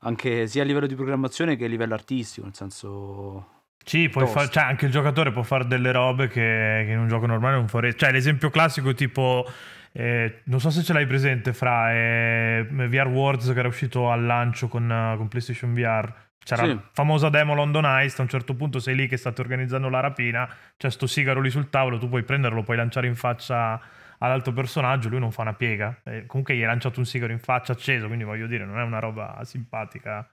anche 0.00 0.46
sia 0.46 0.62
a 0.62 0.66
livello 0.66 0.86
di 0.86 0.94
programmazione 0.94 1.56
che 1.56 1.64
a 1.64 1.68
livello 1.68 1.94
artistico, 1.94 2.44
nel 2.44 2.54
senso... 2.54 3.52
Sì, 3.82 4.08
puoi 4.08 4.26
far, 4.26 4.48
cioè 4.48 4.64
anche 4.64 4.86
il 4.86 4.90
giocatore 4.90 5.30
può 5.30 5.42
fare 5.42 5.66
delle 5.66 5.92
robe 5.92 6.28
che, 6.28 6.84
che 6.86 6.92
in 6.92 6.98
un 6.98 7.08
gioco 7.08 7.26
normale 7.26 7.56
non 7.56 7.68
farebbe. 7.68 7.96
Cioè 7.96 8.12
l'esempio 8.12 8.50
classico 8.50 8.92
tipo... 8.94 9.46
Eh, 9.92 10.40
non 10.44 10.58
so 10.58 10.70
se 10.70 10.82
ce 10.82 10.92
l'hai 10.92 11.06
presente 11.06 11.52
fra 11.52 11.92
eh, 11.92 12.66
VR 12.68 13.06
Worlds 13.06 13.52
che 13.52 13.58
era 13.58 13.68
uscito 13.68 14.10
al 14.10 14.24
lancio 14.24 14.66
con, 14.66 15.14
con 15.16 15.28
PlayStation 15.28 15.72
VR 15.72 16.12
c'era 16.44 16.62
sì. 16.62 16.68
la 16.68 16.80
famosa 16.92 17.28
demo 17.30 17.54
London 17.54 17.84
Heist, 17.86 18.18
a 18.20 18.22
un 18.22 18.28
certo 18.28 18.54
punto 18.54 18.78
sei 18.78 18.94
lì 18.94 19.08
che 19.08 19.16
state 19.16 19.40
organizzando 19.40 19.88
la 19.88 20.00
rapina, 20.00 20.48
c'è 20.76 20.90
sto 20.90 21.06
sigaro 21.06 21.40
lì 21.40 21.50
sul 21.50 21.70
tavolo, 21.70 21.98
tu 21.98 22.08
puoi 22.08 22.22
prenderlo, 22.22 22.62
puoi 22.62 22.76
lanciare 22.76 23.06
in 23.06 23.16
faccia 23.16 23.80
all'altro 24.18 24.52
personaggio, 24.52 25.08
lui 25.08 25.18
non 25.18 25.32
fa 25.32 25.42
una 25.42 25.54
piega. 25.54 26.00
E 26.04 26.26
comunque 26.26 26.54
gli 26.54 26.60
hai 26.60 26.66
lanciato 26.66 27.00
un 27.00 27.06
sigaro 27.06 27.32
in 27.32 27.40
faccia 27.40 27.72
acceso, 27.72 28.06
quindi 28.06 28.24
voglio 28.24 28.46
dire, 28.46 28.64
non 28.64 28.78
è 28.78 28.82
una 28.82 28.98
roba 28.98 29.40
simpatica 29.42 30.28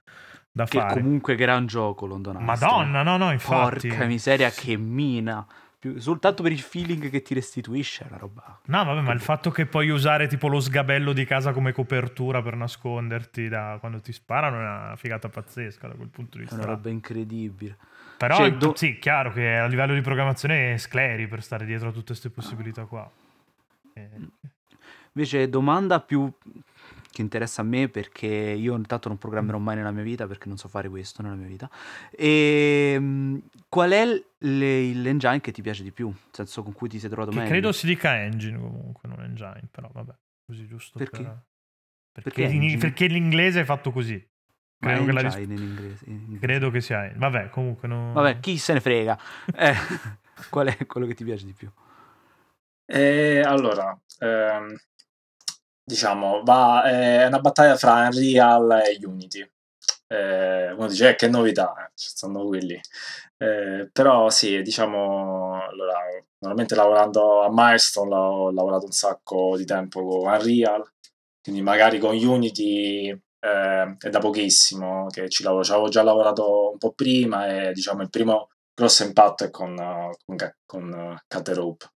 da 0.50 0.64
che 0.64 0.78
fare. 0.78 0.94
Che 0.94 1.00
comunque 1.00 1.34
gran 1.34 1.66
gioco 1.66 2.06
London 2.06 2.36
Heist. 2.36 2.46
Madonna, 2.46 3.02
no, 3.02 3.16
no, 3.16 3.32
infatti. 3.32 3.88
Porca 3.88 4.04
miseria, 4.04 4.50
che 4.50 4.76
mina 4.76 5.44
più, 5.82 5.98
soltanto 5.98 6.44
per 6.44 6.52
il 6.52 6.60
feeling 6.60 7.10
che 7.10 7.22
ti 7.22 7.34
restituisce 7.34 8.06
la 8.08 8.16
roba. 8.16 8.60
No, 8.66 8.84
vabbè, 8.84 9.00
ma 9.00 9.10
il 9.10 9.18
fatto 9.18 9.50
che 9.50 9.66
puoi 9.66 9.88
usare 9.88 10.28
tipo 10.28 10.46
lo 10.46 10.60
sgabello 10.60 11.12
di 11.12 11.24
casa 11.24 11.50
come 11.50 11.72
copertura 11.72 12.40
per 12.40 12.54
nasconderti 12.54 13.48
da 13.48 13.78
quando 13.80 14.00
ti 14.00 14.12
sparano 14.12 14.58
è 14.58 14.60
una 14.60 14.94
figata 14.96 15.28
pazzesca 15.28 15.88
da 15.88 15.94
quel 15.94 16.06
punto 16.06 16.36
di 16.36 16.44
vista. 16.44 16.54
È 16.54 16.62
una 16.62 16.74
roba 16.74 16.88
incredibile. 16.88 17.76
Però 18.16 18.36
cioè, 18.36 18.52
do... 18.52 18.76
sì, 18.76 19.00
chiaro 19.00 19.32
che 19.32 19.56
a 19.56 19.66
livello 19.66 19.94
di 19.94 20.02
programmazione 20.02 20.74
è 20.74 20.78
scleri 20.78 21.26
per 21.26 21.42
stare 21.42 21.64
dietro 21.64 21.88
a 21.88 21.90
tutte 21.90 22.06
queste 22.06 22.30
possibilità 22.30 22.84
qua. 22.84 23.10
E... 23.92 24.08
Invece 25.14 25.48
domanda 25.48 25.98
più 25.98 26.32
che 27.12 27.22
interessa 27.22 27.60
a 27.62 27.64
me 27.64 27.88
perché 27.88 28.26
io 28.26 28.74
intanto 28.74 29.08
non 29.08 29.18
programmerò 29.18 29.58
mai 29.58 29.76
nella 29.76 29.92
mia 29.92 30.02
vita 30.02 30.26
perché 30.26 30.48
non 30.48 30.56
so 30.56 30.68
fare 30.68 30.88
questo 30.88 31.22
nella 31.22 31.36
mia 31.36 31.46
vita. 31.46 31.70
E 32.10 32.94
ehm, 32.94 33.42
qual 33.68 33.90
è 33.90 34.04
le, 34.04 34.92
l'engine 34.92 35.40
che 35.40 35.52
ti 35.52 35.62
piace 35.62 35.82
di 35.82 35.92
più? 35.92 36.08
Nel 36.08 36.16
senso 36.32 36.62
con 36.62 36.72
cui 36.72 36.88
ti 36.88 36.98
sei 36.98 37.08
trovato 37.08 37.30
che 37.30 37.36
meglio? 37.36 37.50
Credo 37.50 37.72
si 37.72 37.86
dica 37.86 38.20
engine 38.20 38.58
comunque, 38.58 39.08
non 39.08 39.22
engine, 39.22 39.68
però 39.70 39.88
vabbè, 39.92 40.14
così 40.46 40.66
giusto 40.66 40.98
perché? 40.98 41.22
Per... 41.22 41.42
Perché, 42.12 42.46
perché, 42.46 42.76
perché 42.78 43.06
l'inglese 43.06 43.60
è 43.60 43.64
fatto 43.64 43.90
così. 43.90 44.22
Credo 44.78 45.04
che, 45.04 45.12
la 45.12 45.20
ris- 45.20 45.36
in 45.36 45.50
inglese, 45.52 46.04
in 46.06 46.18
inglese. 46.18 46.38
Credo 46.40 46.70
che 46.70 46.80
sia. 46.80 47.12
Vabbè, 47.14 47.50
comunque. 47.50 47.86
Non... 47.86 48.12
Vabbè, 48.12 48.40
chi 48.40 48.58
se 48.58 48.72
ne 48.72 48.80
frega. 48.80 49.18
eh. 49.54 49.74
Qual 50.50 50.66
è 50.66 50.86
quello 50.86 51.06
che 51.06 51.14
ti 51.14 51.24
piace 51.24 51.46
di 51.46 51.52
più? 51.52 51.70
Eh, 52.84 53.40
allora, 53.40 53.96
ehm, 54.18 54.76
diciamo, 55.84 56.42
va, 56.44 56.84
è 56.84 57.26
una 57.26 57.40
battaglia 57.40 57.76
fra 57.76 58.06
Unreal 58.06 58.82
e 58.84 58.98
Unity. 59.04 59.48
Eh, 60.06 60.72
uno 60.72 60.86
dice, 60.88 61.10
eh, 61.10 61.14
che 61.16 61.28
novità, 61.28 61.74
eh, 61.86 61.90
ci 61.94 62.10
sono 62.14 62.44
quelli. 62.46 62.78
Eh, 63.38 63.88
però 63.92 64.30
sì, 64.30 64.62
diciamo, 64.62 65.62
allora, 65.64 65.98
normalmente 66.38 66.74
lavorando 66.74 67.42
a 67.42 67.48
Milestone 67.50 68.14
ho 68.14 68.50
lavorato 68.52 68.84
un 68.84 68.92
sacco 68.92 69.56
di 69.56 69.64
tempo 69.64 70.04
con 70.06 70.32
Unreal, 70.32 70.82
quindi 71.42 71.62
magari 71.62 71.98
con 71.98 72.14
Unity 72.16 73.08
eh, 73.08 73.96
è 73.98 74.08
da 74.10 74.18
pochissimo 74.20 75.06
che 75.08 75.28
ci 75.28 75.42
lavoro, 75.42 75.64
ci 75.64 75.72
avevo 75.72 75.88
già 75.88 76.02
lavorato 76.02 76.70
un 76.72 76.78
po' 76.78 76.92
prima 76.92 77.68
e 77.68 77.72
diciamo 77.72 78.02
il 78.02 78.10
primo 78.10 78.48
grosso 78.74 79.04
impatto 79.04 79.44
è 79.44 79.50
con, 79.50 79.74
con, 80.24 80.36
con 80.64 81.18
Cut 81.26 81.48
Rope. 81.48 81.86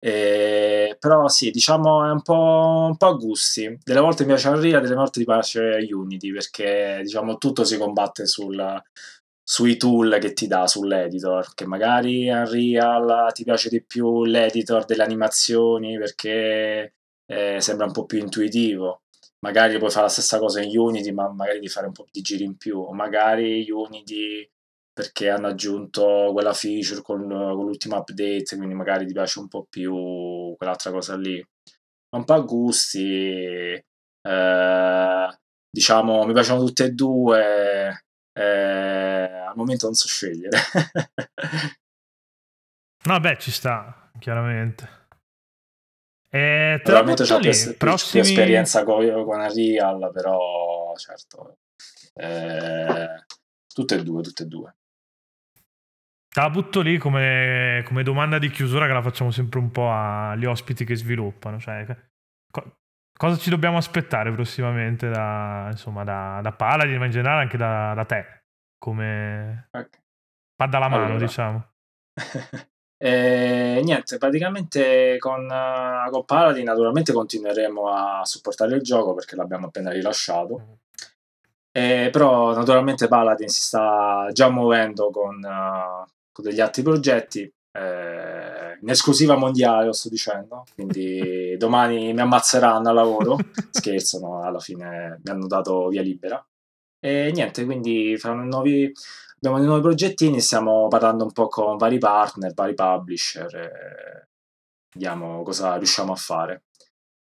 E, 0.00 0.96
però 1.00 1.28
sì, 1.28 1.50
diciamo 1.50 2.06
è 2.06 2.10
un 2.10 2.22
po', 2.22 2.86
un 2.88 2.96
po', 2.96 3.06
a 3.06 3.12
gusti. 3.12 3.78
Delle 3.82 4.00
volte 4.00 4.22
mi 4.22 4.28
piace 4.28 4.48
Unreal, 4.48 4.82
delle 4.82 4.94
volte 4.94 5.18
mi 5.20 5.24
piace 5.24 5.86
Unity 5.90 6.32
perché 6.32 7.00
diciamo 7.02 7.36
tutto 7.36 7.64
si 7.64 7.76
combatte 7.76 8.26
sul, 8.26 8.80
sui 9.42 9.76
tool 9.76 10.18
che 10.20 10.32
ti 10.32 10.46
dà 10.46 10.66
sull'editor. 10.66 11.54
Che 11.54 11.66
magari 11.66 12.28
Unreal 12.28 13.32
ti 13.32 13.44
piace 13.44 13.68
di 13.68 13.82
più 13.84 14.24
l'editor 14.24 14.84
delle 14.84 15.02
animazioni 15.02 15.98
perché 15.98 16.94
eh, 17.26 17.60
sembra 17.60 17.86
un 17.86 17.92
po' 17.92 18.06
più 18.06 18.18
intuitivo. 18.18 19.02
Magari 19.40 19.78
puoi 19.78 19.90
fare 19.90 20.06
la 20.06 20.10
stessa 20.10 20.38
cosa 20.38 20.60
in 20.60 20.76
Unity, 20.76 21.12
ma 21.12 21.32
magari 21.32 21.60
di 21.60 21.68
fare 21.68 21.86
un 21.86 21.92
po' 21.92 22.06
di 22.10 22.20
giri 22.22 22.44
in 22.44 22.56
più. 22.56 22.78
O 22.80 22.92
magari 22.92 23.68
Unity 23.70 24.48
perché 24.98 25.30
hanno 25.30 25.46
aggiunto 25.46 26.30
quella 26.32 26.52
feature 26.52 27.02
con, 27.02 27.20
con 27.28 27.64
l'ultimo 27.64 27.96
update, 27.98 28.56
quindi 28.56 28.74
magari 28.74 29.06
ti 29.06 29.12
piace 29.12 29.38
un 29.38 29.46
po' 29.46 29.64
più 29.70 30.56
quell'altra 30.56 30.90
cosa 30.90 31.16
lì. 31.16 31.40
Un 32.16 32.24
po' 32.24 32.32
a 32.34 32.40
gusti, 32.40 33.80
eh, 34.20 35.38
diciamo, 35.70 36.24
mi 36.24 36.32
piacciono 36.32 36.64
tutte 36.64 36.86
e 36.86 36.90
due, 36.90 38.06
eh, 38.32 38.42
al 38.42 39.52
momento 39.54 39.86
non 39.86 39.94
so 39.94 40.08
scegliere. 40.08 40.58
no, 43.06 43.20
beh, 43.20 43.38
ci 43.38 43.52
sta, 43.52 44.10
chiaramente. 44.18 45.06
E 46.28 46.80
te 46.82 46.90
Veramente 46.90 47.22
ho 47.32 47.38
più, 47.38 47.76
prossimi... 47.76 48.22
esperienza 48.22 48.82
con, 48.82 49.06
con 49.24 49.38
Unreal, 49.38 50.10
però 50.12 50.92
certo, 50.96 51.58
eh, 52.14 53.24
tutte 53.72 53.94
e 53.94 54.02
due, 54.02 54.22
tutte 54.22 54.42
e 54.42 54.46
due. 54.46 54.72
Te 56.38 56.44
la 56.44 56.50
butto 56.50 56.82
lì 56.82 56.98
come, 56.98 57.82
come, 57.84 58.04
domanda 58.04 58.38
di 58.38 58.48
chiusura 58.48 58.86
che 58.86 58.92
la 58.92 59.02
facciamo 59.02 59.32
sempre 59.32 59.58
un 59.58 59.72
po' 59.72 59.90
agli 59.90 60.44
ospiti 60.44 60.84
che 60.84 60.94
sviluppano. 60.94 61.58
Cioè, 61.58 61.84
co- 62.48 62.76
cosa 63.12 63.36
ci 63.36 63.50
dobbiamo 63.50 63.76
aspettare 63.76 64.30
prossimamente 64.30 65.08
da, 65.08 65.66
insomma, 65.68 66.04
da, 66.04 66.38
da 66.40 66.52
Paladin, 66.52 66.98
ma 66.98 67.06
in 67.06 67.10
generale 67.10 67.42
anche 67.42 67.56
da, 67.56 67.92
da 67.92 68.04
te? 68.04 68.44
Come 68.78 69.66
okay. 69.72 70.00
padda 70.54 70.76
alla 70.76 70.88
mano, 70.88 71.04
allora. 71.06 71.18
diciamo. 71.18 71.72
E, 73.00 73.80
niente, 73.84 74.18
praticamente 74.18 75.18
con, 75.18 75.44
uh, 75.44 76.10
con, 76.10 76.24
Paladin 76.24 76.64
naturalmente 76.64 77.12
continueremo 77.12 77.88
a 77.88 78.24
supportare 78.24 78.74
il 78.74 78.82
gioco 78.82 79.14
perché 79.14 79.36
l'abbiamo 79.36 79.66
appena 79.66 79.92
rilasciato. 79.92 80.58
Mm. 80.58 80.72
E, 81.70 82.08
però 82.10 82.56
naturalmente 82.56 83.06
Paladin 83.06 83.46
si 83.46 83.60
sta 83.60 84.28
già 84.32 84.50
muovendo 84.50 85.10
con, 85.10 85.36
uh, 85.36 86.17
con 86.38 86.44
degli 86.44 86.60
altri 86.60 86.82
progetti. 86.82 87.52
Eh, 87.72 88.78
in 88.80 88.88
esclusiva 88.88 89.36
mondiale, 89.36 89.86
lo 89.86 89.92
sto 89.92 90.08
dicendo. 90.08 90.64
Quindi 90.74 91.56
domani 91.58 92.12
mi 92.12 92.20
ammazzeranno 92.20 92.88
al 92.88 92.94
lavoro. 92.94 93.36
Scherzano, 93.70 94.42
alla 94.42 94.60
fine 94.60 95.20
mi 95.22 95.30
hanno 95.30 95.46
dato 95.46 95.88
via 95.88 96.02
libera. 96.02 96.44
E 97.00 97.30
niente, 97.32 97.64
quindi 97.64 98.18
nuovi, 98.22 98.92
abbiamo 99.36 99.58
dei 99.58 99.66
nuovi 99.66 99.82
progettini. 99.82 100.40
Stiamo 100.40 100.86
parlando 100.88 101.24
un 101.24 101.32
po' 101.32 101.48
con 101.48 101.76
vari 101.76 101.98
partner, 101.98 102.54
vari 102.54 102.74
publisher. 102.74 103.54
E 103.56 104.28
vediamo 104.94 105.42
cosa 105.42 105.76
riusciamo 105.76 106.12
a 106.12 106.16
fare. 106.16 106.64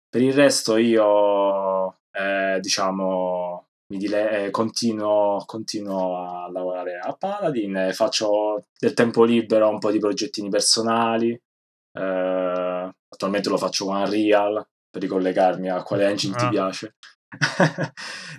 Per 0.09 0.21
il 0.21 0.33
resto, 0.33 0.77
io 0.77 1.99
eh, 2.11 2.59
diciamo 2.61 3.64
mi 3.87 3.97
dile- 3.97 4.45
eh, 4.45 4.49
continuo, 4.51 5.43
continuo, 5.45 6.17
a 6.17 6.49
lavorare 6.51 6.97
a 6.97 7.13
Paladin, 7.13 7.75
e 7.77 7.93
faccio 7.93 8.65
del 8.79 8.93
tempo 8.93 9.23
libero 9.23 9.69
un 9.69 9.79
po' 9.79 9.91
di 9.91 9.99
progettini 9.99 10.49
personali, 10.49 11.31
eh, 11.31 12.93
attualmente 13.07 13.49
lo 13.49 13.57
faccio 13.57 13.85
con 13.85 13.97
Unreal 13.97 14.67
per 14.89 15.01
ricollegarmi 15.01 15.69
a 15.69 15.83
quale 15.83 16.07
engine 16.07 16.35
ah. 16.35 16.39
ti 16.39 16.49
piace. 16.49 16.95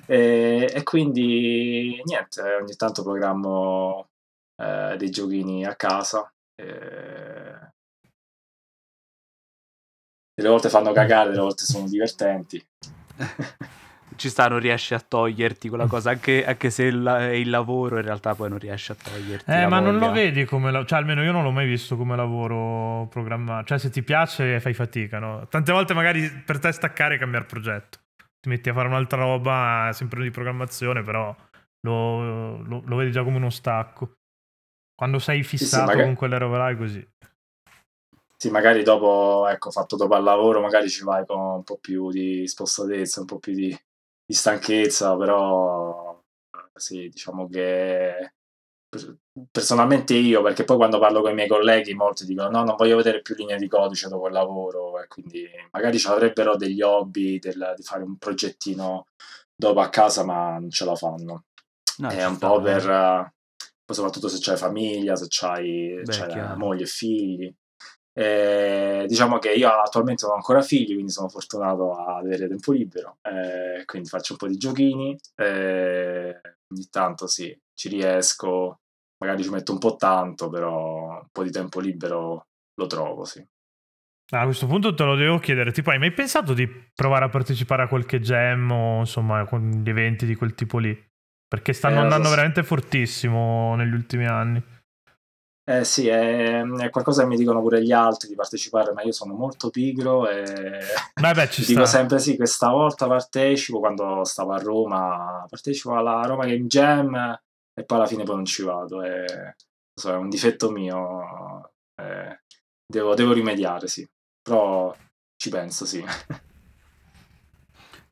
e, 0.07 0.71
e, 0.73 0.83
quindi 0.83 2.01
niente, 2.05 2.43
ogni 2.61 2.75
tanto 2.77 3.03
programmo 3.03 4.09
eh, 4.57 4.97
dei 4.97 5.11
giochini 5.11 5.65
a 5.65 5.77
casa. 5.77 6.33
E... 6.55 6.65
Delle 10.35 10.49
volte 10.49 10.69
fanno 10.69 10.93
cagare, 10.93 11.31
delle 11.31 11.41
volte 11.41 11.65
sono 11.65 11.87
divertenti. 11.87 12.65
ci 14.17 14.29
sta, 14.29 14.49
non 14.49 14.59
riesci 14.59 14.95
a 14.95 15.01
toglierti 15.01 15.69
quella 15.69 15.87
cosa, 15.87 16.11
anche, 16.11 16.45
anche 16.45 16.71
se 16.71 16.85
il, 16.85 17.05
è 17.05 17.33
il 17.33 17.51
lavoro 17.51 17.97
in 17.97 18.03
realtà 18.03 18.35
poi 18.35 18.49
non 18.49 18.59
riesci 18.59 18.93
a 18.93 18.95
toglierti. 18.95 19.51
Eh, 19.51 19.67
ma 19.67 19.79
voglia. 19.79 19.91
non 19.91 19.99
lo 19.99 20.11
vedi 20.11 20.45
come, 20.45 20.71
la- 20.71 20.85
cioè 20.85 20.99
almeno 20.99 21.23
io 21.23 21.33
non 21.33 21.43
l'ho 21.43 21.51
mai 21.51 21.67
visto 21.67 21.97
come 21.97 22.17
lavoro 22.17 23.07
programmato, 23.09 23.67
cioè 23.67 23.79
se 23.79 23.91
ti 23.91 24.03
piace 24.03 24.59
fai 24.61 24.75
fatica, 24.75 25.19
no? 25.19 25.47
Tante 25.49 25.73
volte 25.73 25.95
magari 25.95 26.29
per 26.45 26.59
te 26.59 26.73
staccare 26.73 27.15
e 27.15 27.19
cambiare 27.19 27.45
progetto, 27.45 27.99
ti 28.41 28.49
metti 28.49 28.69
a 28.69 28.75
fare 28.75 28.89
un'altra 28.89 29.21
roba 29.21 29.91
sempre 29.93 30.23
di 30.23 30.31
programmazione, 30.31 31.03
però 31.03 31.35
lo, 31.87 32.63
lo, 32.63 32.83
lo 32.85 32.97
vedi 32.97 33.13
già 33.13 33.23
come 33.23 33.37
uno 33.37 33.51
stacco. 33.51 34.15
Quando 34.95 35.19
sei 35.19 35.43
fissato 35.43 35.67
sì, 35.69 35.77
sì, 35.77 35.87
magari... 35.87 36.05
con 36.05 36.15
quelle 36.15 36.39
robe 36.39 36.57
là 36.57 36.71
è 36.71 36.77
così. 36.77 37.07
Sì, 38.39 38.51
magari 38.51 38.83
dopo, 38.83 39.47
ecco, 39.49 39.71
fatto 39.71 39.97
dopo 39.97 40.15
al 40.15 40.23
lavoro, 40.23 40.61
magari 40.61 40.91
ci 40.91 41.05
vai 41.05 41.25
con 41.25 41.39
un 41.39 41.63
po' 41.65 41.79
più 41.79 42.11
di 42.11 42.47
spostatezza, 42.47 43.21
un 43.21 43.27
po' 43.27 43.39
più 43.39 43.55
di, 43.55 43.79
di 44.27 44.35
stanchezza, 44.35 45.17
però 45.17 46.21
sì, 46.75 47.09
diciamo 47.09 47.49
che 47.49 48.33
personalmente 49.51 50.15
io, 50.15 50.43
perché 50.43 50.65
poi 50.65 50.77
quando 50.77 50.99
parlo 50.99 51.21
con 51.21 51.31
i 51.31 51.35
miei 51.35 51.49
colleghi 51.49 51.95
molti 51.95 52.25
dicono 52.25 52.51
no, 52.51 52.65
non 52.65 52.77
voglio 52.77 52.97
vedere 52.97 53.21
più 53.21 53.35
linee 53.35 53.59
di 53.59 53.69
codice 53.69 54.09
dopo 54.09 54.27
il 54.27 54.33
lavoro 54.33 55.01
e 55.01 55.07
quindi 55.07 55.47
magari 55.73 55.99
ci 55.99 56.09
avrebbero 56.09 56.57
degli 56.57 56.81
hobby 56.81 57.39
del, 57.39 57.75
di 57.77 57.83
fare 57.83 58.03
un 58.03 58.17
progettino 58.17 59.07
dopo 59.55 59.81
a 59.81 59.89
casa 59.89 60.25
ma 60.25 60.59
non 60.59 60.71
ce 60.71 60.85
la 60.85 60.95
fanno. 60.95 61.45
No, 61.99 62.09
è 62.09 62.25
un 62.27 62.39
po' 62.39 62.61
per... 62.61 63.35
Poi 63.87 63.95
soprattutto 63.95 64.29
se 64.29 64.39
c'hai 64.41 64.57
famiglia, 64.57 65.15
se 65.15 65.27
c'hai, 65.29 66.01
Beh, 66.03 66.13
c'hai 66.13 66.57
moglie 66.57 66.83
e 66.83 66.87
figli. 66.87 67.55
Eh, 68.19 69.05
diciamo 69.07 69.39
che 69.39 69.53
io 69.53 69.69
attualmente 69.69 70.25
non 70.25 70.33
ho 70.33 70.37
ancora 70.37 70.63
figli, 70.63 70.95
quindi 70.95 71.13
sono 71.13 71.29
fortunato 71.29 71.93
ad 71.93 72.25
avere 72.25 72.49
tempo 72.49 72.73
libero, 72.73 73.19
eh, 73.21 73.85
quindi 73.85 74.09
faccio 74.09 74.33
un 74.33 74.39
po' 74.39 74.49
di 74.49 74.57
giochini, 74.57 75.15
eh, 75.35 76.41
ogni 76.73 76.89
tanto 76.91 77.27
sì, 77.27 77.55
ci 77.75 77.91
riesco, 77.91 78.81
magari 79.19 79.43
ci 79.43 79.51
metto 79.51 79.73
un 79.73 79.79
po' 79.79 79.97
tanto, 79.97 80.49
però 80.49 81.11
un 81.11 81.29
po' 81.31 81.43
di 81.43 81.51
tempo 81.51 81.79
libero 81.79 82.47
lo 82.75 82.87
trovo, 82.87 83.25
sì. 83.27 83.47
A 84.31 84.45
questo 84.45 84.67
punto 84.67 84.95
te 84.95 85.05
lo 85.05 85.15
devo 85.15 85.39
chiedere, 85.39 85.71
tipo 85.71 85.91
hai 85.91 85.99
mai 85.99 86.13
pensato 86.13 86.55
di 86.55 86.67
provare 86.95 87.27
a 87.27 87.29
partecipare 87.29 87.83
a 87.83 87.89
qualche 87.89 88.21
jam 88.21 88.71
o 88.71 88.99
insomma 89.01 89.45
con 89.45 89.83
gli 89.85 89.89
eventi 89.91 90.25
di 90.25 90.35
quel 90.35 90.55
tipo 90.55 90.79
lì? 90.79 90.99
Perché 91.47 91.75
stanno 91.75 91.97
eh, 91.97 92.01
andando 92.01 92.25
so. 92.25 92.31
veramente 92.31 92.63
fortissimo 92.65 93.77
negli 93.77 93.93
ultimi 93.93 94.27
anni. 94.27 94.61
Eh 95.69 95.83
sì, 95.83 96.07
è, 96.07 96.63
è, 96.63 96.91
qualcosa 96.91 97.23
che 97.23 97.29
mi 97.29 97.37
dicono 97.37 97.61
pure 97.61 97.83
gli 97.83 97.91
altri 97.91 98.29
di 98.29 98.37
partecipare, 98.37 98.93
ma 98.93 99.03
io 99.03 99.11
sono 99.11 99.35
molto 99.35 99.69
pigro 99.69 100.29
e 100.29 100.45
beh, 101.35 101.51
ci 101.51 101.65
dico 101.65 101.85
sempre 101.85 102.21
sì, 102.21 102.37
questa 102.37 102.71
volta 102.71 103.09
partecipo 103.09 103.81
quando 103.81 104.23
stavo 104.23 104.53
a 104.53 104.59
Roma, 104.59 105.45
partecipo 105.49 105.97
alla 105.97 106.23
Roma 106.23 106.47
Game 106.47 106.67
Jam 106.67 107.17
e 107.75 107.85
poi 107.85 107.99
alla 107.99 108.07
fine 108.07 108.23
poi 108.23 108.37
non 108.37 108.45
ci 108.45 108.63
vado. 108.63 109.03
E, 109.03 109.57
so, 109.93 110.13
è 110.13 110.17
un 110.17 110.29
difetto 110.29 110.71
mio, 110.71 111.73
eh, 112.01 112.43
devo, 112.87 113.15
devo 113.17 113.33
rimediare, 113.33 113.89
sì, 113.89 114.09
però 114.41 114.95
ci 115.37 115.51
penso, 115.51 115.85
sì. 115.85 116.05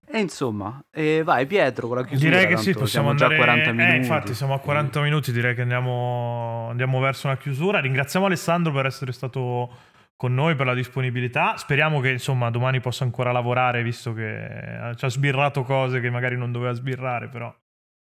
E 0.07 0.21
insomma, 0.21 0.85
eh, 0.93 1.23
vai 1.23 1.47
Pietro 1.47 1.89
con 1.89 1.97
la 1.97 2.05
chiusura. 2.05 2.31
Direi 2.31 2.47
che 2.47 2.57
sì, 2.57 2.73
possiamo 2.73 3.11
andare... 3.11 3.37
già 3.37 3.43
a 3.43 3.45
40 3.45 3.73
minuti. 3.73 3.95
Eh, 3.95 3.97
infatti, 3.97 4.35
siamo 4.35 4.55
a 4.55 4.61
40 4.61 5.01
minuti, 5.01 5.33
direi 5.33 5.55
che 5.55 5.63
andiamo, 5.63 6.69
andiamo 6.71 7.01
verso 7.01 7.27
una 7.27 7.37
chiusura. 7.37 7.81
Ringraziamo 7.81 8.27
Alessandro 8.27 8.73
per 8.73 8.87
essere 8.87 9.13
stato 9.13 9.71
con 10.17 10.35
noi, 10.35 10.55
per 10.55 10.67
la 10.67 10.75
disponibilità. 10.75 11.57
Speriamo 11.57 12.01
che 12.01 12.11
insomma 12.11 12.51
domani 12.51 12.81
possa 12.81 13.05
ancora 13.05 13.33
lavorare, 13.33 13.83
visto 13.83 14.13
che 14.13 14.93
ci 14.97 15.05
ha 15.05 15.09
sbirrato 15.09 15.63
cose 15.63 16.01
che 16.01 16.11
magari 16.11 16.37
non 16.37 16.53
doveva 16.53 16.73
sbirrare, 16.73 17.29
però 17.29 17.55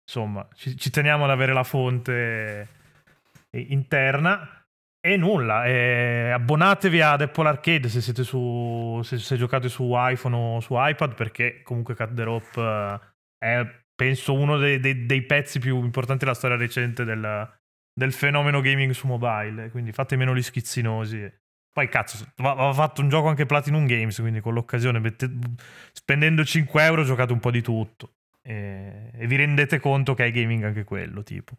insomma 0.06 0.46
ci, 0.54 0.76
ci 0.76 0.90
teniamo 0.90 1.24
ad 1.24 1.30
avere 1.30 1.52
la 1.52 1.64
fonte 1.64 2.68
interna. 3.50 4.63
E 5.06 5.18
nulla, 5.18 5.66
e 5.66 6.30
abbonatevi 6.30 7.02
ad 7.02 7.20
Apple 7.20 7.46
Arcade 7.46 7.90
se 7.90 8.00
siete 8.00 8.24
su. 8.24 9.02
Se, 9.04 9.18
se, 9.18 9.36
giocate 9.36 9.68
su 9.68 9.90
iPhone 9.92 10.34
o 10.34 10.60
su 10.60 10.72
iPad, 10.78 11.14
perché 11.14 11.60
comunque 11.62 11.94
Cut 11.94 12.14
the 12.14 12.22
Rope 12.22 12.58
eh, 12.58 13.00
è 13.36 13.82
penso 13.94 14.32
uno 14.32 14.56
dei, 14.56 14.80
dei, 14.80 15.04
dei, 15.04 15.22
pezzi 15.24 15.58
più 15.58 15.84
importanti 15.84 16.24
della 16.24 16.34
storia 16.34 16.56
recente 16.56 17.04
del, 17.04 17.52
del, 17.92 18.12
fenomeno 18.14 18.62
gaming 18.62 18.92
su 18.92 19.06
mobile. 19.06 19.68
Quindi 19.68 19.92
fate 19.92 20.16
meno 20.16 20.34
gli 20.34 20.40
schizzinosi. 20.40 21.30
Poi 21.70 21.88
cazzo, 21.90 22.26
va, 22.36 22.72
fatto 22.72 23.02
un 23.02 23.10
gioco 23.10 23.28
anche 23.28 23.44
Platinum 23.44 23.84
Games, 23.84 24.18
quindi 24.20 24.40
con 24.40 24.54
l'occasione, 24.54 25.00
mette, 25.00 25.30
spendendo 25.92 26.46
5 26.46 26.82
euro 26.82 27.04
giocate 27.04 27.34
un 27.34 27.40
po' 27.40 27.50
di 27.50 27.60
tutto. 27.60 28.14
E, 28.40 29.10
e 29.12 29.26
vi 29.26 29.36
rendete 29.36 29.80
conto 29.80 30.14
che 30.14 30.24
è 30.24 30.30
gaming 30.30 30.64
anche 30.64 30.84
quello, 30.84 31.22
tipo. 31.22 31.58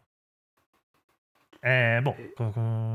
Eh, 1.66 2.00
boh. 2.00 2.14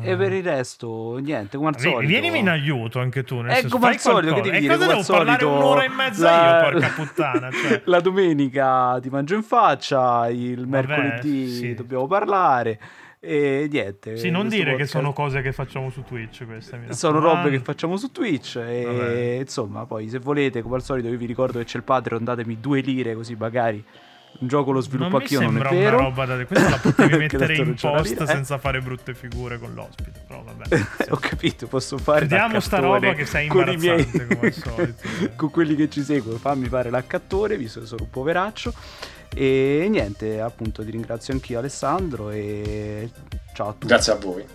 E 0.01 0.15
per 0.15 0.32
il 0.32 0.43
resto, 0.43 1.17
niente, 1.17 1.57
come 1.57 1.72
al 1.72 1.78
solito. 1.78 1.99
Vienimi 1.99 2.39
in 2.39 2.47
aiuto 2.47 2.99
anche 2.99 3.26
tu. 3.26 3.41
Nel 3.41 3.51
è 3.51 3.59
senso, 3.59 3.78
come 3.78 3.89
al 3.89 3.99
solito, 3.99 4.34
che 4.36 4.39
devi 4.39 4.59
dire, 4.59 4.78
cosa 4.78 4.88
devo 4.88 5.03
parlare 5.05 5.43
un'ora 5.43 5.84
e 5.84 5.89
mezza 5.89 6.32
la... 6.32 6.63
io, 6.63 6.72
porca 6.72 6.93
puttana. 6.95 7.49
Cioè. 7.61 7.82
La 7.86 7.99
domenica 7.99 8.97
ti 9.01 9.09
mangio 9.09 9.36
in 9.36 9.43
faccia, 9.43 10.30
il 10.30 10.65
Vabbè, 10.65 10.88
mercoledì 10.88 11.49
sì. 11.49 11.74
dobbiamo 11.74 12.07
parlare. 12.07 12.80
E 13.19 13.67
niente. 13.69 14.15
Sì, 14.15 14.30
non 14.30 14.47
dire 14.47 14.72
podcast... 14.72 14.80
che 14.80 14.88
sono 14.88 15.11
cose 15.11 15.41
che 15.41 15.51
facciamo 15.51 15.89
su 15.89 16.03
Twitch. 16.03 16.45
Queste, 16.45 16.93
sono 16.93 17.19
robe 17.19 17.49
che 17.49 17.59
facciamo 17.59 17.97
su 17.97 18.09
Twitch. 18.09 18.55
E 18.55 18.86
Vabbè. 18.86 19.38
insomma, 19.41 19.86
poi 19.86 20.07
se 20.07 20.19
volete, 20.19 20.61
come 20.61 20.76
al 20.76 20.84
solito, 20.84 21.09
io 21.09 21.17
vi 21.17 21.26
ricordo 21.26 21.59
che 21.59 21.65
c'è 21.65 21.76
il 21.76 21.84
Patreon, 21.84 22.24
datemi 22.24 22.57
due 22.61 22.80
lire 22.80 23.15
così 23.15 23.36
magari 23.36 23.84
un 24.39 24.47
gioco 24.47 24.71
lo 24.71 24.82
sviluppo 24.82 25.17
anch'io 25.17 25.41
non 25.41 25.57
è 25.57 25.69
vero 25.69 25.97
una 25.97 26.05
roba 26.07 26.25
da 26.25 26.45
questa 26.45 26.69
la 26.69 26.77
potevi 26.77 27.17
mettere 27.17 27.55
in 27.55 27.75
post 27.75 28.23
senza 28.23 28.57
fare 28.57 28.82
brutte 28.82 29.13
figure 29.13 29.59
con 29.59 29.73
l'ospite 29.73 30.23
però 30.27 30.43
vabbè 30.43 30.86
ho 31.11 31.17
capito 31.17 31.67
posso 31.67 31.97
fare 31.97 32.21
vediamo 32.21 32.59
sta 32.59 32.79
roba 32.79 33.13
che 33.13 33.25
sei 33.25 33.47
imbarazzante 33.47 34.25
miei... 34.25 34.36
come 34.36 34.47
al 34.47 34.53
solito. 34.53 35.09
Con 35.36 35.49
quelli 35.49 35.75
che 35.75 35.89
ci 35.89 36.03
seguono 36.03 36.38
fammi 36.38 36.67
fare 36.67 36.89
l'accattore 36.89 37.57
visto 37.57 37.79
che 37.79 37.86
sono 37.86 38.03
un 38.03 38.09
poveraccio. 38.09 38.73
E 39.34 39.88
niente 39.89 40.41
appunto 40.41 40.84
ti 40.84 40.91
ringrazio 40.91 41.34
anch'io 41.34 41.59
Alessandro 41.59 42.29
e 42.32 43.09
ciao 43.53 43.69
a 43.69 43.71
tutti. 43.71 43.88
Grazie 43.88 44.13
a 44.13 44.15
voi 44.15 44.45